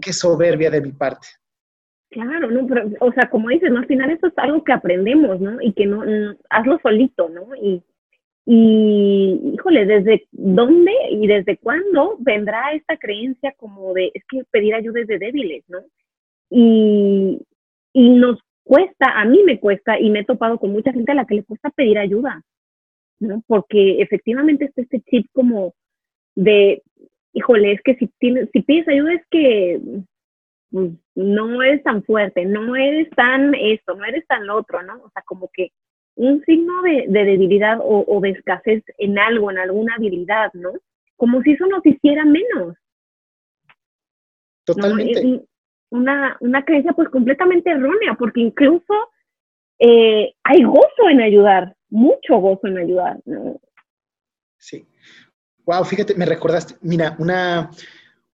Qué 0.00 0.12
soberbia 0.12 0.70
de 0.70 0.80
mi 0.80 0.92
parte. 0.92 1.26
Claro, 2.10 2.48
no, 2.48 2.64
pero, 2.68 2.88
o 3.00 3.10
sea, 3.10 3.28
como 3.28 3.48
dices, 3.48 3.72
¿no? 3.72 3.80
Al 3.80 3.88
final 3.88 4.10
eso 4.10 4.28
es 4.28 4.34
algo 4.36 4.62
que 4.62 4.72
aprendemos, 4.72 5.40
¿no? 5.40 5.60
Y 5.60 5.72
que 5.72 5.84
no, 5.84 6.04
hazlo 6.48 6.78
solito, 6.80 7.28
¿no? 7.28 7.48
Y, 7.60 7.82
y, 8.46 9.52
híjole, 9.52 9.84
¿desde 9.84 10.28
dónde 10.30 10.92
y 11.10 11.26
desde 11.26 11.56
cuándo 11.56 12.14
vendrá 12.20 12.72
esta 12.72 12.96
creencia 12.96 13.52
como 13.56 13.94
de, 13.94 14.12
es 14.14 14.22
que 14.28 14.44
pedir 14.52 14.76
ayuda 14.76 15.00
es 15.00 15.08
de 15.08 15.18
débiles, 15.18 15.64
¿no? 15.66 15.80
Y, 16.50 17.40
y 17.94 18.10
nos 18.10 18.38
cuesta, 18.62 19.18
a 19.20 19.24
mí 19.24 19.42
me 19.42 19.58
cuesta, 19.58 19.98
y 19.98 20.08
me 20.10 20.20
he 20.20 20.24
topado 20.24 20.60
con 20.60 20.70
mucha 20.70 20.92
gente 20.92 21.10
a 21.10 21.16
la 21.16 21.26
que 21.26 21.34
le 21.34 21.42
cuesta 21.42 21.70
pedir 21.70 21.98
ayuda, 21.98 22.44
¿no? 23.18 23.42
Porque 23.48 24.00
efectivamente 24.02 24.66
está 24.66 24.82
este 24.82 25.00
chip 25.00 25.26
como 25.32 25.74
de, 26.36 26.84
híjole, 27.38 27.72
es 27.72 27.80
que 27.82 27.94
si, 27.96 28.08
tienes, 28.18 28.48
si 28.52 28.62
pides 28.62 28.88
ayuda 28.88 29.14
es 29.14 29.22
que 29.30 29.80
pues, 30.70 30.90
no 31.14 31.62
eres 31.62 31.82
tan 31.82 32.02
fuerte, 32.02 32.44
no 32.44 32.76
eres 32.76 33.08
tan 33.10 33.54
esto, 33.54 33.94
no 33.94 34.04
eres 34.04 34.26
tan 34.26 34.46
lo 34.46 34.56
otro, 34.56 34.82
¿no? 34.82 35.02
O 35.02 35.10
sea, 35.10 35.22
como 35.22 35.48
que 35.52 35.70
un 36.16 36.42
signo 36.44 36.82
de, 36.82 37.06
debilidad 37.08 37.78
o, 37.80 38.20
de 38.20 38.30
escasez 38.30 38.82
en 38.98 39.18
algo, 39.18 39.50
en 39.50 39.58
alguna 39.58 39.94
habilidad, 39.94 40.52
¿no? 40.52 40.72
Como 41.16 41.42
si 41.42 41.52
eso 41.52 41.66
nos 41.66 41.84
hiciera 41.86 42.24
menos. 42.24 42.76
Totalmente. 44.64 45.44
Una, 45.90 46.36
una 46.40 46.64
creencia 46.64 46.92
pues 46.92 47.08
completamente 47.08 47.70
errónea, 47.70 48.14
porque 48.18 48.40
incluso 48.40 48.94
eh, 49.78 50.34
hay 50.42 50.62
gozo 50.64 51.08
en 51.08 51.20
ayudar, 51.20 51.74
mucho 51.88 52.36
gozo 52.38 52.66
en 52.66 52.78
ayudar, 52.78 53.18
¿no? 53.24 53.60
Sí. 54.58 54.86
Wow, 55.68 55.84
fíjate, 55.84 56.14
me 56.14 56.24
recordaste, 56.24 56.76
mira, 56.80 57.14
una, 57.18 57.70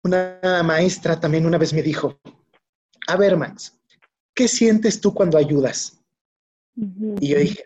una 0.04 0.62
maestra 0.62 1.18
también 1.18 1.44
una 1.44 1.58
vez 1.58 1.72
me 1.72 1.82
dijo, 1.82 2.20
a 3.08 3.16
ver, 3.16 3.36
Max, 3.36 3.76
¿qué 4.32 4.46
sientes 4.46 5.00
tú 5.00 5.12
cuando 5.12 5.36
ayudas? 5.36 6.00
Y 6.76 7.26
yo 7.26 7.38
dije, 7.40 7.64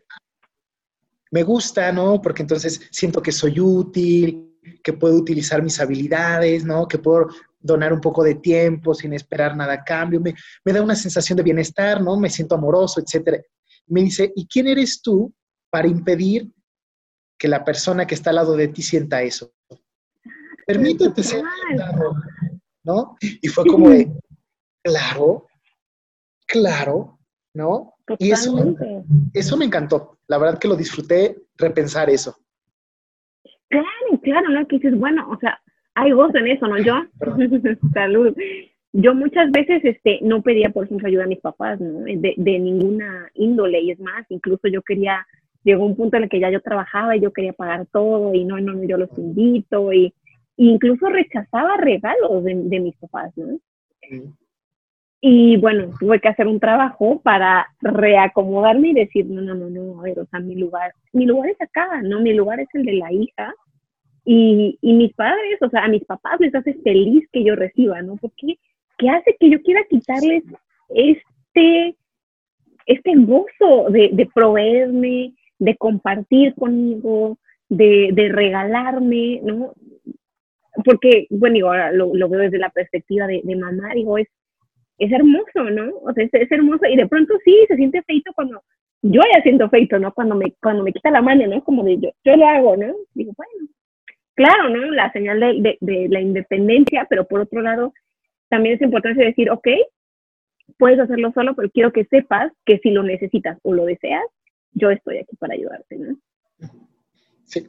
me 1.30 1.42
gusta, 1.42 1.92
¿no? 1.92 2.22
Porque 2.22 2.40
entonces 2.40 2.80
siento 2.90 3.20
que 3.20 3.30
soy 3.30 3.60
útil, 3.60 4.58
que 4.82 4.94
puedo 4.94 5.16
utilizar 5.16 5.62
mis 5.62 5.78
habilidades, 5.80 6.64
¿no? 6.64 6.88
Que 6.88 6.96
puedo 6.96 7.28
donar 7.60 7.92
un 7.92 8.00
poco 8.00 8.24
de 8.24 8.36
tiempo 8.36 8.94
sin 8.94 9.12
esperar 9.12 9.54
nada 9.54 9.74
a 9.74 9.84
cambio. 9.84 10.18
Me, 10.18 10.34
me 10.64 10.72
da 10.72 10.80
una 10.80 10.96
sensación 10.96 11.36
de 11.36 11.42
bienestar, 11.42 12.00
¿no? 12.00 12.18
Me 12.18 12.30
siento 12.30 12.54
amoroso, 12.54 13.02
etc. 13.02 13.42
Me 13.88 14.00
dice, 14.00 14.32
¿y 14.34 14.46
quién 14.46 14.66
eres 14.66 15.02
tú 15.02 15.30
para 15.68 15.88
impedir 15.88 16.50
que 17.38 17.48
la 17.48 17.64
persona 17.64 18.06
que 18.06 18.14
está 18.14 18.30
al 18.30 18.36
lado 18.36 18.56
de 18.56 18.68
ti 18.68 18.82
sienta 18.82 19.22
eso? 19.22 19.52
permítete 20.68 21.22
ser 21.22 21.42
¿no? 22.84 23.16
Y 23.20 23.48
fue 23.48 23.64
como 23.64 23.88
de, 23.88 24.10
claro, 24.82 25.46
claro, 26.46 27.18
¿no? 27.54 27.94
Y 28.18 28.30
eso, 28.30 28.74
eso 29.32 29.56
me 29.56 29.64
encantó. 29.64 30.18
La 30.26 30.38
verdad 30.38 30.58
que 30.58 30.68
lo 30.68 30.76
disfruté 30.76 31.36
repensar 31.56 32.10
eso. 32.10 32.36
Claro, 33.68 34.20
claro, 34.22 34.48
¿no? 34.50 34.66
Que 34.66 34.76
dices, 34.76 34.98
bueno, 34.98 35.28
o 35.30 35.38
sea, 35.38 35.58
hay 35.94 36.12
gozo 36.12 36.36
en 36.36 36.48
eso, 36.48 36.66
¿no? 36.66 36.78
Yo, 36.78 36.94
salud. 37.94 38.34
Yo 38.92 39.14
muchas 39.14 39.50
veces 39.50 39.82
este, 39.84 40.20
no 40.22 40.42
pedía, 40.42 40.70
por 40.70 40.84
ejemplo, 40.84 41.08
ayuda 41.08 41.24
a 41.24 41.28
mis 41.28 41.40
papás, 41.40 41.80
¿no? 41.80 42.00
De, 42.00 42.34
de 42.36 42.58
ninguna 42.58 43.30
índole. 43.34 43.80
Y 43.80 43.90
es 43.90 44.00
más, 44.00 44.24
incluso 44.30 44.68
yo 44.68 44.80
quería, 44.82 45.26
llegó 45.64 45.84
un 45.84 45.96
punto 45.96 46.16
en 46.16 46.24
el 46.24 46.28
que 46.28 46.40
ya 46.40 46.50
yo 46.50 46.60
trabajaba 46.60 47.16
y 47.16 47.20
yo 47.20 47.32
quería 47.32 47.52
pagar 47.52 47.86
todo 47.92 48.34
y 48.34 48.44
no, 48.44 48.60
no, 48.60 48.82
yo 48.84 48.96
los 48.96 49.10
invito 49.18 49.92
y 49.92 50.12
incluso 50.56 51.08
rechazaba 51.08 51.76
regalos 51.76 52.44
de, 52.44 52.80
mis 52.80 52.96
papás, 52.96 53.32
¿no? 53.36 53.58
Y 55.20 55.56
bueno, 55.56 55.90
tuve 55.98 56.20
que 56.20 56.28
hacer 56.28 56.46
un 56.46 56.60
trabajo 56.60 57.20
para 57.22 57.66
reacomodarme 57.80 58.90
y 58.90 58.94
decir, 58.94 59.26
no, 59.26 59.40
no, 59.40 59.54
no, 59.54 59.68
no, 59.68 60.00
a 60.00 60.02
ver, 60.04 60.20
o 60.20 60.26
sea, 60.26 60.38
mi 60.38 60.54
lugar, 60.54 60.92
mi 61.12 61.26
lugar 61.26 61.50
es 61.50 61.60
acá, 61.60 62.02
¿no? 62.02 62.20
Mi 62.20 62.34
lugar 62.34 62.60
es 62.60 62.68
el 62.74 62.84
de 62.84 62.92
la 62.92 63.12
hija. 63.12 63.54
Y, 64.24 64.78
y 64.80 64.92
mis 64.92 65.12
padres, 65.14 65.60
o 65.60 65.70
sea, 65.70 65.84
a 65.84 65.88
mis 65.88 66.04
papás 66.04 66.38
les 66.38 66.54
hace 66.54 66.74
feliz 66.84 67.26
que 67.32 67.42
yo 67.42 67.56
reciba, 67.56 68.00
¿no? 68.02 68.16
Porque, 68.16 68.58
¿qué 68.98 69.10
hace 69.10 69.36
que 69.40 69.50
yo 69.50 69.60
quiera 69.62 69.80
quitarles 69.88 70.44
este, 70.90 71.96
este 72.86 73.12
gozo 73.16 73.90
de, 73.90 74.10
de 74.12 74.26
proveerme, 74.32 75.34
de 75.58 75.76
compartir 75.76 76.54
conmigo, 76.54 77.38
de, 77.68 78.10
de 78.12 78.28
regalarme, 78.28 79.40
¿no? 79.42 79.74
porque, 80.84 81.26
bueno, 81.30 81.54
digo, 81.54 81.68
ahora 81.68 81.92
lo, 81.92 82.10
veo 82.28 82.40
desde 82.40 82.58
la 82.58 82.70
perspectiva 82.70 83.26
de, 83.26 83.42
mamá, 83.56 83.94
digo, 83.94 84.18
es, 84.18 84.28
es 84.98 85.12
hermoso, 85.12 85.64
¿no? 85.70 85.92
O 86.02 86.12
sea, 86.12 86.24
es, 86.24 86.52
hermoso 86.52 86.86
y 86.86 86.96
de 86.96 87.06
pronto 87.06 87.34
sí, 87.44 87.56
se 87.68 87.76
siente 87.76 88.02
feito 88.02 88.32
cuando 88.34 88.62
yo 89.02 89.20
ya 89.32 89.42
siento 89.42 89.68
feito, 89.68 89.98
¿no? 89.98 90.12
Cuando 90.12 90.34
me, 90.34 90.52
cuando 90.60 90.82
me 90.82 90.92
quita 90.92 91.10
la 91.10 91.22
mano, 91.22 91.46
¿no? 91.46 91.62
Como 91.62 91.84
de 91.84 91.98
yo, 91.98 92.10
yo 92.24 92.36
lo 92.36 92.46
hago, 92.46 92.76
¿no? 92.76 92.94
Digo, 93.14 93.32
bueno, 93.36 93.70
claro, 94.34 94.68
¿no? 94.68 94.90
La 94.90 95.12
señal 95.12 95.40
de, 95.40 95.78
de, 95.80 96.08
la 96.08 96.20
independencia, 96.20 97.06
pero 97.08 97.26
por 97.26 97.40
otro 97.40 97.60
lado, 97.60 97.92
también 98.48 98.76
es 98.76 98.82
importante 98.82 99.24
decir, 99.24 99.50
ok, 99.50 99.68
puedes 100.78 100.98
hacerlo 100.98 101.32
solo, 101.32 101.54
pero 101.54 101.70
quiero 101.70 101.92
que 101.92 102.04
sepas 102.04 102.52
que 102.64 102.78
si 102.78 102.90
lo 102.90 103.02
necesitas 103.02 103.58
o 103.62 103.72
lo 103.72 103.84
deseas, 103.84 104.24
yo 104.78 104.90
estoy 104.90 105.18
aquí 105.18 105.36
para 105.36 105.54
ayudarte, 105.54 105.98
¿no? 105.98 106.16
Sí, 107.44 107.66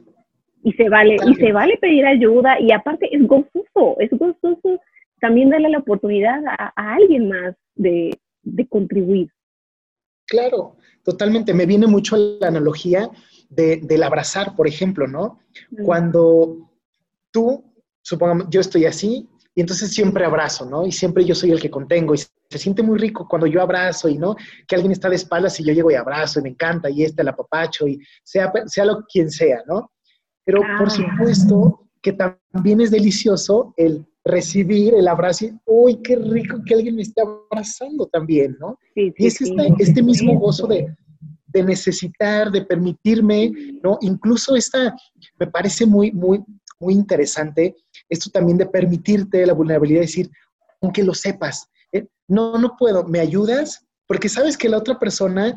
y 0.62 0.72
se 0.72 0.88
vale, 0.88 1.16
y 1.26 1.34
se 1.34 1.52
vale 1.52 1.78
pedir 1.78 2.06
ayuda 2.06 2.60
y 2.60 2.72
aparte 2.72 3.08
es 3.14 3.26
gozoso, 3.26 3.98
es 3.98 4.10
gozoso 4.10 4.80
también 5.20 5.50
darle 5.50 5.70
la 5.70 5.78
oportunidad 5.78 6.42
a, 6.46 6.72
alguien 6.76 7.28
más 7.28 7.54
de, 7.74 8.18
contribuir. 8.68 9.30
Claro, 10.26 10.76
totalmente. 11.04 11.52
Me 11.52 11.66
viene 11.66 11.86
mucho 11.86 12.16
la 12.16 12.48
analogía 12.48 13.10
del 13.50 14.02
abrazar, 14.02 14.54
por 14.56 14.66
ejemplo, 14.66 15.06
¿no? 15.06 15.40
Cuando 15.84 16.70
tú, 17.30 17.64
supongamos, 18.02 18.46
yo 18.48 18.60
estoy 18.60 18.86
así, 18.86 19.28
y 19.54 19.60
entonces 19.60 19.92
siempre 19.92 20.24
abrazo, 20.24 20.64
¿no? 20.64 20.86
Y 20.86 20.92
siempre 20.92 21.24
yo 21.24 21.34
soy 21.34 21.50
el 21.50 21.60
que 21.60 21.70
contengo, 21.70 22.14
y 22.14 22.18
se 22.50 22.58
siente 22.58 22.82
muy 22.82 22.98
rico 22.98 23.28
cuando 23.28 23.46
yo 23.46 23.62
abrazo, 23.62 24.08
y 24.08 24.18
no, 24.18 24.34
que 24.66 24.74
alguien 24.74 24.92
está 24.92 25.08
de 25.08 25.16
espaldas 25.16 25.58
y 25.60 25.64
yo 25.64 25.72
llego 25.72 25.90
y 25.90 25.94
abrazo, 25.94 26.40
y 26.40 26.42
me 26.42 26.48
encanta, 26.48 26.90
y 26.90 27.04
este 27.04 27.22
el 27.22 27.28
apapacho, 27.28 27.86
y 27.86 28.00
sea, 28.24 28.52
sea 28.66 28.84
lo 28.84 29.04
quien 29.04 29.30
sea, 29.30 29.62
¿no? 29.68 29.92
Pero 30.44 30.62
por 30.76 30.90
supuesto 30.90 31.86
que 32.02 32.12
también 32.12 32.80
es 32.80 32.90
delicioso 32.90 33.72
el 33.76 34.04
recibir 34.24 34.94
el 34.94 35.06
abrazo 35.06 35.46
y, 35.46 35.52
uy, 35.64 36.00
qué 36.02 36.16
rico 36.16 36.60
que 36.66 36.74
alguien 36.74 36.96
me 36.96 37.02
esté 37.02 37.22
abrazando 37.22 38.06
también, 38.06 38.56
¿no? 38.58 38.78
y 38.94 39.12
es 39.24 39.40
este, 39.40 39.74
este 39.78 40.02
mismo 40.02 40.38
gozo 40.38 40.66
de, 40.66 40.94
de, 41.46 41.62
necesitar, 41.62 42.50
de 42.50 42.62
permitirme, 42.62 43.52
¿no? 43.82 43.96
Incluso 44.00 44.56
esta, 44.56 44.94
me 45.38 45.46
parece 45.46 45.86
muy, 45.86 46.10
muy, 46.10 46.42
muy 46.80 46.94
interesante, 46.94 47.76
esto 48.08 48.28
también 48.30 48.58
de 48.58 48.66
permitirte 48.66 49.46
la 49.46 49.54
vulnerabilidad 49.54 50.00
de 50.00 50.06
decir, 50.06 50.30
aunque 50.82 51.04
lo 51.04 51.14
sepas, 51.14 51.70
eh, 51.92 52.06
no, 52.28 52.58
no 52.58 52.76
puedo, 52.76 53.04
¿me 53.04 53.20
ayudas? 53.20 53.86
Porque 54.06 54.28
sabes 54.28 54.56
que 54.56 54.68
la 54.68 54.78
otra 54.78 54.98
persona 54.98 55.54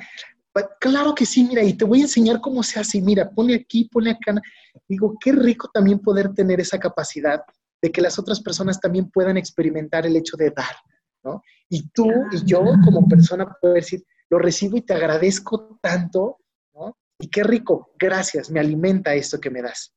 Claro 0.79 1.15
que 1.15 1.25
sí, 1.25 1.43
mira, 1.43 1.63
y 1.63 1.73
te 1.73 1.85
voy 1.85 1.99
a 1.99 2.03
enseñar 2.03 2.39
cómo 2.39 2.61
se 2.61 2.79
hace. 2.79 3.01
Mira, 3.01 3.29
pone 3.31 3.55
aquí, 3.55 3.85
pone 3.85 4.11
acá. 4.11 4.39
Digo, 4.87 5.17
qué 5.19 5.31
rico 5.31 5.69
también 5.73 5.99
poder 5.99 6.33
tener 6.33 6.59
esa 6.59 6.79
capacidad 6.79 7.41
de 7.81 7.91
que 7.91 8.01
las 8.01 8.19
otras 8.19 8.39
personas 8.39 8.79
también 8.79 9.09
puedan 9.09 9.37
experimentar 9.37 10.05
el 10.05 10.15
hecho 10.15 10.37
de 10.37 10.51
dar, 10.51 10.75
¿no? 11.23 11.41
Y 11.69 11.89
tú 11.89 12.07
y 12.31 12.45
yo 12.45 12.63
como 12.85 13.07
persona 13.07 13.51
puedo 13.59 13.73
decir, 13.73 14.03
lo 14.29 14.37
recibo 14.37 14.77
y 14.77 14.81
te 14.81 14.93
agradezco 14.93 15.79
tanto, 15.81 16.37
¿no? 16.73 16.95
Y 17.19 17.29
qué 17.29 17.43
rico, 17.43 17.91
gracias, 17.97 18.51
me 18.51 18.59
alimenta 18.59 19.15
esto 19.15 19.39
que 19.41 19.49
me 19.49 19.61
das. 19.61 19.93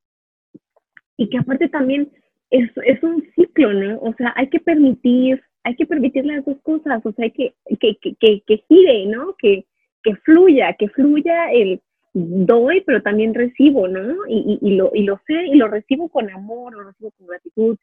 Y 1.18 1.28
que 1.28 1.38
aparte 1.38 1.68
también 1.68 2.10
es, 2.50 2.70
es 2.86 3.02
un 3.02 3.22
ciclo, 3.34 3.72
¿no? 3.72 4.00
O 4.00 4.14
sea, 4.14 4.32
hay 4.36 4.48
que 4.48 4.60
permitir, 4.60 5.42
hay 5.66 5.74
que 5.74 5.84
permitir 5.84 6.24
las 6.24 6.44
dos 6.44 6.58
cosas, 6.62 7.04
o 7.04 7.12
sea, 7.12 7.24
hay 7.24 7.32
que, 7.32 7.52
que, 7.80 7.96
que, 7.96 8.42
que, 8.46 8.64
gire, 8.68 9.06
¿no? 9.06 9.34
Que, 9.36 9.66
que 10.04 10.14
fluya, 10.14 10.76
que 10.78 10.88
fluya 10.90 11.50
el 11.50 11.82
doy, 12.14 12.82
pero 12.82 13.02
también 13.02 13.34
recibo, 13.34 13.88
¿no? 13.88 14.14
Y, 14.28 14.58
y, 14.62 14.68
y, 14.68 14.76
lo, 14.76 14.92
y 14.94 15.02
lo 15.02 15.20
sé, 15.26 15.34
y 15.46 15.56
lo 15.56 15.66
recibo 15.66 16.08
con 16.08 16.30
amor, 16.30 16.72
lo 16.72 16.84
recibo 16.84 17.10
con 17.18 17.26
gratitud, 17.26 17.76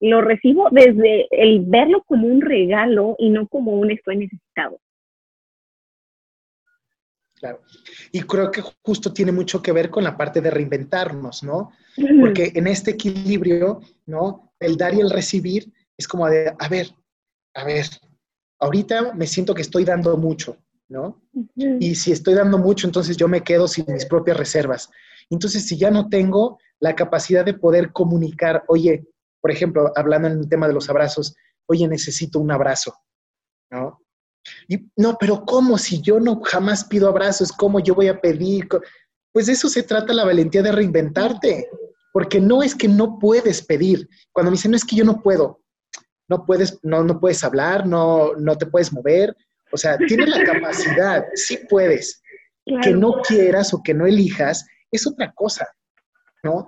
lo 0.00 0.20
recibo 0.20 0.68
desde 0.72 1.28
el 1.30 1.60
verlo 1.60 2.02
como 2.02 2.26
un 2.26 2.40
regalo 2.40 3.14
y 3.20 3.30
no 3.30 3.46
como 3.46 3.70
un 3.74 3.92
estoy 3.92 4.16
necesitado. 4.16 4.80
Claro. 7.36 7.60
Y 8.10 8.22
creo 8.22 8.50
que 8.50 8.62
justo 8.82 9.12
tiene 9.12 9.30
mucho 9.30 9.62
que 9.62 9.70
ver 9.70 9.90
con 9.90 10.02
la 10.02 10.16
parte 10.16 10.40
de 10.40 10.50
reinventarnos, 10.50 11.44
¿no? 11.44 11.70
Porque 12.18 12.50
en 12.52 12.66
este 12.66 12.90
equilibrio, 12.90 13.80
¿no? 14.06 14.52
El 14.58 14.76
dar 14.76 14.92
y 14.92 14.98
el 14.98 15.10
recibir 15.10 15.72
es 15.96 16.08
como 16.08 16.28
de, 16.28 16.52
a 16.58 16.68
ver, 16.68 16.88
a 17.58 17.64
ver, 17.64 17.86
ahorita 18.60 19.14
me 19.14 19.26
siento 19.26 19.52
que 19.52 19.62
estoy 19.62 19.84
dando 19.84 20.16
mucho, 20.16 20.56
¿no? 20.88 21.20
Y 21.56 21.96
si 21.96 22.12
estoy 22.12 22.34
dando 22.34 22.56
mucho, 22.56 22.86
entonces 22.86 23.16
yo 23.16 23.26
me 23.26 23.42
quedo 23.42 23.66
sin 23.66 23.84
mis 23.88 24.06
propias 24.06 24.36
reservas. 24.36 24.88
Entonces, 25.28 25.66
si 25.66 25.76
ya 25.76 25.90
no 25.90 26.08
tengo 26.08 26.58
la 26.78 26.94
capacidad 26.94 27.44
de 27.44 27.54
poder 27.54 27.92
comunicar, 27.92 28.62
oye, 28.68 29.08
por 29.40 29.50
ejemplo, 29.50 29.92
hablando 29.96 30.28
en 30.28 30.38
el 30.38 30.48
tema 30.48 30.68
de 30.68 30.74
los 30.74 30.88
abrazos, 30.88 31.34
oye, 31.66 31.88
necesito 31.88 32.38
un 32.38 32.52
abrazo, 32.52 32.94
¿no? 33.72 34.00
Y, 34.68 34.88
no, 34.96 35.16
pero 35.18 35.44
¿cómo? 35.44 35.78
Si 35.78 36.00
yo 36.00 36.20
no 36.20 36.40
jamás 36.42 36.84
pido 36.84 37.08
abrazos, 37.08 37.50
¿cómo 37.50 37.80
yo 37.80 37.96
voy 37.96 38.06
a 38.06 38.20
pedir? 38.20 38.68
Pues 39.32 39.46
de 39.46 39.52
eso 39.54 39.68
se 39.68 39.82
trata 39.82 40.14
la 40.14 40.24
valentía 40.24 40.62
de 40.62 40.70
reinventarte, 40.70 41.68
porque 42.12 42.40
no 42.40 42.62
es 42.62 42.76
que 42.76 42.86
no 42.86 43.18
puedes 43.18 43.62
pedir. 43.62 44.08
Cuando 44.32 44.52
me 44.52 44.56
dicen, 44.56 44.70
no 44.70 44.76
es 44.76 44.84
que 44.84 44.96
yo 44.96 45.04
no 45.04 45.20
puedo, 45.22 45.60
no 46.28 46.44
puedes, 46.44 46.78
no, 46.82 47.02
no 47.02 47.18
puedes 47.18 47.42
hablar, 47.42 47.86
no, 47.86 48.34
no 48.34 48.56
te 48.56 48.66
puedes 48.66 48.92
mover, 48.92 49.34
o 49.72 49.76
sea, 49.76 49.98
tienes 49.98 50.28
la 50.28 50.44
capacidad, 50.44 51.24
sí 51.34 51.58
puedes. 51.68 52.22
Que 52.82 52.90
no 52.90 53.22
quieras 53.22 53.72
o 53.72 53.82
que 53.82 53.94
no 53.94 54.06
elijas 54.06 54.66
es 54.90 55.06
otra 55.06 55.32
cosa, 55.32 55.66
¿no? 56.42 56.66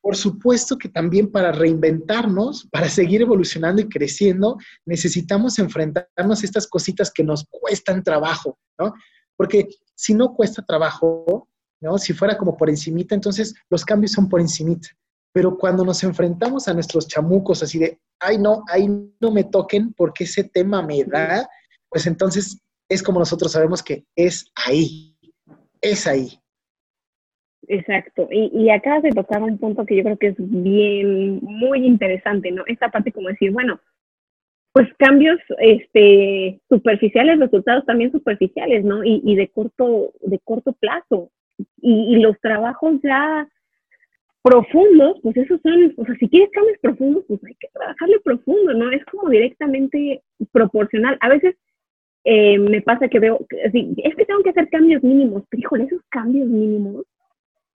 Por 0.00 0.16
supuesto 0.16 0.78
que 0.78 0.88
también 0.88 1.32
para 1.32 1.50
reinventarnos, 1.50 2.68
para 2.70 2.88
seguir 2.88 3.22
evolucionando 3.22 3.82
y 3.82 3.88
creciendo, 3.88 4.56
necesitamos 4.86 5.58
enfrentarnos 5.58 6.42
a 6.42 6.46
estas 6.46 6.68
cositas 6.68 7.10
que 7.12 7.24
nos 7.24 7.44
cuestan 7.50 8.04
trabajo, 8.04 8.56
¿no? 8.78 8.94
Porque 9.36 9.68
si 9.96 10.14
no 10.14 10.34
cuesta 10.34 10.64
trabajo, 10.64 11.48
¿no? 11.80 11.98
Si 11.98 12.12
fuera 12.12 12.38
como 12.38 12.56
por 12.56 12.70
encimita, 12.70 13.16
entonces 13.16 13.54
los 13.70 13.84
cambios 13.84 14.12
son 14.12 14.28
por 14.28 14.40
encimita. 14.40 14.88
Pero 15.32 15.56
cuando 15.56 15.84
nos 15.84 16.02
enfrentamos 16.02 16.68
a 16.68 16.74
nuestros 16.74 17.06
chamucos 17.06 17.62
así 17.62 17.78
de, 17.78 17.98
ay 18.20 18.38
no, 18.38 18.64
ahí 18.68 18.88
no 19.20 19.30
me 19.30 19.44
toquen 19.44 19.92
porque 19.92 20.24
ese 20.24 20.44
tema 20.44 20.82
me 20.82 21.04
da, 21.04 21.48
pues 21.88 22.06
entonces 22.06 22.60
es 22.88 23.02
como 23.02 23.18
nosotros 23.18 23.52
sabemos 23.52 23.82
que 23.82 24.04
es 24.16 24.50
ahí, 24.54 25.16
es 25.80 26.06
ahí. 26.06 26.40
Exacto, 27.70 28.28
y, 28.30 28.50
y 28.54 28.70
acabas 28.70 29.02
de 29.02 29.10
tocar 29.10 29.42
un 29.42 29.58
punto 29.58 29.84
que 29.84 29.96
yo 29.96 30.02
creo 30.02 30.16
que 30.16 30.28
es 30.28 30.36
bien, 30.38 31.40
muy 31.42 31.86
interesante, 31.86 32.50
¿no? 32.50 32.64
Esta 32.66 32.88
parte 32.90 33.12
como 33.12 33.28
decir, 33.28 33.50
bueno, 33.52 33.78
pues 34.72 34.88
cambios 34.98 35.38
este, 35.58 36.60
superficiales, 36.68 37.40
resultados 37.40 37.84
también 37.84 38.12
superficiales, 38.12 38.84
¿no? 38.84 39.02
Y, 39.02 39.20
y 39.24 39.34
de, 39.34 39.48
corto, 39.48 40.12
de 40.20 40.38
corto 40.38 40.72
plazo. 40.72 41.30
Y, 41.80 42.20
los 42.20 42.38
trabajos 42.40 42.94
ya 43.02 43.48
profundos, 44.48 45.18
pues 45.22 45.36
esos 45.36 45.60
son, 45.60 45.92
o 45.96 46.04
sea, 46.04 46.14
si 46.16 46.28
quieres 46.28 46.50
cambios 46.52 46.78
profundos, 46.80 47.24
pues 47.28 47.44
hay 47.44 47.54
que 47.54 47.68
trabajarle 47.72 48.20
profundo, 48.20 48.72
¿no? 48.72 48.90
Es 48.90 49.04
como 49.06 49.28
directamente 49.28 50.22
proporcional. 50.52 51.18
A 51.20 51.28
veces 51.28 51.54
eh, 52.24 52.58
me 52.58 52.80
pasa 52.80 53.08
que 53.08 53.18
veo, 53.20 53.46
es 53.50 54.14
que 54.16 54.24
tengo 54.24 54.42
que 54.42 54.50
hacer 54.50 54.68
cambios 54.70 55.02
mínimos, 55.02 55.44
pero 55.50 55.60
híjole, 55.60 55.84
esos 55.84 56.00
cambios 56.08 56.48
mínimos 56.48 57.04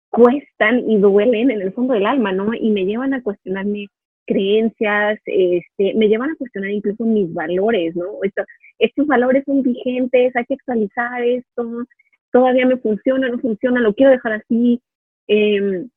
cuestan 0.09 0.89
y 0.89 0.97
duelen 0.97 1.49
en 1.51 1.61
el 1.61 1.73
fondo 1.73 1.93
del 1.93 2.05
alma, 2.05 2.31
¿no? 2.31 2.53
Y 2.53 2.69
me 2.69 2.85
llevan 2.85 3.13
a 3.13 3.23
cuestionarme 3.23 3.87
creencias, 4.27 5.19
este, 5.25 5.95
me 5.95 6.07
llevan 6.07 6.31
a 6.31 6.35
cuestionar 6.35 6.69
incluso 6.69 7.03
mis 7.03 7.33
valores, 7.33 7.95
¿no? 7.95 8.05
estos 8.77 9.07
valores 9.07 9.43
son 9.45 9.63
vigentes, 9.63 10.35
hay 10.35 10.45
que 10.45 10.53
actualizar 10.53 11.23
esto, 11.23 11.85
todavía 12.31 12.67
me 12.67 12.77
funciona, 12.77 13.27
no 13.27 13.39
funciona, 13.39 13.81
lo 13.81 13.93
quiero 13.93 14.11
dejar 14.11 14.33
así. 14.33 14.79
Eh, 15.27 15.87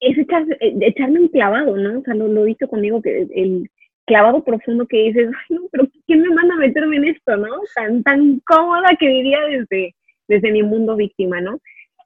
es 0.00 0.18
echar, 0.18 0.44
eh, 0.60 0.74
echarme 0.80 1.20
un 1.20 1.28
clavado, 1.28 1.76
¿no? 1.76 2.00
O 2.00 2.02
sea, 2.02 2.14
lo, 2.14 2.28
lo 2.28 2.46
hizo 2.46 2.68
conmigo, 2.68 3.02
que 3.02 3.26
el 3.34 3.70
clavado 4.06 4.42
profundo 4.44 4.86
que 4.86 5.04
dices, 5.04 5.28
ay, 5.28 5.56
no, 5.56 5.62
pero 5.70 5.88
¿quién 6.06 6.22
me 6.22 6.30
manda 6.30 6.54
a 6.54 6.58
meterme 6.58 6.96
en 6.96 7.04
esto, 7.04 7.36
no? 7.36 7.48
Tan, 7.74 8.02
tan 8.02 8.40
cómoda 8.40 8.88
que 8.98 9.06
vivía 9.06 9.38
desde, 9.48 9.94
desde 10.28 10.52
mi 10.52 10.62
mundo 10.62 10.96
víctima, 10.96 11.40
¿no? 11.40 11.60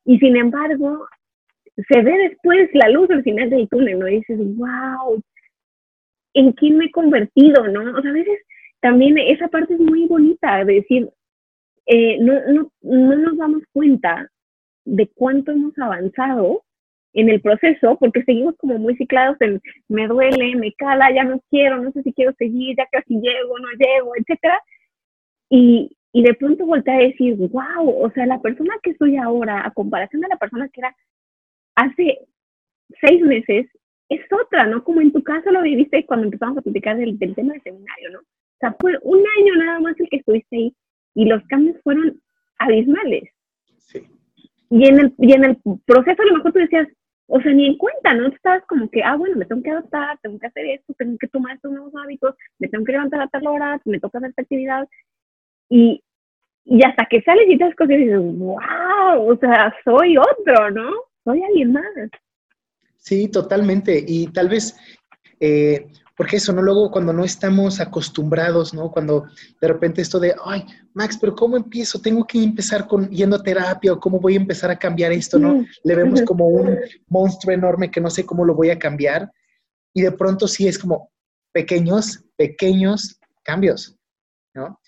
Y 0.05 0.19
sin 0.19 0.37
embargo, 0.37 1.07
se 1.77 2.03
ve 2.03 2.29
después 2.31 2.71
la 2.75 2.89
luz 2.89 3.11
al 3.11 3.23
final 3.23 3.51
del 3.51 3.69
túnel, 3.69 3.99
¿no? 3.99 4.09
Y 4.09 4.17
dices, 4.17 4.39
wow, 4.57 5.23
¿en 6.35 6.53
quién 6.53 6.79
me 6.79 6.87
he 6.87 6.91
convertido, 6.91 7.67
no? 7.69 7.99
O 7.99 8.03
sea, 8.03 8.11
a 8.11 8.15
veces 8.15 8.39
también 8.81 9.19
esa 9.19 9.49
parte 9.49 9.75
es 9.75 9.81
muy 9.81 10.07
bonita, 10.07 10.65
de 10.65 10.75
decir, 10.75 11.11
eh, 11.87 12.19
no, 12.21 12.35
no, 12.53 12.71
no 12.83 13.17
nos 13.17 13.37
damos 13.37 13.63
cuenta 13.73 14.31
de 14.85 15.09
cuánto 15.15 15.53
hemos 15.53 15.77
avanzado 15.79 16.63
en 17.17 17.31
el 17.31 17.41
proceso, 17.41 17.97
porque 17.99 18.23
seguimos 18.25 18.57
como 18.59 18.79
muy 18.79 18.95
ciclados 18.97 19.39
en 19.41 19.61
me 19.89 20.07
duele, 20.07 20.55
me 20.55 20.73
cala, 20.75 21.11
ya 21.15 21.25
no 21.25 21.41
quiero, 21.49 21.79
no 21.83 21.91
sé 21.93 22.03
si 22.03 22.13
quiero 22.13 22.35
seguir, 22.35 22.77
ya 22.77 22.87
casi 22.93 23.15
llego, 23.15 23.59
no 23.59 23.69
llego, 23.79 24.13
etcétera. 24.17 24.61
Y, 25.49 25.97
y 26.13 26.23
de 26.23 26.35
pronto 26.35 26.67
volteé 26.67 26.95
a 26.95 26.99
decir, 26.99 27.35
wow, 27.37 27.89
o 27.89 28.11
sea, 28.11 28.27
la 28.27 28.43
persona 28.43 28.75
que 28.83 28.95
soy 28.97 29.17
ahora, 29.17 29.67
a 29.67 29.71
comparación 29.71 30.21
de 30.21 30.29
la 30.29 30.37
persona 30.37 30.69
que 30.69 30.81
era 30.83 30.95
hace 31.75 32.19
seis 33.01 33.23
meses, 33.23 33.67
es 34.11 34.21
otra, 34.31 34.67
¿no? 34.67 34.85
Como 34.85 35.01
en 35.01 35.11
tu 35.11 35.23
caso 35.23 35.51
lo 35.51 35.63
viviste 35.63 36.05
cuando 36.05 36.27
empezamos 36.27 36.59
a 36.59 36.63
platicar 36.63 36.99
del, 36.99 37.19
del 37.19 37.35
tema 37.35 37.55
del 37.55 37.63
seminario, 37.63 38.11
¿no? 38.11 38.19
O 38.19 38.59
sea, 38.61 38.77
fue 38.79 38.93
un 39.03 39.19
año 39.19 39.57
nada 39.57 39.81
más 39.81 39.99
el 39.99 40.09
que 40.11 40.19
estuviste 40.19 40.55
ahí 40.55 40.77
y 41.15 41.25
los 41.25 41.43
cambios 41.47 41.81
fueron 41.83 42.21
abismales. 42.59 43.25
Sí. 43.79 44.07
Y 44.69 44.87
en 44.87 45.01
el, 45.01 45.15
y 45.19 45.33
en 45.33 45.45
el 45.45 45.59
proceso 45.87 46.23
a 46.23 46.27
lo 46.27 46.37
mejor 46.37 46.53
tú 46.53 46.59
decías, 46.59 46.89
o 47.29 47.41
sea, 47.41 47.53
ni 47.53 47.67
en 47.67 47.77
cuenta, 47.77 48.15
¿no? 48.15 48.29
Estabas 48.29 48.65
como 48.67 48.89
que, 48.89 49.03
ah, 49.03 49.17
bueno, 49.17 49.37
me 49.37 49.45
tengo 49.45 49.63
que 49.63 49.71
adaptar, 49.71 50.19
tengo 50.23 50.39
que 50.39 50.47
hacer 50.47 50.67
esto, 50.67 50.95
tengo 50.95 51.19
que 51.19 51.29
tomar 51.29 51.57
estos 51.57 51.73
nuevos 51.73 51.93
hábitos, 51.97 52.35
me 52.59 52.69
tengo 52.69 52.85
que 52.85 52.93
levantar 52.93 53.21
a 53.21 53.29
tal 53.29 53.47
hora, 53.47 53.81
me 53.85 53.99
toca 53.99 54.19
hacer 54.19 54.31
esta 54.31 54.43
actividad. 54.43 54.89
Y, 55.69 56.03
y 56.65 56.85
hasta 56.85 57.07
que 57.07 57.23
sales 57.23 57.47
y 57.49 57.59
te 57.59 57.75
cosas 57.75 57.95
y 57.95 57.97
dices, 57.97 58.21
wow, 58.21 59.29
o 59.29 59.37
sea, 59.41 59.75
soy 59.85 60.17
otro, 60.17 60.71
¿no? 60.71 60.91
Soy 61.25 61.43
alguien 61.43 61.73
más. 61.73 61.85
Sí, 62.97 63.29
totalmente. 63.29 64.05
Y 64.07 64.29
tal 64.29 64.49
vez 64.49 64.77
eh, 65.41 65.87
porque 66.17 66.37
eso, 66.37 66.53
¿no? 66.53 66.63
Luego 66.63 66.91
cuando 66.91 67.13
no 67.13 67.25
estamos 67.25 67.79
acostumbrados, 67.79 68.73
¿no? 68.73 68.91
Cuando 68.91 69.27
de 69.61 69.69
repente 69.69 70.01
esto 70.01 70.19
de, 70.19 70.35
ay, 70.45 70.65
Max, 70.95 71.19
pero 71.21 71.35
¿cómo 71.35 71.57
empiezo? 71.57 72.01
Tengo 72.01 72.27
que 72.27 72.43
empezar 72.43 72.89
con 72.89 73.11
yendo 73.11 73.37
a 73.37 73.43
terapia 73.43 73.93
o 73.93 74.01
cómo 74.01 74.19
voy 74.19 74.35
a 74.35 74.39
empezar 74.41 74.71
a 74.71 74.79
cambiar 74.79 75.13
esto, 75.13 75.39
¿no? 75.39 75.65
Le 75.85 75.95
vemos 75.95 76.23
como 76.23 76.47
un 76.47 76.79
monstruo 77.09 77.53
enorme 77.53 77.91
que 77.91 78.01
no 78.01 78.09
sé 78.09 78.25
cómo 78.25 78.47
lo 78.47 78.55
voy 78.55 78.71
a 78.71 78.79
cambiar. 78.79 79.31
Y 79.93 80.01
de 80.01 80.13
pronto 80.13 80.49
sí 80.49 80.67
es 80.67 80.79
como 80.79 81.13
pequeños, 81.53 82.25
pequeños 82.37 83.21
cambios, 83.45 83.95
¿no? 84.55 84.81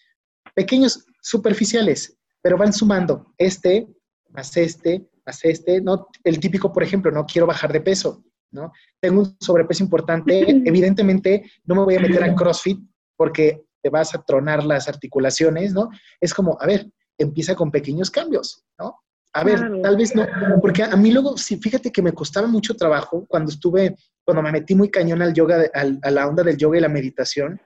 Pequeños, 0.55 1.05
superficiales, 1.21 2.17
pero 2.41 2.57
van 2.57 2.73
sumando 2.73 3.35
este, 3.37 3.87
más 4.31 4.57
este, 4.57 5.07
más 5.27 5.45
este, 5.45 5.83
¿no? 5.83 6.09
El 6.25 6.41
típico, 6.41 6.73
por 6.73 6.83
ejemplo, 6.83 7.11
no 7.11 7.27
quiero 7.27 7.47
bajar 7.47 7.71
de 7.71 7.83
peso 7.83 8.25
¿no? 8.51 8.73
Tengo 9.01 9.21
un 9.21 9.37
sobrepeso 9.41 9.83
importante, 9.83 10.41
evidentemente 10.67 11.51
no 11.65 11.75
me 11.77 11.85
voy 11.85 11.97
a 11.97 12.01
meter 12.01 12.25
a 12.25 12.35
CrossFit 12.35 12.81
porque 13.17 13.65
te 13.83 13.91
vas 13.91 14.15
a 14.15 14.23
tronar 14.23 14.65
las 14.65 14.89
articulaciones, 14.89 15.73
¿no? 15.73 15.91
Es 16.21 16.35
como, 16.35 16.57
a 16.61 16.67
ver, 16.67 16.91
empieza 17.19 17.55
con 17.55 17.71
pequeños 17.71 18.11
cambios, 18.11 18.65
¿no? 18.79 19.01
A 19.35 19.45
ver, 19.45 19.61
tal 19.83 19.97
vez 19.97 20.15
no, 20.17 20.27
porque 20.61 20.83
a 20.83 20.97
mí 20.97 21.13
luego, 21.13 21.37
sí, 21.37 21.59
fíjate 21.59 21.93
que 21.93 22.03
me 22.03 22.13
costaba 22.13 22.47
mucho 22.47 22.75
trabajo 22.75 23.27
cuando 23.29 23.51
estuve, 23.51 23.95
cuando 24.25 24.43
me 24.43 24.51
metí 24.51 24.75
muy 24.75 24.91
cañón 24.91 25.21
al 25.21 25.35
yoga, 25.35 25.71
a 25.75 26.11
la 26.11 26.27
onda 26.27 26.43
del 26.43 26.57
yoga 26.57 26.79
y 26.79 26.81
la 26.81 26.89
meditación, 26.89 27.61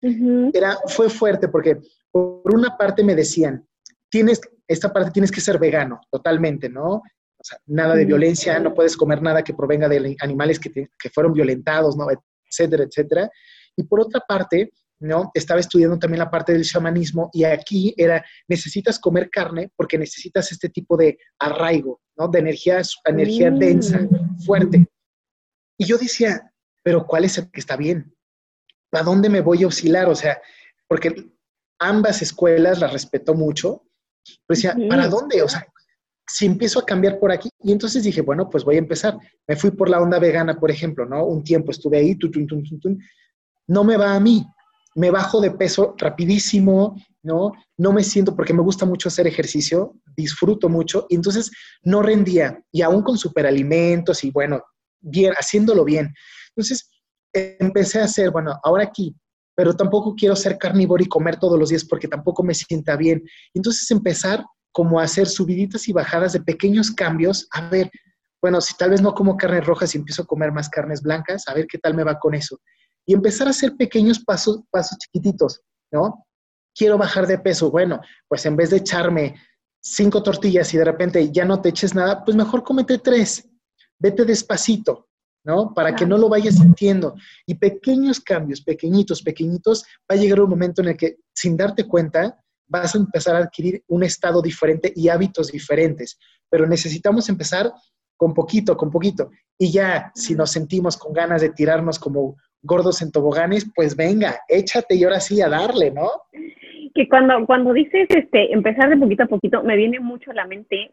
era, 0.00 0.78
fue 0.86 1.10
fuerte 1.10 1.48
porque 1.48 1.80
por 2.10 2.54
una 2.54 2.76
parte 2.76 3.02
me 3.02 3.14
decían, 3.14 3.66
tienes, 4.08 4.40
esta 4.66 4.92
parte 4.92 5.10
tienes 5.10 5.32
que 5.32 5.40
ser 5.40 5.58
vegano, 5.58 6.00
totalmente, 6.10 6.68
¿no? 6.68 7.02
Sea, 7.48 7.58
nada 7.66 7.94
de 7.94 8.04
violencia, 8.04 8.58
no 8.58 8.74
puedes 8.74 8.96
comer 8.96 9.22
nada 9.22 9.42
que 9.42 9.54
provenga 9.54 9.88
de 9.88 10.16
animales 10.20 10.60
que, 10.60 10.88
fueron 11.12 11.32
violentados, 11.32 11.96
¿no? 11.96 12.06
etcétera, 12.10 12.84
etcétera. 12.84 13.30
Y 13.76 13.84
por 13.84 14.00
otra 14.00 14.20
parte, 14.20 14.72
¿no? 15.00 15.30
Estaba 15.32 15.60
estudiando 15.60 15.98
también 15.98 16.18
la 16.18 16.30
parte 16.30 16.52
del 16.52 16.62
shamanismo 16.62 17.30
y 17.32 17.44
aquí 17.44 17.94
era, 17.96 18.24
necesitas 18.48 18.98
comer 18.98 19.30
carne 19.30 19.70
porque 19.76 19.96
necesitas 19.96 20.50
este 20.50 20.68
tipo 20.68 20.96
de 20.96 21.18
arraigo, 21.38 22.00
¿no? 22.16 22.28
De 22.28 22.40
energía, 22.40 22.82
energía 23.04 23.50
mm. 23.50 23.58
densa, 23.58 24.08
fuerte. 24.44 24.86
Y 25.78 25.84
yo 25.84 25.96
decía, 25.96 26.52
pero 26.82 27.06
¿cuál 27.06 27.24
es 27.24 27.38
el 27.38 27.50
que 27.50 27.60
está 27.60 27.76
bien? 27.76 28.14
¿Para 28.90 29.04
dónde 29.04 29.28
me 29.28 29.40
voy 29.40 29.62
a 29.62 29.68
oscilar? 29.68 30.08
O 30.08 30.14
sea, 30.14 30.40
porque 30.88 31.30
ambas 31.78 32.20
escuelas 32.22 32.80
las 32.80 32.92
respeto 32.92 33.34
mucho, 33.34 33.84
pero 34.46 34.56
decía, 34.56 34.76
¿para 34.88 35.06
dónde? 35.06 35.42
O 35.42 35.48
sea, 35.48 35.66
si 36.28 36.46
empiezo 36.46 36.78
a 36.78 36.86
cambiar 36.86 37.18
por 37.18 37.32
aquí, 37.32 37.48
y 37.62 37.72
entonces 37.72 38.02
dije, 38.04 38.20
bueno, 38.20 38.48
pues 38.50 38.64
voy 38.64 38.76
a 38.76 38.80
empezar. 38.80 39.16
Me 39.46 39.56
fui 39.56 39.70
por 39.70 39.88
la 39.88 40.00
onda 40.00 40.18
vegana, 40.18 40.58
por 40.58 40.70
ejemplo, 40.70 41.06
¿no? 41.06 41.24
Un 41.24 41.42
tiempo 41.42 41.70
estuve 41.70 41.98
ahí, 41.98 42.16
no 43.66 43.84
me 43.84 43.96
va 43.96 44.14
a 44.14 44.20
mí, 44.20 44.46
me 44.94 45.10
bajo 45.10 45.40
de 45.40 45.50
peso 45.50 45.94
rapidísimo, 45.98 46.96
¿no? 47.22 47.52
No 47.76 47.92
me 47.92 48.04
siento, 48.04 48.34
porque 48.36 48.54
me 48.54 48.62
gusta 48.62 48.86
mucho 48.86 49.08
hacer 49.08 49.26
ejercicio, 49.26 49.94
disfruto 50.16 50.68
mucho, 50.68 51.06
y 51.08 51.16
entonces 51.16 51.50
no 51.82 52.02
rendía, 52.02 52.62
y 52.72 52.82
aún 52.82 53.02
con 53.02 53.16
superalimentos 53.16 54.24
y 54.24 54.30
bueno, 54.30 54.62
bien, 55.00 55.32
haciéndolo 55.34 55.84
bien. 55.84 56.12
Entonces 56.54 56.90
empecé 57.32 58.00
a 58.00 58.04
hacer, 58.04 58.30
bueno, 58.30 58.58
ahora 58.62 58.84
aquí, 58.84 59.14
pero 59.54 59.74
tampoco 59.74 60.14
quiero 60.14 60.36
ser 60.36 60.56
carnívoro 60.56 61.02
y 61.02 61.08
comer 61.08 61.36
todos 61.36 61.58
los 61.58 61.68
días 61.70 61.84
porque 61.84 62.08
tampoco 62.08 62.42
me 62.42 62.54
sienta 62.54 62.96
bien. 62.96 63.22
Entonces 63.54 63.90
empezar 63.90 64.44
como 64.72 65.00
hacer 65.00 65.26
subiditas 65.26 65.88
y 65.88 65.92
bajadas 65.92 66.32
de 66.32 66.40
pequeños 66.40 66.90
cambios, 66.90 67.48
a 67.52 67.68
ver, 67.68 67.90
bueno, 68.40 68.60
si 68.60 68.76
tal 68.76 68.90
vez 68.90 69.02
no 69.02 69.14
como 69.14 69.36
carnes 69.36 69.66
rojas 69.66 69.94
y 69.94 69.98
empiezo 69.98 70.22
a 70.22 70.26
comer 70.26 70.52
más 70.52 70.68
carnes 70.68 71.02
blancas, 71.02 71.48
a 71.48 71.54
ver 71.54 71.66
qué 71.66 71.78
tal 71.78 71.94
me 71.94 72.04
va 72.04 72.18
con 72.18 72.34
eso. 72.34 72.60
Y 73.06 73.14
empezar 73.14 73.46
a 73.46 73.50
hacer 73.50 73.76
pequeños 73.76 74.20
pasos, 74.20 74.60
pasos 74.70 74.98
chiquititos, 74.98 75.60
¿no? 75.90 76.26
Quiero 76.74 76.96
bajar 76.98 77.26
de 77.26 77.38
peso, 77.38 77.70
bueno, 77.70 78.00
pues 78.28 78.46
en 78.46 78.54
vez 78.54 78.70
de 78.70 78.76
echarme 78.76 79.34
cinco 79.80 80.22
tortillas 80.22 80.72
y 80.74 80.78
de 80.78 80.84
repente 80.84 81.32
ya 81.32 81.44
no 81.44 81.60
te 81.60 81.70
eches 81.70 81.94
nada, 81.94 82.24
pues 82.24 82.36
mejor 82.36 82.62
cómete 82.62 82.98
tres, 82.98 83.48
vete 83.98 84.24
despacito, 84.24 85.08
¿no? 85.44 85.74
Para 85.74 85.96
que 85.96 86.06
no 86.06 86.18
lo 86.18 86.28
vayas 86.28 86.56
sintiendo. 86.56 87.14
Y 87.46 87.54
pequeños 87.54 88.20
cambios, 88.20 88.60
pequeñitos, 88.60 89.22
pequeñitos, 89.22 89.84
va 90.10 90.14
a 90.14 90.16
llegar 90.16 90.40
un 90.40 90.50
momento 90.50 90.82
en 90.82 90.88
el 90.88 90.96
que 90.96 91.16
sin 91.34 91.56
darte 91.56 91.84
cuenta 91.84 92.38
vas 92.68 92.94
a 92.94 92.98
empezar 92.98 93.36
a 93.36 93.40
adquirir 93.40 93.82
un 93.88 94.02
estado 94.04 94.40
diferente 94.42 94.92
y 94.94 95.08
hábitos 95.08 95.50
diferentes. 95.50 96.18
Pero 96.48 96.66
necesitamos 96.66 97.28
empezar 97.28 97.72
con 98.16 98.34
poquito, 98.34 98.76
con 98.76 98.90
poquito. 98.90 99.30
Y 99.56 99.72
ya, 99.72 100.12
si 100.14 100.34
nos 100.34 100.52
sentimos 100.52 100.96
con 100.96 101.12
ganas 101.12 101.40
de 101.40 101.50
tirarnos 101.50 101.98
como 101.98 102.36
gordos 102.62 103.02
en 103.02 103.12
toboganes, 103.12 103.70
pues 103.74 103.96
venga, 103.96 104.40
échate 104.48 104.96
y 104.96 105.04
ahora 105.04 105.20
sí 105.20 105.40
a 105.40 105.48
darle, 105.48 105.90
¿no? 105.90 106.08
Que 106.94 107.08
cuando, 107.08 107.46
cuando 107.46 107.72
dices 107.72 108.06
este, 108.08 108.52
empezar 108.52 108.88
de 108.90 108.96
poquito 108.96 109.22
a 109.22 109.26
poquito, 109.26 109.62
me 109.62 109.76
viene 109.76 110.00
mucho 110.00 110.32
a 110.32 110.34
la 110.34 110.46
mente 110.46 110.92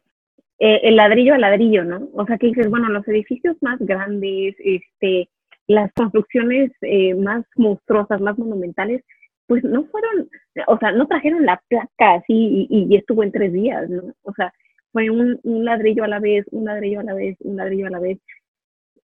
eh, 0.59 0.81
el 0.83 0.95
ladrillo 0.95 1.33
a 1.33 1.37
ladrillo, 1.37 1.83
¿no? 1.83 2.07
O 2.13 2.25
sea, 2.25 2.37
que 2.37 2.47
dices, 2.47 2.69
bueno, 2.69 2.89
los 2.89 3.05
edificios 3.07 3.57
más 3.61 3.77
grandes, 3.79 4.55
este, 4.59 5.29
las 5.67 5.91
construcciones 5.93 6.71
eh, 6.81 7.13
más 7.15 7.45
monstruosas, 7.57 8.21
más 8.21 8.37
monumentales, 8.37 9.03
pues 9.47 9.63
no 9.63 9.85
fueron, 9.85 10.29
o 10.67 10.77
sea, 10.77 10.91
no 10.91 11.07
trajeron 11.07 11.45
la 11.45 11.61
placa 11.67 12.15
así 12.15 12.67
y, 12.69 12.95
estuvo 12.95 13.23
en 13.23 13.31
tres 13.31 13.53
días, 13.53 13.89
¿no? 13.89 14.13
O 14.23 14.33
sea, 14.33 14.53
fue 14.91 15.09
un, 15.09 15.39
ladrillo 15.43 16.03
a 16.03 16.07
la 16.07 16.19
vez, 16.19 16.45
un 16.51 16.65
ladrillo 16.65 17.01
a 17.01 17.03
la 17.03 17.13
vez, 17.13 17.37
un 17.41 17.57
ladrillo 17.57 17.87
a 17.87 17.91
la 17.91 17.99
vez. 17.99 18.19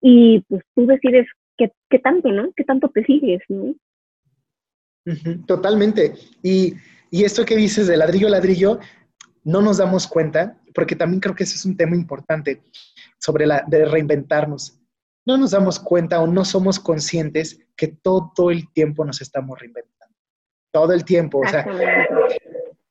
Y 0.01 0.41
pues 0.47 0.63
tú 0.75 0.87
decides 0.87 1.27
qué, 1.57 1.71
qué 1.89 1.99
tanto, 1.99 2.31
¿no? 2.31 2.51
¿Qué 2.55 2.63
tanto 2.63 2.89
te 2.89 3.03
sigues, 3.03 3.41
¿no? 3.49 3.75
Totalmente. 5.45 6.13
Y, 6.41 6.73
y 7.11 7.23
esto 7.23 7.45
que 7.45 7.55
dices 7.55 7.87
de 7.87 7.97
ladrillo 7.97 8.27
a 8.27 8.31
ladrillo, 8.31 8.79
no 9.43 9.61
nos 9.61 9.77
damos 9.77 10.07
cuenta, 10.07 10.59
porque 10.73 10.95
también 10.95 11.19
creo 11.19 11.35
que 11.35 11.43
ese 11.43 11.55
es 11.55 11.65
un 11.65 11.77
tema 11.77 11.95
importante 11.95 12.61
sobre 13.19 13.45
la 13.45 13.63
de 13.67 13.85
reinventarnos. 13.85 14.79
No 15.25 15.37
nos 15.37 15.51
damos 15.51 15.79
cuenta 15.79 16.19
o 16.19 16.27
no 16.27 16.45
somos 16.45 16.79
conscientes 16.79 17.59
que 17.75 17.87
todo 17.87 18.49
el 18.49 18.71
tiempo 18.71 19.05
nos 19.05 19.21
estamos 19.21 19.59
reinventando 19.59 19.90
todo 20.71 20.93
el 20.93 21.05
tiempo. 21.05 21.39
O 21.39 21.47
sea, 21.47 21.65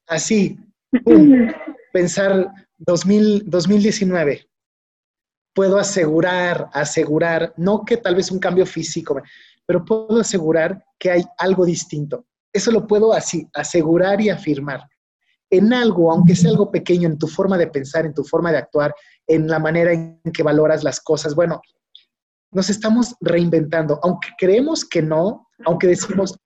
así, 0.06 0.58
pensar 1.92 2.52
2000, 2.78 3.44
2019. 3.46 4.46
Puedo 5.52 5.78
asegurar, 5.78 6.68
asegurar, 6.72 7.52
no 7.56 7.84
que 7.84 7.96
tal 7.96 8.14
vez 8.14 8.30
un 8.30 8.38
cambio 8.38 8.64
físico, 8.64 9.20
pero 9.66 9.84
puedo 9.84 10.20
asegurar 10.20 10.84
que 10.98 11.10
hay 11.10 11.24
algo 11.38 11.64
distinto. 11.64 12.24
Eso 12.52 12.70
lo 12.70 12.86
puedo 12.86 13.12
así, 13.12 13.48
asegurar 13.54 14.20
y 14.20 14.30
afirmar. 14.30 14.88
En 15.50 15.72
algo, 15.72 16.12
aunque 16.12 16.36
sea 16.36 16.50
algo 16.50 16.70
pequeño, 16.70 17.08
en 17.08 17.18
tu 17.18 17.26
forma 17.26 17.58
de 17.58 17.66
pensar, 17.66 18.06
en 18.06 18.14
tu 18.14 18.22
forma 18.22 18.52
de 18.52 18.58
actuar, 18.58 18.94
en 19.26 19.48
la 19.48 19.58
manera 19.58 19.92
en 19.92 20.20
que 20.32 20.42
valoras 20.42 20.84
las 20.84 21.00
cosas, 21.00 21.34
bueno, 21.34 21.60
nos 22.52 22.70
estamos 22.70 23.14
reinventando. 23.20 23.98
Aunque 24.02 24.28
creemos 24.38 24.84
que 24.84 25.02
no, 25.02 25.48
aunque 25.64 25.88
decimos, 25.88 26.36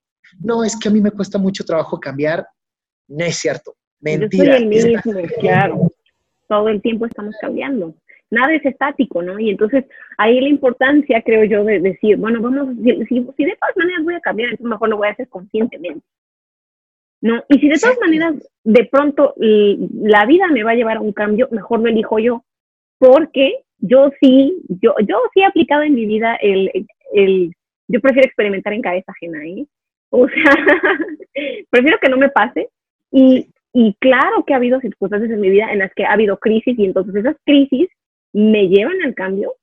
no, 0.41 0.65
es 0.65 0.79
que 0.79 0.89
a 0.89 0.93
mí 0.93 1.01
me 1.01 1.11
cuesta 1.11 1.39
mucho 1.39 1.65
trabajo 1.65 1.99
cambiar, 1.99 2.47
no 3.09 3.25
es 3.25 3.37
cierto, 3.37 3.75
mentira. 4.01 4.45
Yo 4.45 4.53
soy 4.53 4.63
el 4.63 4.69
mismo, 4.69 5.13
claro, 5.41 5.91
todo 6.49 6.69
el 6.69 6.81
tiempo 6.81 7.07
estamos 7.07 7.35
cambiando. 7.41 7.95
Nada 8.31 8.55
es 8.55 8.65
estático, 8.65 9.23
¿no? 9.23 9.39
Y 9.39 9.51
entonces 9.51 9.85
ahí 10.19 10.41
la 10.41 10.49
importancia, 10.49 11.23
creo 11.23 11.45
yo, 11.45 11.65
de 11.65 11.81
decir, 11.81 12.17
bueno, 12.17 12.41
vamos, 12.41 12.75
si, 12.83 13.21
de 13.21 13.57
todas 13.61 13.77
maneras 13.77 14.03
voy 14.03 14.15
a 14.15 14.21
cambiar, 14.21 14.51
entonces 14.51 14.71
mejor 14.71 14.89
lo 14.89 14.97
voy 14.97 15.09
a 15.09 15.13
hacer 15.13 15.29
conscientemente. 15.29 16.05
¿no? 17.21 17.43
Y 17.49 17.59
si 17.59 17.69
de 17.69 17.79
todas 17.79 17.99
maneras 18.01 18.35
de 18.65 18.85
pronto 18.85 19.35
la 19.39 20.27
vida 20.27 20.47
me 20.49 20.63
va 20.63 20.73
a 20.73 20.75
llevar 20.75 20.99
a 20.99 21.01
un 21.01 21.13
cambio, 21.13 21.49
mejor 21.51 21.81
lo 21.81 21.89
elijo 21.89 22.19
yo, 22.19 22.45
porque 22.99 23.65
yo 23.79 24.11
sí, 24.21 24.63
yo, 24.69 24.95
yo 25.07 25.17
sí 25.33 25.41
he 25.41 25.47
aplicado 25.47 25.83
en 25.83 25.95
mi 25.95 26.05
vida 26.05 26.37
el, 26.37 26.71
el 27.15 27.53
yo 27.89 28.01
prefiero 28.01 28.27
experimentar 28.27 28.73
en 28.73 28.83
cabeza 28.83 29.13
ajena, 29.13 29.45
¿eh? 29.47 29.67
O 30.17 30.29
sea, 30.29 30.53
prefiero 31.71 31.99
que 32.01 32.09
no 32.09 32.17
me 32.17 32.29
pase. 32.29 32.69
Y, 33.11 33.49
y 33.73 33.95
claro 33.95 34.45
que 34.45 34.55
ha 34.55 34.59
habido 34.59 34.81
circunstancias 34.81 35.33
en 35.33 35.41
mi 35.41 35.51
vida 35.51 35.73
en 35.73 35.81
las 35.81 35.93
que 35.95 36.05
ha 36.05 36.13
habido 36.13 36.39
crisis 36.39 36.79
y 36.79 36.85
entonces 36.85 37.15
esas 37.17 37.37
crisis 37.45 37.89
me 38.33 38.69
llevan 38.69 39.03
al 39.03 39.15
cambio. 39.15 39.55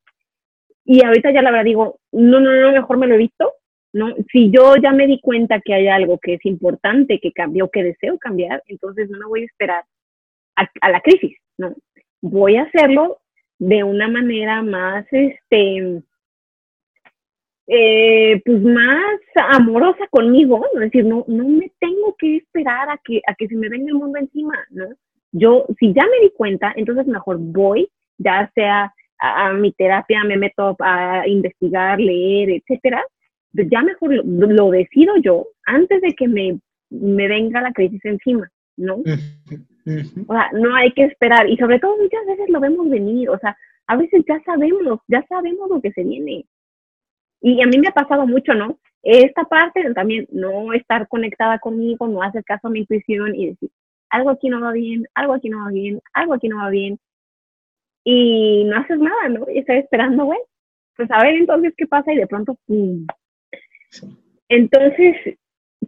Y 0.83 1.03
ahorita 1.05 1.31
ya 1.31 1.41
la 1.41 1.51
verdad 1.51 1.65
digo, 1.65 1.99
no, 2.11 2.41
no, 2.41 2.53
no, 2.53 2.71
mejor 2.73 2.97
me 2.97 3.07
lo 3.07 3.15
he 3.15 3.19
visto. 3.19 3.53
¿no? 3.93 4.13
Si 4.31 4.51
yo 4.51 4.75
ya 4.75 4.91
me 4.91 5.07
di 5.07 5.19
cuenta 5.21 5.61
que 5.61 5.73
hay 5.73 5.87
algo 5.87 6.17
que 6.17 6.35
es 6.35 6.45
importante, 6.45 7.19
que 7.19 7.31
cambió, 7.31 7.69
que 7.69 7.83
deseo 7.83 8.17
cambiar, 8.17 8.61
entonces 8.67 9.09
no 9.09 9.19
me 9.19 9.25
voy 9.25 9.41
a 9.43 9.45
esperar 9.45 9.83
a, 10.57 10.69
a 10.81 10.89
la 10.89 11.01
crisis, 11.01 11.37
¿no? 11.57 11.73
Voy 12.21 12.55
a 12.55 12.63
hacerlo 12.63 13.19
de 13.59 13.83
una 13.83 14.07
manera 14.07 14.61
más, 14.63 15.05
este, 15.11 16.01
eh, 17.73 18.41
pues 18.43 18.61
más 18.63 19.15
amorosa 19.49 20.05
conmigo, 20.09 20.65
es 20.73 20.79
decir, 20.81 21.05
no, 21.05 21.23
no 21.29 21.47
me 21.47 21.71
tengo 21.79 22.17
que 22.19 22.35
esperar 22.35 22.89
a 22.89 22.99
que, 23.01 23.21
a 23.25 23.33
que 23.33 23.47
se 23.47 23.55
me 23.55 23.69
venga 23.69 23.87
el 23.87 23.93
mundo 23.93 24.19
encima, 24.19 24.59
¿no? 24.71 24.87
Yo, 25.31 25.65
si 25.79 25.93
ya 25.93 26.03
me 26.03 26.19
di 26.21 26.31
cuenta, 26.35 26.73
entonces 26.75 27.07
mejor 27.07 27.37
voy, 27.39 27.87
ya 28.17 28.51
sea 28.55 28.93
a, 29.19 29.53
mi 29.53 29.71
terapia, 29.71 30.21
me 30.25 30.35
meto 30.35 30.75
a 30.81 31.25
investigar, 31.25 31.97
leer, 31.97 32.49
etcétera, 32.49 33.05
pues 33.53 33.69
ya 33.71 33.81
mejor 33.83 34.15
lo, 34.25 34.69
decido 34.71 35.15
yo 35.23 35.47
antes 35.65 36.01
de 36.01 36.13
que 36.13 36.27
me, 36.27 36.59
me 36.89 37.29
venga 37.29 37.61
la 37.61 37.71
crisis 37.71 38.03
encima, 38.03 38.51
¿no? 38.75 38.95
O 38.95 40.33
sea, 40.33 40.49
no 40.51 40.75
hay 40.75 40.91
que 40.91 41.05
esperar, 41.05 41.49
y 41.49 41.55
sobre 41.55 41.79
todo 41.79 41.95
muchas 41.97 42.25
veces 42.27 42.49
lo 42.49 42.59
vemos 42.59 42.89
venir, 42.89 43.29
o 43.29 43.39
sea, 43.39 43.55
a 43.87 43.95
veces 43.95 44.25
ya 44.27 44.41
sabemos, 44.43 44.99
ya 45.07 45.25
sabemos 45.29 45.69
lo 45.69 45.81
que 45.81 45.93
se 45.93 46.03
viene, 46.03 46.45
y 47.41 47.61
a 47.61 47.65
mí 47.65 47.77
me 47.79 47.87
ha 47.87 47.91
pasado 47.91 48.27
mucho, 48.27 48.53
¿no? 48.53 48.77
Esta 49.03 49.43
parte 49.45 49.83
también, 49.93 50.27
no 50.31 50.73
estar 50.73 51.07
conectada 51.07 51.57
conmigo, 51.59 52.07
no 52.07 52.21
hacer 52.21 52.43
caso 52.43 52.67
a 52.67 52.71
mi 52.71 52.79
intuición 52.79 53.35
y 53.35 53.47
decir, 53.47 53.69
algo 54.09 54.29
aquí 54.29 54.47
no 54.49 54.61
va 54.61 54.71
bien, 54.71 55.07
algo 55.15 55.33
aquí 55.33 55.49
no 55.49 55.65
va 55.65 55.71
bien, 55.71 55.99
algo 56.13 56.33
aquí 56.35 56.47
no 56.49 56.57
va 56.57 56.69
bien. 56.69 56.99
Y 58.03 58.63
no 58.65 58.77
haces 58.77 58.99
nada, 58.99 59.29
¿no? 59.29 59.49
Y 59.49 59.59
estás 59.59 59.77
esperando, 59.77 60.25
güey. 60.25 60.39
Pues 60.95 61.09
a 61.11 61.23
ver 61.23 61.35
entonces 61.35 61.73
qué 61.75 61.87
pasa 61.87 62.13
y 62.13 62.17
de 62.17 62.27
pronto, 62.27 62.57
¡pum! 62.67 63.07
Entonces, 64.49 65.15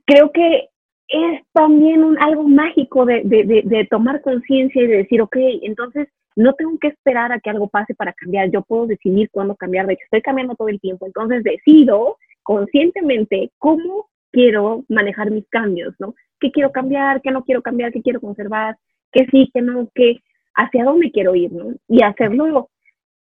creo 0.06 0.32
que 0.32 0.70
es 1.08 1.42
también 1.52 2.04
un, 2.04 2.18
algo 2.20 2.44
mágico 2.44 3.06
de, 3.06 3.22
de, 3.26 3.44
de, 3.44 3.62
de 3.66 3.86
tomar 3.86 4.22
conciencia 4.22 4.82
y 4.82 4.88
de 4.88 4.98
decir, 4.98 5.22
ok, 5.22 5.36
entonces 5.62 6.08
no 6.36 6.54
tengo 6.54 6.78
que 6.80 6.90
esperar 6.90 7.32
a 7.32 7.40
que 7.40 7.50
algo 7.50 7.68
pase 7.68 7.94
para 7.96 8.14
cambiar, 8.14 8.50
yo 8.52 8.62
puedo 8.62 8.88
decidir 8.88 9.30
cuándo 9.32 9.56
cambiar, 9.56 9.88
de 9.88 9.94
hecho 9.94 10.04
estoy 10.06 10.22
cambiando 10.22 10.56
todo 10.56 10.70
el 10.70 10.80
tiempo, 10.80 11.06
entonces 11.06 11.44
decido 11.44 12.18
conscientemente 12.44 13.52
cómo 13.58 14.10
quiero 14.32 14.84
manejar 14.90 15.32
mis 15.32 15.48
cambios, 15.50 15.94
¿no? 16.00 16.16
¿Qué 16.40 16.52
quiero 16.52 16.72
cambiar, 16.72 17.22
qué 17.22 17.32
no 17.32 17.44
quiero 17.44 17.62
cambiar, 17.62 17.94
qué 17.94 18.02
quiero 18.02 18.20
conservar, 18.20 18.78
qué 19.12 19.28
sí, 19.32 19.50
qué 19.54 19.62
no, 19.62 19.90
qué, 19.94 20.22
hacia 20.56 20.84
dónde 20.84 21.12
quiero 21.12 21.36
ir, 21.36 21.52
¿no? 21.52 21.74
Y 21.88 22.04
hacerlo, 22.04 22.70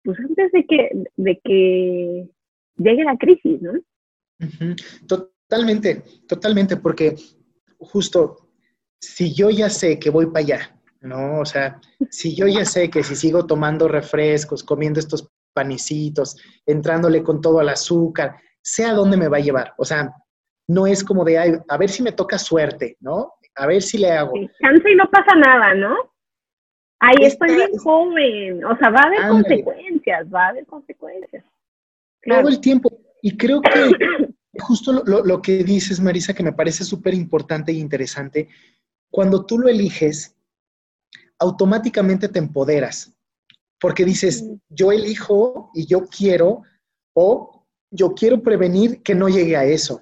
pues 0.02 0.18
antes 0.18 0.52
de 0.52 0.66
que, 0.66 0.90
de 1.16 1.40
que 1.42 2.28
llegue 2.76 3.04
la 3.04 3.16
crisis, 3.16 3.62
¿no? 3.62 3.72
Totalmente, 5.06 6.02
totalmente, 6.26 6.76
porque 6.76 7.14
justo 7.78 8.48
si 9.00 9.32
yo 9.32 9.50
ya 9.50 9.70
sé 9.70 9.98
que 9.98 10.10
voy 10.10 10.26
para 10.26 10.40
allá, 10.40 10.77
¿no? 11.00 11.40
O 11.40 11.44
sea, 11.44 11.80
si 12.10 12.34
yo 12.34 12.46
ya 12.46 12.64
sé 12.64 12.90
que 12.90 13.02
si 13.02 13.14
sigo 13.16 13.46
tomando 13.46 13.88
refrescos, 13.88 14.64
comiendo 14.64 15.00
estos 15.00 15.30
panecitos, 15.52 16.36
entrándole 16.66 17.22
con 17.22 17.40
todo 17.40 17.60
al 17.60 17.68
azúcar, 17.68 18.36
sé 18.62 18.84
a 18.84 18.94
dónde 18.94 19.16
me 19.16 19.28
va 19.28 19.38
a 19.38 19.40
llevar. 19.40 19.74
O 19.78 19.84
sea, 19.84 20.12
no 20.68 20.86
es 20.86 21.02
como 21.02 21.24
de, 21.24 21.62
a 21.66 21.76
ver 21.76 21.88
si 21.88 22.02
me 22.02 22.12
toca 22.12 22.38
suerte, 22.38 22.96
¿no? 23.00 23.34
A 23.56 23.66
ver 23.66 23.82
si 23.82 23.98
le 23.98 24.12
hago. 24.12 24.32
Cansa 24.60 24.90
y 24.90 24.94
no 24.94 25.10
pasa 25.10 25.34
nada, 25.34 25.74
¿no? 25.74 25.96
Ahí 27.00 27.16
estoy 27.20 27.54
bien 27.54 27.76
joven, 27.78 28.64
o 28.64 28.76
sea, 28.76 28.90
va 28.90 29.00
a 29.00 29.06
haber 29.06 29.28
consecuencias, 29.28 30.26
va 30.34 30.46
a 30.46 30.48
haber 30.48 30.66
consecuencias. 30.66 31.44
Todo 32.22 32.48
el 32.48 32.60
tiempo. 32.60 32.90
Y 33.22 33.36
creo 33.36 33.60
que 33.60 33.70
justo 34.58 35.04
lo, 35.04 35.24
lo 35.24 35.40
que 35.40 35.62
dices, 35.62 36.00
Marisa, 36.00 36.34
que 36.34 36.42
me 36.42 36.52
parece 36.52 36.84
súper 36.84 37.14
importante 37.14 37.70
e 37.70 37.76
interesante, 37.76 38.48
cuando 39.10 39.46
tú 39.46 39.58
lo 39.58 39.68
eliges, 39.68 40.37
automáticamente 41.38 42.28
te 42.28 42.38
empoderas, 42.38 43.12
porque 43.80 44.04
dices, 44.04 44.44
yo 44.68 44.92
elijo 44.92 45.70
y 45.74 45.86
yo 45.86 46.06
quiero, 46.06 46.62
o 47.14 47.64
yo 47.90 48.14
quiero 48.14 48.42
prevenir 48.42 49.02
que 49.02 49.14
no 49.14 49.28
llegue 49.28 49.56
a 49.56 49.64
eso. 49.64 50.00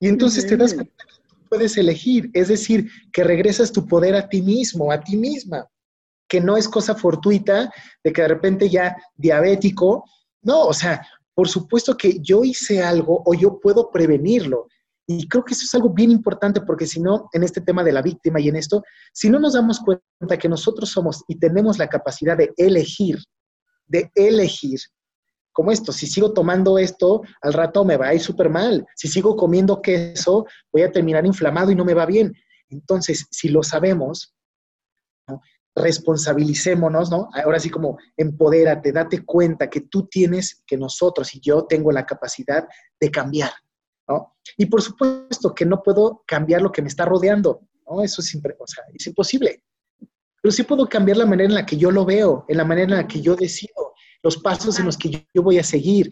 Y 0.00 0.08
entonces 0.08 0.46
te 0.46 0.56
das 0.56 0.74
cuenta 0.74 1.04
que 1.04 1.48
puedes 1.48 1.76
elegir, 1.76 2.30
es 2.34 2.48
decir, 2.48 2.90
que 3.12 3.24
regresas 3.24 3.72
tu 3.72 3.86
poder 3.86 4.14
a 4.14 4.28
ti 4.28 4.42
mismo, 4.42 4.92
a 4.92 5.00
ti 5.00 5.16
misma, 5.16 5.66
que 6.28 6.40
no 6.40 6.56
es 6.56 6.68
cosa 6.68 6.94
fortuita 6.94 7.72
de 8.02 8.12
que 8.12 8.22
de 8.22 8.28
repente 8.28 8.68
ya 8.68 8.96
diabético, 9.16 10.04
no, 10.42 10.66
o 10.66 10.72
sea, 10.72 11.06
por 11.34 11.48
supuesto 11.48 11.96
que 11.96 12.18
yo 12.20 12.44
hice 12.44 12.82
algo 12.82 13.22
o 13.26 13.34
yo 13.34 13.60
puedo 13.60 13.90
prevenirlo. 13.90 14.68
Y 15.06 15.28
creo 15.28 15.44
que 15.44 15.54
eso 15.54 15.64
es 15.64 15.74
algo 15.74 15.90
bien 15.90 16.10
importante 16.10 16.60
porque 16.60 16.86
si 16.86 17.00
no, 17.00 17.28
en 17.32 17.44
este 17.44 17.60
tema 17.60 17.84
de 17.84 17.92
la 17.92 18.02
víctima 18.02 18.40
y 18.40 18.48
en 18.48 18.56
esto, 18.56 18.82
si 19.12 19.30
no 19.30 19.38
nos 19.38 19.54
damos 19.54 19.80
cuenta 19.80 20.36
que 20.38 20.48
nosotros 20.48 20.90
somos 20.90 21.22
y 21.28 21.38
tenemos 21.38 21.78
la 21.78 21.88
capacidad 21.88 22.36
de 22.36 22.52
elegir, 22.56 23.18
de 23.86 24.10
elegir, 24.14 24.80
como 25.56 25.70
esto, 25.70 25.90
si 25.90 26.06
sigo 26.06 26.34
tomando 26.34 26.76
esto, 26.76 27.22
al 27.40 27.54
rato 27.54 27.82
me 27.82 27.96
va 27.96 28.08
a 28.08 28.14
ir 28.14 28.20
súper 28.20 28.50
mal. 28.50 28.86
Si 28.94 29.08
sigo 29.08 29.36
comiendo 29.36 29.80
queso, 29.80 30.44
voy 30.70 30.82
a 30.82 30.92
terminar 30.92 31.24
inflamado 31.24 31.70
y 31.70 31.74
no 31.74 31.82
me 31.82 31.94
va 31.94 32.04
bien. 32.04 32.34
Entonces, 32.68 33.26
si 33.30 33.48
lo 33.48 33.62
sabemos, 33.62 34.34
responsabilicémonos, 35.74 37.10
¿no? 37.10 37.30
Ahora 37.32 37.58
sí 37.58 37.70
como 37.70 37.96
empodérate, 38.18 38.92
date 38.92 39.24
cuenta 39.24 39.70
que 39.70 39.80
tú 39.80 40.06
tienes, 40.06 40.62
que 40.66 40.76
nosotros 40.76 41.34
y 41.34 41.40
yo 41.40 41.64
tengo 41.64 41.90
la 41.90 42.04
capacidad 42.04 42.68
de 43.00 43.10
cambiar. 43.10 43.52
Y 44.56 44.66
por 44.66 44.82
supuesto 44.82 45.54
que 45.54 45.64
no 45.64 45.82
puedo 45.82 46.22
cambiar 46.26 46.62
lo 46.62 46.72
que 46.72 46.82
me 46.82 46.88
está 46.88 47.04
rodeando, 47.04 47.62
¿no? 47.86 48.02
Eso 48.02 48.20
es, 48.20 48.34
o 48.34 48.66
sea, 48.66 48.84
es 48.94 49.06
imposible. 49.06 49.62
Pero 50.40 50.52
sí 50.52 50.62
puedo 50.62 50.88
cambiar 50.88 51.16
la 51.16 51.26
manera 51.26 51.48
en 51.48 51.54
la 51.54 51.66
que 51.66 51.76
yo 51.76 51.90
lo 51.90 52.04
veo, 52.04 52.44
en 52.48 52.56
la 52.56 52.64
manera 52.64 52.92
en 52.92 52.98
la 52.98 53.08
que 53.08 53.20
yo 53.20 53.34
decido, 53.34 53.94
los 54.22 54.36
pasos 54.38 54.78
en 54.78 54.86
los 54.86 54.96
que 54.96 55.26
yo, 55.34 55.42
voy 55.42 55.58
a 55.58 55.64
seguir. 55.64 56.10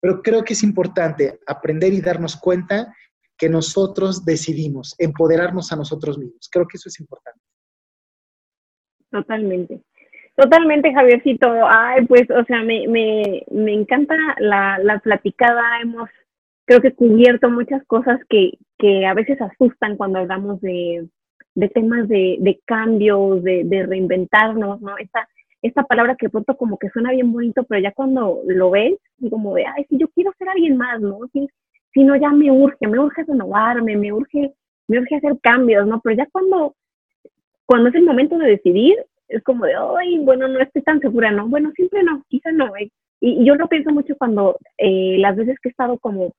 Pero 0.00 0.22
creo 0.22 0.44
que 0.44 0.52
es 0.52 0.62
importante 0.62 1.40
aprender 1.46 1.92
y 1.92 2.00
darnos 2.00 2.36
cuenta 2.36 2.94
que 3.36 3.48
nosotros 3.48 4.24
decidimos, 4.24 4.94
empoderarnos 4.98 5.72
a 5.72 5.76
nosotros 5.76 6.18
mismos. 6.18 6.48
Creo 6.50 6.66
que 6.66 6.76
eso 6.76 6.88
es 6.88 7.00
importante. 7.00 7.40
Totalmente. 9.10 9.82
Totalmente, 10.36 10.92
Javiercito. 10.92 11.48
Ay, 11.68 12.06
pues, 12.06 12.28
o 12.30 12.44
sea, 12.44 12.62
me, 12.62 12.86
me, 12.88 13.44
me 13.50 13.72
encanta 13.72 14.14
la, 14.38 14.78
la 14.78 14.98
platicada. 14.98 15.80
Hemos 15.80 16.08
creo 16.64 16.80
que 16.80 16.88
he 16.88 16.94
cubierto 16.94 17.50
muchas 17.50 17.84
cosas 17.86 18.20
que, 18.28 18.52
que 18.78 19.06
a 19.06 19.14
veces 19.14 19.40
asustan 19.40 19.96
cuando 19.96 20.18
hablamos 20.18 20.60
de, 20.60 21.08
de 21.54 21.68
temas 21.68 22.08
de, 22.08 22.36
de 22.40 22.60
cambios, 22.64 23.42
de, 23.42 23.64
de, 23.64 23.86
reinventarnos, 23.86 24.80
¿no? 24.80 24.96
Esta, 24.98 25.28
esta 25.62 25.84
palabra 25.84 26.16
que 26.16 26.28
pronto 26.28 26.56
como 26.56 26.78
que 26.78 26.90
suena 26.90 27.12
bien 27.12 27.32
bonito, 27.32 27.64
pero 27.64 27.82
ya 27.82 27.92
cuando 27.92 28.40
lo 28.46 28.70
ves, 28.70 28.98
como 29.30 29.54
de, 29.54 29.64
ay, 29.66 29.84
si 29.88 29.98
yo 29.98 30.08
quiero 30.08 30.32
ser 30.38 30.48
alguien 30.48 30.76
más, 30.76 31.00
¿no? 31.00 31.18
Si, 31.32 31.48
si 31.92 32.02
no, 32.02 32.16
ya 32.16 32.30
me 32.30 32.50
urge, 32.50 32.86
me 32.86 32.98
urge 32.98 33.24
renovarme, 33.24 33.96
me 33.96 34.12
urge, 34.12 34.52
me 34.88 34.98
urge 34.98 35.16
hacer 35.16 35.38
cambios, 35.40 35.86
¿no? 35.86 36.00
Pero 36.02 36.16
ya 36.16 36.26
cuando, 36.32 36.74
cuando 37.66 37.88
es 37.88 37.94
el 37.94 38.04
momento 38.04 38.36
de 38.38 38.48
decidir, 38.48 38.96
es 39.28 39.42
como 39.42 39.64
de, 39.64 39.74
ay, 39.98 40.18
bueno, 40.18 40.48
no 40.48 40.60
estoy 40.60 40.82
tan 40.82 41.00
segura, 41.00 41.30
¿no? 41.30 41.48
Bueno, 41.48 41.72
siempre 41.74 42.02
no, 42.02 42.22
quizá 42.28 42.52
no. 42.52 42.76
¿eh? 42.76 42.90
Y, 43.20 43.42
y, 43.42 43.46
yo 43.46 43.54
lo 43.54 43.68
pienso 43.68 43.90
mucho 43.90 44.16
cuando 44.16 44.58
eh, 44.76 45.16
las 45.18 45.36
veces 45.36 45.58
que 45.60 45.68
he 45.68 45.70
estado 45.70 45.98
como 45.98 46.34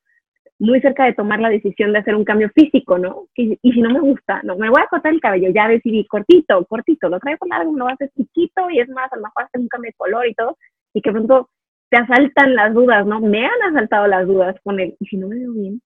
muy 0.59 0.79
cerca 0.81 1.05
de 1.05 1.13
tomar 1.13 1.39
la 1.39 1.49
decisión 1.49 1.91
de 1.91 1.99
hacer 1.99 2.15
un 2.15 2.23
cambio 2.23 2.49
físico, 2.55 2.97
¿no? 2.97 3.27
Y, 3.35 3.57
si 3.61 3.81
no 3.81 3.89
me 3.89 3.99
gusta, 3.99 4.41
no, 4.43 4.55
me 4.55 4.69
voy 4.69 4.81
a 4.81 4.87
cortar 4.87 5.13
el 5.13 5.19
cabello, 5.19 5.49
ya 5.53 5.67
decidí 5.67 6.05
cortito, 6.05 6.65
cortito, 6.65 7.09
lo 7.09 7.19
traigo 7.19 7.45
largo, 7.47 7.75
lo 7.75 7.87
hacer 7.87 8.09
chiquito 8.15 8.69
y 8.69 8.79
es 8.79 8.89
más, 8.89 9.11
a 9.11 9.17
lo 9.17 9.23
mejor 9.23 9.47
un 9.53 9.67
cambio 9.67 9.89
de 9.89 9.95
color 9.97 10.27
y 10.27 10.33
todo, 10.33 10.57
y 10.93 11.01
que 11.01 11.11
pronto 11.11 11.49
te 11.89 11.97
asaltan 11.97 12.55
las 12.55 12.73
dudas, 12.73 13.05
¿no? 13.05 13.19
Me 13.19 13.45
han 13.45 13.61
asaltado 13.69 14.07
las 14.07 14.25
dudas 14.27 14.55
con 14.63 14.79
él, 14.79 14.95
y 14.99 15.05
si 15.05 15.17
no 15.17 15.27
me 15.27 15.37
veo 15.37 15.51
bien, 15.53 15.81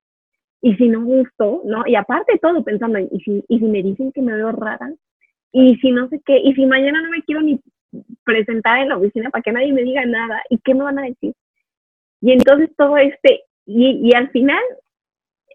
y 0.62 0.76
si 0.76 0.88
no 0.88 1.04
gusto, 1.04 1.62
¿no? 1.66 1.84
Y 1.88 1.96
aparte 1.96 2.38
todo 2.40 2.64
pensando, 2.64 3.00
y 3.00 3.20
si, 3.22 3.44
y 3.48 3.60
si 3.60 3.66
me 3.66 3.82
dicen 3.82 4.12
que 4.12 4.22
me 4.22 4.36
veo 4.36 4.52
rara, 4.52 4.92
y 5.52 5.76
si 5.78 5.92
no 5.92 6.08
sé 6.10 6.22
qué, 6.24 6.38
y 6.38 6.54
si 6.54 6.66
mañana 6.68 7.02
no 7.02 7.10
me 7.10 7.24
quiero 7.24 7.42
ni 7.42 7.60
presentar 8.24 8.80
en 8.80 8.90
la 8.90 8.98
oficina 8.98 9.32
para 9.32 9.42
que 9.42 9.52
nadie 9.52 9.74
me 9.74 9.82
diga 9.82 10.06
nada, 10.06 10.44
¿y 10.50 10.60
qué 10.60 10.76
me 10.76 10.84
van 10.84 11.00
a 11.00 11.04
decir? 11.04 11.34
Y 12.22 12.34
entonces 12.34 12.70
todo 12.78 12.98
este 12.98 13.42
y, 13.70 14.10
y 14.10 14.16
al 14.16 14.32
final 14.32 14.62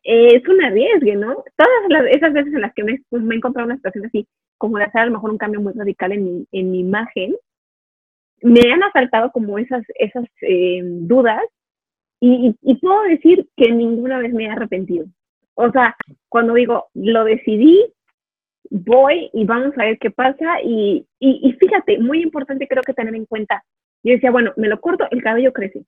eh, 0.05 0.37
es 0.37 0.49
un 0.49 0.63
arriesgue, 0.63 1.17
¿no? 1.17 1.43
Todas 1.57 2.07
esas 2.11 2.33
veces 2.33 2.55
en 2.55 2.61
las 2.61 2.73
que 2.75 2.85
me, 2.85 3.01
me 3.11 3.35
he 3.35 3.39
encontrado 3.39 3.67
una 3.67 3.77
situación 3.77 4.07
así, 4.07 4.29
como 4.57 4.79
de 4.79 4.85
hacer 4.85 5.03
a 5.03 5.07
lo 5.07 5.13
mejor 5.13 5.31
un 5.31 5.39
cambio 5.39 5.61
muy 5.61 5.73
radical 5.73 6.13
en 6.13 6.25
mi, 6.25 6.47
en 6.53 6.71
mi 6.71 6.81
imagen, 6.81 7.35
me 8.41 8.61
han 8.73 8.85
asaltado 8.85 9.33
como 9.33 9.59
esas, 9.59 9.83
esas 9.99 10.27
eh, 10.43 10.81
dudas 10.83 11.43
y, 12.21 12.55
y, 12.63 12.77
puedo 12.77 13.03
decir 13.03 13.49
que 13.57 13.73
ninguna 13.73 14.19
vez 14.19 14.33
me 14.33 14.45
he 14.45 14.49
arrepentido. 14.49 15.07
O 15.55 15.71
sea, 15.73 15.97
cuando 16.29 16.55
digo, 16.55 16.87
lo 16.95 17.25
decidí, 17.25 17.85
voy 18.71 19.29
y 19.33 19.45
vamos 19.45 19.77
a 19.77 19.85
ver 19.85 19.99
qué 19.99 20.11
pasa. 20.11 20.63
Y, 20.63 21.07
y, 21.19 21.41
y, 21.43 21.53
fíjate, 21.55 21.99
muy 21.99 22.23
importante 22.23 22.69
creo 22.69 22.83
que 22.83 22.95
tener 22.95 23.15
en 23.15 23.27
cuenta. 23.27 23.65
Yo 24.03 24.13
decía, 24.13 24.31
bueno, 24.31 24.53
me 24.57 24.69
lo 24.69 24.81
corto, 24.81 25.07
el 25.11 25.23
cabello 25.23 25.53
crece. 25.53 25.85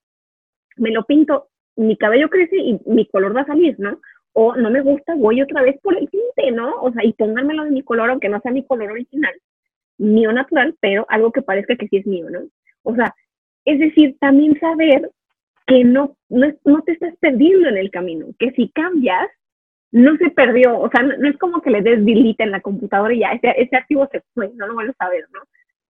Me 0.76 0.90
lo 0.90 1.04
pinto, 1.04 1.48
mi 1.76 1.96
cabello 1.96 2.28
crece 2.28 2.56
y 2.56 2.80
mi 2.86 3.06
color 3.06 3.36
va 3.36 3.42
a 3.42 3.46
salir, 3.46 3.78
¿no? 3.78 4.00
O 4.32 4.56
no 4.56 4.70
me 4.70 4.82
gusta, 4.82 5.14
voy 5.14 5.40
otra 5.42 5.62
vez 5.62 5.78
por 5.82 5.96
el 5.96 6.08
tinte, 6.10 6.50
¿no? 6.50 6.80
O 6.82 6.92
sea, 6.92 7.04
y 7.04 7.12
pónganmelo 7.12 7.64
de 7.64 7.70
mi 7.70 7.82
color, 7.82 8.10
aunque 8.10 8.28
no 8.28 8.40
sea 8.40 8.52
mi 8.52 8.64
color 8.64 8.90
original, 8.90 9.32
mío 9.98 10.32
natural, 10.32 10.74
pero 10.80 11.06
algo 11.08 11.32
que 11.32 11.42
parezca 11.42 11.76
que 11.76 11.88
sí 11.88 11.98
es 11.98 12.06
mío, 12.06 12.28
¿no? 12.30 12.40
O 12.82 12.94
sea, 12.94 13.14
es 13.64 13.78
decir, 13.78 14.16
también 14.20 14.58
saber 14.58 15.10
que 15.66 15.84
no, 15.84 16.16
no, 16.28 16.52
no 16.64 16.82
te 16.82 16.92
estás 16.92 17.14
perdiendo 17.18 17.68
en 17.68 17.76
el 17.76 17.90
camino, 17.90 18.26
que 18.38 18.52
si 18.52 18.68
cambias, 18.70 19.28
no 19.92 20.16
se 20.16 20.30
perdió, 20.30 20.78
o 20.78 20.90
sea, 20.90 21.02
no, 21.02 21.28
es 21.28 21.38
como 21.38 21.62
que 21.62 21.70
le 21.70 21.80
des 21.80 22.00
en 22.38 22.50
la 22.50 22.60
computadora 22.60 23.14
y 23.14 23.20
ya 23.20 23.32
ese, 23.32 23.54
ese 23.56 23.76
archivo 23.76 24.08
se 24.12 24.22
fue, 24.34 24.50
no 24.54 24.66
lo 24.66 24.74
vuelves 24.74 24.96
a 24.98 25.08
ver, 25.08 25.24
¿no? 25.32 25.40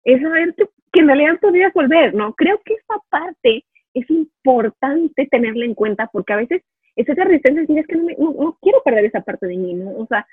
Es 0.03 0.21
saber 0.21 0.53
que, 0.55 0.65
que 0.91 0.99
en 0.99 1.07
realidad 1.07 1.39
podrías 1.39 1.73
volver, 1.73 2.13
¿no? 2.13 2.34
Creo 2.34 2.59
que 2.65 2.73
esa 2.73 2.95
parte 3.09 3.63
es 3.93 4.09
importante 4.09 5.27
tenerla 5.27 5.65
en 5.65 5.75
cuenta 5.75 6.09
porque 6.11 6.33
a 6.33 6.37
veces 6.37 6.63
es 6.95 7.09
esa 7.09 7.23
resistencia 7.23 7.61
decir, 7.61 7.79
es 7.79 7.87
que 7.87 7.95
no, 7.95 8.33
no, 8.33 8.57
quiero 8.61 8.81
perder 8.83 9.05
esa 9.05 9.21
parte 9.21 9.47
de 9.47 9.57
mí, 9.57 9.73
¿no? 9.73 9.97
O 9.97 10.07
sea, 10.07 10.25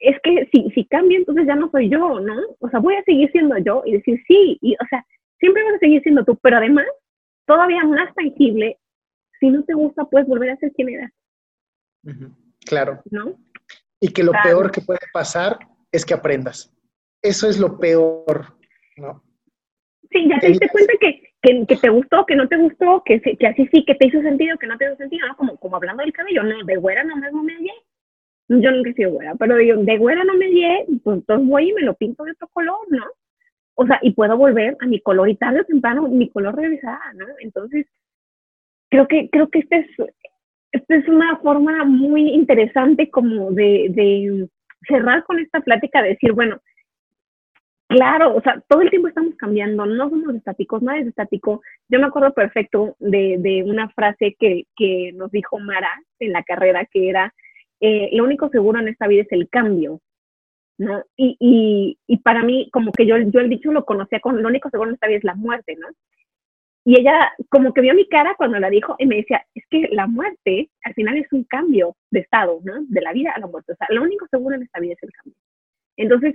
es 0.00 0.16
que 0.22 0.48
si, 0.52 0.70
si 0.70 0.84
cambio, 0.86 1.18
entonces 1.18 1.46
ya 1.46 1.56
no 1.56 1.70
soy 1.70 1.88
yo, 1.88 2.20
¿no? 2.20 2.36
O 2.60 2.68
sea, 2.68 2.80
voy 2.80 2.94
a 2.94 3.02
seguir 3.02 3.30
siendo 3.32 3.58
yo 3.58 3.82
y 3.84 3.92
decir 3.92 4.22
sí, 4.26 4.58
y, 4.60 4.74
o 4.74 4.86
sea, 4.88 5.04
siempre 5.40 5.64
vas 5.64 5.74
a 5.74 5.78
seguir 5.78 6.02
siendo 6.02 6.24
tú, 6.24 6.38
pero 6.42 6.58
además, 6.58 6.86
todavía 7.46 7.82
más 7.84 8.14
tangible, 8.14 8.78
si 9.40 9.50
no 9.50 9.64
te 9.64 9.74
gusta, 9.74 10.04
puedes 10.04 10.28
volver 10.28 10.50
a 10.50 10.56
ser 10.56 10.72
quien 10.72 10.90
eras. 10.90 11.12
Claro. 12.66 13.02
¿No? 13.10 13.36
Y 14.00 14.12
que 14.12 14.22
lo 14.22 14.32
peor 14.44 14.70
que 14.70 14.80
puede 14.80 15.00
pasar 15.12 15.58
es 15.90 16.04
que 16.04 16.14
aprendas. 16.14 16.72
Eso 17.22 17.48
es 17.48 17.58
lo 17.58 17.78
peor, 17.78 18.56
¿no? 18.96 19.24
Sí, 20.10 20.28
ya 20.28 20.38
te 20.38 20.48
diste 20.48 20.68
cuenta 20.68 20.92
que 21.00 21.27
que, 21.48 21.66
que, 21.66 21.76
te 21.76 21.88
gustó, 21.88 22.26
que 22.26 22.36
no 22.36 22.48
te 22.48 22.56
gustó, 22.56 23.02
que, 23.04 23.20
que 23.20 23.46
así 23.46 23.66
sí, 23.72 23.84
que 23.84 23.94
te 23.94 24.08
hizo 24.08 24.20
sentido, 24.20 24.58
que 24.58 24.66
no 24.66 24.76
te 24.76 24.86
hizo 24.86 24.96
sentido, 24.96 25.26
¿no? 25.28 25.36
Como, 25.36 25.56
como 25.56 25.76
hablando 25.76 26.02
del 26.02 26.12
cabello, 26.12 26.42
no, 26.42 26.64
de 26.64 26.76
güera 26.76 27.04
nomás 27.04 27.32
no 27.32 27.42
me 27.42 27.54
hallé. 27.54 27.72
Yo 28.48 28.70
nunca 28.70 28.90
he 28.90 28.94
sido 28.94 29.12
güera, 29.12 29.34
pero 29.34 29.56
digo, 29.56 29.76
de 29.82 29.98
güera 29.98 30.24
no 30.24 30.34
me 30.34 30.46
hallé, 30.46 30.86
pues 31.02 31.18
entonces 31.18 31.48
voy 31.48 31.70
y 31.70 31.72
me 31.74 31.82
lo 31.82 31.94
pinto 31.94 32.24
de 32.24 32.32
otro 32.32 32.48
color, 32.48 32.78
¿no? 32.90 33.04
O 33.74 33.86
sea, 33.86 33.98
y 34.02 34.12
puedo 34.12 34.36
volver 34.36 34.76
a 34.80 34.86
mi 34.86 35.00
color 35.00 35.28
y 35.28 35.36
tarde 35.36 35.60
o 35.60 35.64
temprano 35.64 36.08
mi 36.08 36.30
color 36.30 36.56
regresará, 36.56 37.00
¿no? 37.14 37.26
Entonces, 37.40 37.86
creo 38.90 39.06
que, 39.06 39.28
creo 39.30 39.48
que 39.48 39.60
este 39.60 39.78
es, 39.78 39.86
esta 40.72 40.96
es 40.96 41.08
una 41.08 41.36
forma 41.38 41.84
muy 41.84 42.30
interesante 42.30 43.10
como 43.10 43.52
de, 43.52 43.88
de 43.90 44.48
cerrar 44.86 45.24
con 45.24 45.38
esta 45.38 45.60
plática, 45.60 46.02
de 46.02 46.10
decir, 46.10 46.32
bueno, 46.32 46.60
Claro, 47.88 48.36
o 48.36 48.42
sea, 48.42 48.62
todo 48.68 48.82
el 48.82 48.90
tiempo 48.90 49.08
estamos 49.08 49.34
cambiando, 49.36 49.86
no 49.86 50.10
somos 50.10 50.34
estáticos, 50.34 50.82
nadie 50.82 51.02
es 51.02 51.08
estático. 51.08 51.62
Yo 51.88 51.98
me 51.98 52.06
acuerdo 52.06 52.34
perfecto 52.34 52.96
de, 52.98 53.64
una 53.66 53.88
frase 53.90 54.36
que, 54.38 55.12
nos 55.14 55.30
dijo 55.30 55.58
Mara 55.58 55.90
en 56.18 56.32
la 56.32 56.42
carrera, 56.42 56.84
que 56.84 57.08
era, 57.08 57.32
eh, 57.80 58.10
lo 58.12 58.24
único 58.24 58.50
seguro 58.50 58.78
en 58.78 58.88
esta 58.88 59.06
vida 59.06 59.22
es 59.22 59.32
el 59.32 59.48
cambio, 59.48 60.00
¿no? 60.78 61.02
Y, 61.16 61.98
para 62.22 62.42
mí, 62.42 62.68
como 62.72 62.92
que 62.92 63.06
yo, 63.06 63.16
yo 63.18 63.40
el 63.40 63.48
dicho 63.48 63.72
lo 63.72 63.86
conocía 63.86 64.20
con, 64.20 64.42
lo 64.42 64.48
único 64.48 64.68
seguro 64.68 64.90
en 64.90 64.94
esta 64.94 65.06
vida 65.06 65.18
es 65.18 65.24
la 65.24 65.34
muerte, 65.34 65.76
¿no? 65.76 65.88
Y 66.84 67.00
ella 67.00 67.32
como 67.48 67.72
que 67.72 67.80
vio 67.80 67.94
mi 67.94 68.06
cara 68.08 68.34
cuando 68.36 68.58
la 68.58 68.70
dijo 68.70 68.96
y 68.98 69.06
me 69.06 69.16
decía, 69.16 69.46
es 69.54 69.64
que 69.70 69.88
la 69.92 70.06
muerte 70.06 70.70
al 70.84 70.94
final 70.94 71.16
es 71.16 71.32
un 71.32 71.44
cambio 71.44 71.96
de 72.10 72.20
estado, 72.20 72.60
¿no? 72.64 72.74
De 72.88 73.00
la 73.00 73.12
vida 73.12 73.32
a 73.34 73.40
la 73.40 73.46
muerte. 73.46 73.72
O 73.72 73.76
sea, 73.76 73.86
lo 73.90 74.02
único 74.02 74.26
seguro 74.28 74.56
en 74.56 74.62
esta 74.62 74.80
vida 74.80 74.94
es 74.94 75.02
el 75.02 75.12
cambio. 75.12 75.34
Entonces, 75.96 76.34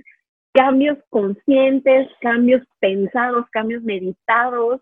cambios 0.54 0.98
conscientes, 1.10 2.08
cambios 2.20 2.62
pensados, 2.78 3.44
cambios 3.50 3.82
meditados, 3.82 4.80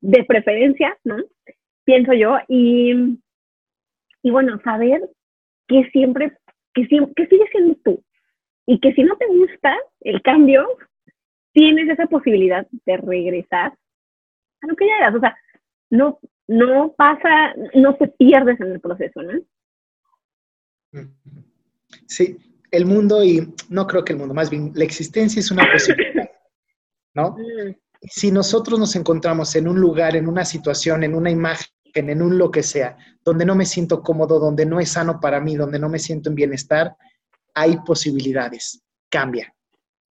de 0.00 0.24
preferencia, 0.24 0.98
¿no? 1.04 1.16
Pienso 1.84 2.12
yo, 2.14 2.38
y, 2.48 3.18
y 4.22 4.30
bueno, 4.30 4.60
saber 4.64 5.00
que 5.68 5.84
siempre, 5.90 6.36
que, 6.74 6.88
que 6.88 7.26
sigue 7.26 7.44
siendo 7.52 7.76
tú, 7.84 8.02
y 8.66 8.80
que 8.80 8.92
si 8.94 9.02
no 9.04 9.16
te 9.16 9.26
gusta 9.26 9.76
el 10.00 10.22
cambio, 10.22 10.66
tienes 11.52 11.88
esa 11.90 12.06
posibilidad 12.06 12.66
de 12.70 12.96
regresar 12.96 13.74
a 14.62 14.66
lo 14.66 14.74
que 14.76 14.86
ya 14.86 14.96
eras, 14.96 15.14
o 15.14 15.20
sea, 15.20 15.36
no, 15.90 16.18
no 16.48 16.94
pasa, 16.96 17.54
no 17.74 17.96
te 17.96 18.08
pierdes 18.08 18.60
en 18.60 18.72
el 18.72 18.80
proceso, 18.80 19.22
¿no? 19.22 19.40
Sí, 22.06 22.38
el 22.72 22.86
mundo 22.86 23.22
y 23.22 23.54
no 23.68 23.86
creo 23.86 24.04
que 24.04 24.14
el 24.14 24.18
mundo, 24.18 24.34
más 24.34 24.50
bien 24.50 24.72
la 24.74 24.82
existencia 24.82 25.38
es 25.38 25.50
una 25.50 25.70
posibilidad, 25.70 26.28
¿no? 27.14 27.36
Si 28.04 28.32
nosotros 28.32 28.80
nos 28.80 28.96
encontramos 28.96 29.54
en 29.54 29.68
un 29.68 29.80
lugar, 29.80 30.16
en 30.16 30.26
una 30.26 30.44
situación, 30.44 31.04
en 31.04 31.14
una 31.14 31.30
imagen, 31.30 31.68
en 31.94 32.20
un 32.20 32.36
lo 32.36 32.50
que 32.50 32.64
sea, 32.64 32.96
donde 33.24 33.44
no 33.44 33.54
me 33.54 33.64
siento 33.64 34.02
cómodo, 34.02 34.40
donde 34.40 34.66
no 34.66 34.80
es 34.80 34.88
sano 34.88 35.20
para 35.20 35.40
mí, 35.40 35.54
donde 35.54 35.78
no 35.78 35.88
me 35.88 36.00
siento 36.00 36.28
en 36.28 36.34
bienestar, 36.34 36.96
hay 37.54 37.76
posibilidades. 37.86 38.82
Cambia. 39.08 39.54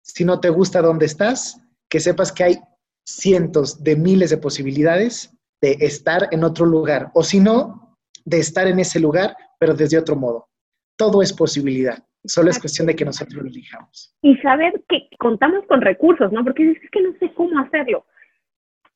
Si 0.02 0.24
no 0.24 0.40
te 0.40 0.50
gusta 0.50 0.82
donde 0.82 1.06
estás, 1.06 1.60
que 1.88 2.00
sepas 2.00 2.32
que 2.32 2.42
hay 2.42 2.60
cientos 3.04 3.84
de 3.84 3.94
miles 3.94 4.30
de 4.30 4.38
posibilidades 4.38 5.30
de 5.60 5.76
estar 5.80 6.28
en 6.32 6.42
otro 6.42 6.66
lugar, 6.66 7.12
o 7.14 7.22
si 7.22 7.38
no, 7.38 7.96
de 8.24 8.40
estar 8.40 8.66
en 8.66 8.80
ese 8.80 8.98
lugar, 8.98 9.36
pero 9.60 9.74
desde 9.74 9.96
otro 9.96 10.16
modo. 10.16 10.48
Todo 10.96 11.22
es 11.22 11.32
posibilidad. 11.32 12.04
Solo 12.26 12.50
es 12.50 12.58
cuestión 12.58 12.86
de 12.86 12.96
que 12.96 13.04
nosotros 13.04 13.42
lo 13.42 13.48
elijamos. 13.48 14.14
Y 14.22 14.36
saber 14.38 14.82
que 14.88 15.08
contamos 15.18 15.64
con 15.66 15.80
recursos, 15.80 16.32
¿no? 16.32 16.44
Porque 16.44 16.64
dices 16.64 16.90
que 16.90 17.02
no 17.02 17.12
sé 17.18 17.32
cómo 17.34 17.58
hacerlo. 17.58 18.04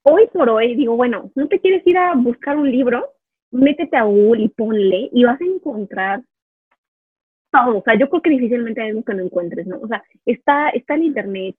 Hoy 0.03 0.29
por 0.33 0.49
hoy 0.49 0.75
digo, 0.77 0.97
bueno, 0.97 1.31
no 1.35 1.49
te 1.49 1.61
quieres 1.61 1.87
ir 1.87 1.99
a 1.99 2.15
buscar 2.15 2.57
un 2.57 2.71
libro, 2.71 3.15
métete 3.51 3.97
a 3.97 4.05
Google 4.05 4.45
y 4.45 4.49
ponle 4.49 5.11
y 5.13 5.25
vas 5.25 5.41
a 5.41 5.45
encontrar 5.45 6.23
todo. 7.51 7.79
O 7.79 7.83
sea, 7.83 7.99
yo 7.99 8.09
creo 8.09 8.23
que 8.23 8.31
difícilmente 8.31 8.81
hay 8.81 8.91
algo 8.91 9.05
que 9.05 9.15
no 9.15 9.23
encuentres, 9.23 9.67
¿no? 9.67 9.79
O 9.81 9.89
sea, 9.89 10.03
está, 10.25 10.71
está 10.71 10.95
en 10.95 11.05
internet, 11.05 11.57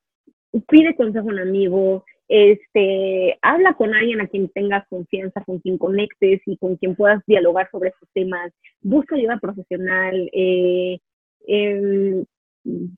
pide 0.67 0.95
consejo 0.95 1.29
a 1.29 1.33
un 1.33 1.39
amigo, 1.39 2.03
este, 2.27 3.37
habla 3.41 3.73
con 3.73 3.93
alguien 3.93 4.21
a 4.21 4.27
quien 4.27 4.47
tengas 4.49 4.87
confianza, 4.87 5.43
con 5.43 5.59
quien 5.59 5.77
conectes 5.77 6.41
y 6.45 6.57
con 6.57 6.77
quien 6.77 6.95
puedas 6.95 7.21
dialogar 7.27 7.69
sobre 7.69 7.89
estos 7.89 8.09
temas, 8.13 8.53
busca 8.81 9.15
ayuda 9.15 9.37
profesional, 9.37 10.29
eh, 10.33 10.99
eh, 11.47 12.23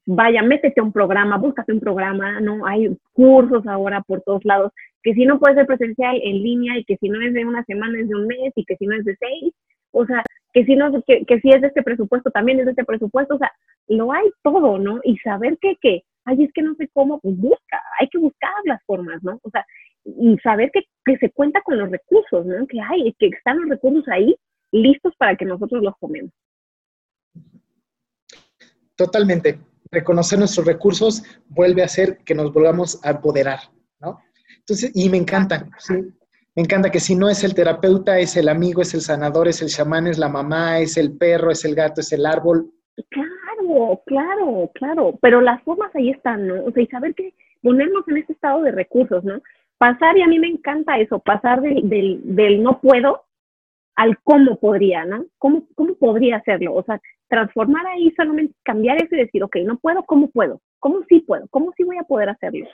vaya, 0.06 0.41
métete 0.44 0.82
a 0.82 0.84
un 0.84 0.91
programa, 0.91 1.38
búscate 1.38 1.74
un 1.74 1.80
programa, 1.80 2.39
¿no? 2.41 2.66
Hay 2.66 2.96
cursos 3.14 3.66
ahora 3.68 4.02
por 4.02 4.22
todos 4.22 4.44
lados, 4.46 4.72
que 5.02 5.14
si 5.14 5.26
no 5.26 5.39
puede 5.39 5.56
ser 5.56 5.66
presencial 5.66 6.20
en 6.22 6.44
línea 6.44 6.78
y 6.78 6.86
que 6.86 6.98
si 6.98 7.10
no 7.10 7.22
es 7.22 7.34
de 7.34 7.46
una 7.46 7.64
semana 7.66 8.00
es 8.00 8.10
de 8.10 8.16
un 8.16 8.28
mes 8.28 8.54
y 8.56 8.66
que 8.66 8.76
si 8.78 8.86
no 8.86 8.96
es 8.96 9.06
de 9.06 9.16
seis, 9.20 9.54
o 9.91 10.06
sea, 10.06 10.24
que 10.54 10.66
si 10.66 10.76
no, 10.76 10.91
que, 11.04 11.26
que 11.26 11.39
si 11.39 11.50
es 11.50 11.62
de 11.62 11.68
este 11.68 11.84
presupuesto 11.84 12.32
también 12.32 12.60
es 12.60 12.66
de 12.66 12.72
este 12.72 12.86
presupuesto, 12.86 13.36
o 13.36 13.38
sea, 13.38 13.52
lo 13.88 14.12
hay 14.12 14.30
todo, 14.44 14.78
¿no? 14.80 15.00
Y 15.04 15.18
saber 15.18 15.58
que, 15.62 15.76
que, 15.82 16.04
ay, 16.26 16.44
es 16.44 16.54
que 16.54 16.62
no 16.62 16.76
sé 16.76 16.89
cómo, 16.94 17.20
pues 17.20 17.38
busca, 17.38 17.82
hay 18.00 18.08
que 18.10 18.18
buscar 18.18 18.52
las 18.66 18.84
formas, 18.86 19.22
¿no? 19.24 19.39
O 19.44 19.50
sea, 19.50 19.66
y 20.06 20.38
saber 20.39 20.72
que, 20.72 20.84
que 21.06 21.18
se 21.18 21.32
cuenta 21.32 21.62
con 21.62 21.78
los 21.78 21.89
recursos, 21.89 22.46
¿no? 22.46 22.68
Que 22.68 22.80
hay, 22.82 23.14
que 23.20 23.28
están 23.28 23.60
los 23.60 23.70
recursos 23.70 24.08
ahí 24.08 24.36
listos 24.72 25.14
para 25.18 25.36
que 25.36 25.46
nosotros 25.46 25.82
los 25.84 25.98
tomemos. 26.00 26.32
Totalmente. 28.96 29.60
Reconocer 29.91 30.39
nuestros 30.39 30.66
recursos 30.66 31.24
vuelve 31.50 31.82
a 31.82 31.86
hacer 31.86 32.18
que 32.26 32.36
nos 32.36 32.52
volvamos 32.54 33.00
a 33.06 33.12
apoderar, 33.12 33.60
¿no? 34.00 34.20
Entonces, 34.60 34.91
y 34.94 35.10
me 35.10 35.18
encanta, 35.18 35.70
¿sí? 35.78 35.94
Me 36.56 36.62
encanta 36.62 36.91
que 36.91 37.00
si 37.00 37.16
no 37.16 37.30
es 37.30 37.44
el 37.44 37.56
terapeuta, 37.56 38.20
es 38.20 38.38
el 38.38 38.48
amigo, 38.48 38.82
es 38.82 38.94
el 38.94 39.02
sanador, 39.02 39.48
es 39.48 39.62
el 39.62 39.70
chamán, 39.70 40.06
es 40.06 40.20
la 40.20 40.30
mamá, 40.30 40.80
es 40.80 40.98
el 40.98 41.18
perro, 41.18 41.52
es 41.52 41.66
el 41.66 41.74
gato, 41.74 42.02
es 42.02 42.12
el 42.12 42.28
árbol. 42.28 42.72
Claro, 43.10 44.02
claro, 44.06 44.72
claro. 44.76 45.20
Pero 45.20 45.41
las 45.41 45.62
formas 45.64 45.96
ahí 45.96 46.12
están, 46.12 46.48
¿no? 46.48 46.64
O 46.66 46.72
sea, 46.72 46.84
y 46.84 46.88
saber 46.88 47.16
que 47.16 47.34
ponernos 47.64 48.08
en 48.08 48.18
este 48.18 48.34
estado 48.34 48.62
de 48.62 48.72
recursos, 48.72 49.24
¿no? 49.24 49.41
Pasar, 49.80 50.16
y 50.16 50.22
a 50.22 50.28
mí 50.28 50.38
me 50.38 50.48
encanta 50.48 51.00
eso, 51.00 51.20
pasar 51.20 51.62
del, 51.62 51.89
del, 51.89 52.22
del 52.24 52.62
no 52.62 52.80
puedo 52.80 53.24
al 53.96 54.20
cómo 54.24 54.60
podría, 54.60 55.06
¿no? 55.06 55.26
¿Cómo, 55.39 55.64
¿Cómo 55.76 55.96
podría 55.96 56.38
hacerlo? 56.38 56.76
O 56.76 56.84
sea, 56.84 57.02
transformar 57.34 57.84
ahí 57.88 58.14
solamente 58.16 58.54
cambiar 58.64 58.98
eso 58.98 59.16
y 59.16 59.18
decir, 59.18 59.44
ok, 59.44 59.56
no 59.66 59.80
puedo, 59.80 60.04
¿cómo 60.04 60.30
puedo? 60.30 60.62
¿Cómo 60.78 61.04
sí 61.10 61.22
puedo? 61.22 61.48
¿Cómo 61.50 61.74
sí 61.76 61.84
voy 61.84 61.98
a 61.98 62.04
poder 62.04 62.30
hacerlo? 62.30 62.68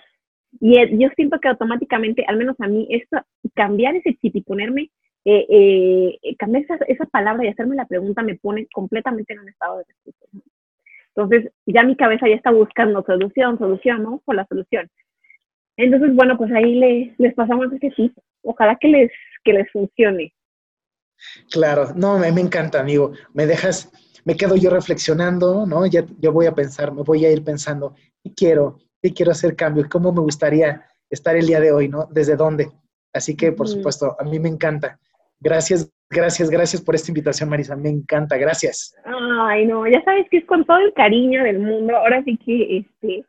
Y 0.59 0.75
yo 0.97 1.07
siento 1.15 1.39
que 1.39 1.47
automáticamente, 1.47 2.25
al 2.27 2.35
menos 2.35 2.57
a 2.59 2.67
mí, 2.67 2.85
esto, 2.89 3.21
cambiar 3.55 3.95
ese 3.95 4.17
chip 4.17 4.35
y 4.35 4.41
ponerme, 4.41 4.89
eh, 5.23 5.47
eh, 5.49 6.35
cambiar 6.37 6.63
esa, 6.63 6.75
esa, 6.89 7.05
palabra 7.05 7.45
y 7.45 7.47
hacerme 7.47 7.77
la 7.77 7.85
pregunta 7.85 8.21
me 8.21 8.35
pone 8.35 8.67
completamente 8.73 9.31
en 9.31 9.39
un 9.39 9.47
estado 9.47 9.77
de 9.77 9.85
respuesta. 9.87 10.25
Entonces, 11.15 11.53
ya 11.65 11.83
mi 11.83 11.95
cabeza 11.95 12.27
ya 12.27 12.35
está 12.35 12.51
buscando 12.51 13.01
solución, 13.05 13.57
solución, 13.59 14.03
¿no? 14.03 14.21
Por 14.25 14.35
la 14.35 14.45
solución. 14.47 14.89
Entonces, 15.77 16.13
bueno, 16.15 16.37
pues 16.37 16.51
ahí 16.51 16.75
le, 16.75 17.15
les 17.17 17.33
pasamos 17.33 17.71
ese 17.71 17.91
tip. 17.91 18.13
Ojalá 18.43 18.75
que 18.75 18.89
les, 18.89 19.11
que 19.45 19.53
les 19.53 19.71
funcione. 19.71 20.33
Claro, 21.49 21.93
no, 21.95 22.19
me, 22.19 22.29
me 22.33 22.41
encanta, 22.41 22.81
amigo. 22.81 23.13
Me 23.33 23.45
dejas 23.45 23.89
me 24.29 24.37
quedo 24.37 24.55
yo 24.55 24.69
reflexionando, 24.69 25.65
¿no? 25.65 25.87
Ya 25.87 26.05
yo 26.19 26.31
voy 26.31 26.45
a 26.45 26.53
pensar, 26.53 26.93
me 26.93 27.01
voy 27.01 27.25
a 27.25 27.31
ir 27.31 27.43
pensando, 27.43 27.95
¿qué 28.23 28.31
quiero? 28.35 28.77
¿Qué 29.01 29.11
quiero 29.11 29.31
hacer 29.31 29.55
cambio? 29.55 29.87
¿Cómo 29.89 30.13
me 30.13 30.21
gustaría 30.21 30.85
estar 31.09 31.35
el 31.35 31.47
día 31.47 31.59
de 31.59 31.71
hoy, 31.71 31.87
¿no? 31.87 32.07
¿Desde 32.11 32.35
dónde? 32.35 32.69
Así 33.11 33.35
que, 33.35 33.51
por 33.53 33.67
supuesto, 33.67 34.15
a 34.19 34.23
mí 34.23 34.39
me 34.39 34.47
encanta. 34.47 34.99
Gracias, 35.39 35.91
gracias, 36.11 36.51
gracias 36.51 36.79
por 36.79 36.93
esta 36.93 37.09
invitación, 37.09 37.49
Marisa. 37.49 37.75
Me 37.75 37.89
encanta, 37.89 38.37
gracias. 38.37 38.95
Ay, 39.03 39.65
no, 39.65 39.87
ya 39.87 40.03
sabes 40.03 40.27
que 40.29 40.37
es 40.37 40.45
con 40.45 40.63
todo 40.63 40.77
el 40.77 40.93
cariño 40.93 41.43
del 41.43 41.57
mundo. 41.57 41.97
Ahora 41.97 42.23
sí 42.23 42.37
que, 42.37 42.77
este, 42.77 43.25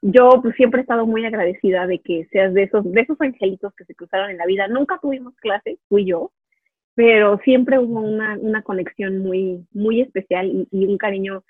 yo 0.00 0.40
pues, 0.40 0.54
siempre 0.56 0.80
he 0.80 0.82
estado 0.82 1.06
muy 1.06 1.26
agradecida 1.26 1.86
de 1.86 1.98
que 1.98 2.26
seas 2.32 2.54
de 2.54 2.62
esos, 2.62 2.90
de 2.90 3.02
esos 3.02 3.20
angelitos 3.20 3.74
que 3.76 3.84
se 3.84 3.94
cruzaron 3.94 4.30
en 4.30 4.38
la 4.38 4.46
vida. 4.46 4.66
Nunca 4.66 4.98
tuvimos 5.02 5.34
clase, 5.42 5.76
fui 5.90 6.06
yo, 6.06 6.32
pero 6.98 7.38
siempre 7.44 7.78
hubo 7.78 8.00
una, 8.00 8.36
una 8.40 8.62
conexión 8.62 9.18
muy, 9.18 9.64
muy 9.70 10.00
especial 10.00 10.66
y, 10.72 10.84
un 10.84 10.98
cariño 10.98 11.44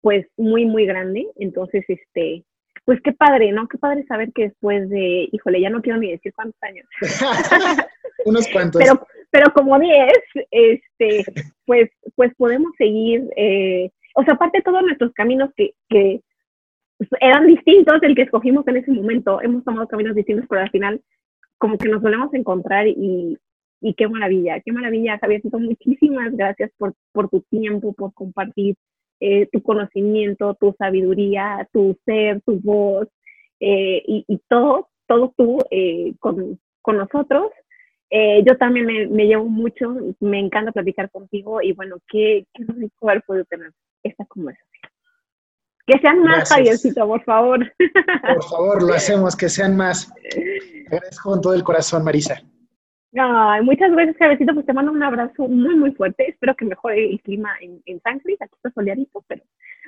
pues 0.00 0.28
muy, 0.36 0.64
muy 0.64 0.86
grande. 0.86 1.26
Entonces, 1.40 1.84
este, 1.88 2.44
pues 2.84 3.00
qué 3.02 3.10
padre, 3.10 3.50
¿no? 3.50 3.66
Qué 3.66 3.78
padre 3.78 4.04
saber 4.04 4.32
que 4.32 4.44
después 4.44 4.88
de, 4.90 5.28
híjole, 5.32 5.60
ya 5.60 5.70
no 5.70 5.82
quiero 5.82 5.98
ni 5.98 6.12
decir 6.12 6.32
cuántos 6.32 6.62
años. 6.62 6.86
Unos 8.26 8.46
cuantos. 8.46 8.80
Pero, 8.80 9.04
pero 9.32 9.52
como 9.52 9.76
10, 9.76 10.06
este, 10.52 11.24
pues, 11.66 11.90
pues 12.14 12.32
podemos 12.36 12.70
seguir, 12.78 13.28
eh, 13.36 13.90
o 14.14 14.22
sea, 14.22 14.34
aparte 14.34 14.58
de 14.58 14.62
todos 14.62 14.82
nuestros 14.82 15.12
caminos 15.14 15.50
que, 15.56 15.74
que 15.88 16.20
eran 17.18 17.48
distintos, 17.48 18.00
el 18.02 18.14
que 18.14 18.22
escogimos 18.22 18.64
en 18.68 18.76
ese 18.76 18.92
momento, 18.92 19.42
hemos 19.42 19.64
tomado 19.64 19.88
caminos 19.88 20.14
distintos, 20.14 20.46
pero 20.48 20.60
al 20.60 20.70
final 20.70 21.02
como 21.58 21.76
que 21.76 21.88
nos 21.88 22.02
volvemos 22.02 22.32
a 22.32 22.36
encontrar 22.36 22.86
y, 22.86 23.36
y 23.82 23.94
qué 23.94 24.08
maravilla, 24.08 24.60
qué 24.60 24.72
maravilla, 24.72 25.18
Javiercito. 25.18 25.58
Muchísimas 25.58 26.34
gracias 26.34 26.70
por, 26.78 26.94
por 27.12 27.28
tu 27.28 27.40
tiempo, 27.42 27.92
por 27.92 28.14
compartir 28.14 28.76
eh, 29.18 29.48
tu 29.52 29.60
conocimiento, 29.62 30.54
tu 30.54 30.74
sabiduría, 30.78 31.68
tu 31.72 31.98
ser, 32.04 32.40
tu 32.42 32.60
voz 32.60 33.08
eh, 33.60 34.02
y, 34.06 34.24
y, 34.28 34.38
todo, 34.48 34.88
todo 35.06 35.34
tú 35.36 35.58
eh, 35.70 36.14
con, 36.20 36.60
con, 36.80 36.96
nosotros. 36.96 37.50
yo 38.10 38.56
también 38.56 38.86
me, 38.86 39.06
me, 39.08 39.26
llevo 39.26 39.44
mucho, 39.44 39.96
me 40.20 40.38
encanta 40.38 40.72
platicar 40.72 41.10
contigo 41.10 41.60
y 41.60 41.72
bueno, 41.72 41.96
qué, 42.08 42.46
qué 42.54 42.64
rico 42.64 43.10
haber 43.10 43.22
podido 43.22 43.44
tener 43.46 43.70
esta 44.04 44.24
conversación. 44.26 44.68
Que 45.86 45.98
sean 45.98 46.22
más, 46.22 46.48
Javiercito, 46.48 47.04
por 47.06 47.24
favor. 47.24 47.72
Por 47.78 48.44
favor, 48.44 48.82
lo 48.82 48.94
hacemos, 48.94 49.34
que 49.34 49.48
sean 49.48 49.76
más. 49.76 50.12
agradezco 50.86 51.30
con 51.30 51.40
todo 51.40 51.54
el 51.54 51.64
corazón, 51.64 52.04
Marisa. 52.04 52.42
Ay, 53.14 53.62
muchas 53.62 53.92
gracias, 53.92 54.16
Cabecito. 54.16 54.54
Pues 54.54 54.66
te 54.66 54.72
mando 54.72 54.92
un 54.92 55.02
abrazo 55.02 55.46
muy, 55.48 55.76
muy 55.76 55.92
fuerte. 55.92 56.30
Espero 56.30 56.54
que 56.56 56.64
mejore 56.64 57.10
el 57.10 57.20
clima 57.20 57.50
en, 57.60 57.82
en 57.86 58.00
San 58.00 58.18
Cris. 58.20 58.40
Aquí 58.40 58.54
está 58.56 58.70
soleadito, 58.70 59.22
pero 59.28 59.42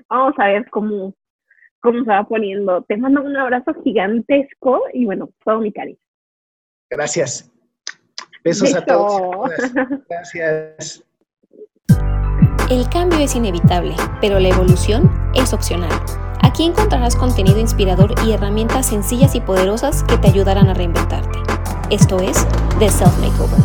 vamos 0.09 0.35
a 0.39 0.47
ver 0.49 0.69
cómo, 0.71 1.15
cómo 1.81 2.05
se 2.05 2.11
va 2.11 2.25
poniendo. 2.25 2.83
Te 2.83 2.97
mando 2.97 3.23
un 3.23 3.37
abrazo 3.37 3.75
gigantesco 3.83 4.83
y 4.93 5.07
bueno, 5.07 5.31
todo 5.45 5.61
mi 5.61 5.73
cariño. 5.73 5.99
Gracias. 6.91 7.51
Besos 8.45 8.75
a 8.75 8.85
todos. 8.85 9.51
Gracias. 10.09 11.05
El 12.71 12.89
cambio 12.91 13.19
es 13.19 13.35
inevitable, 13.35 13.95
pero 14.21 14.39
la 14.39 14.49
evolución 14.49 15.11
es 15.35 15.53
opcional. 15.55 15.93
Aquí 16.43 16.65
encontrarás 16.65 17.17
contenido 17.17 17.59
inspirador 17.59 18.15
y 18.27 18.33
herramientas 18.33 18.87
sencillas 18.87 19.35
y 19.35 19.41
poderosas 19.41 20.03
que 20.05 20.19
te 20.19 20.29
ayudarán 20.29 20.69
a 20.69 20.75
reinventarte. 20.75 21.39
Esto 21.91 22.19
es 22.21 22.47
The 22.79 22.89
Self 22.89 23.19
Makeover 23.19 23.59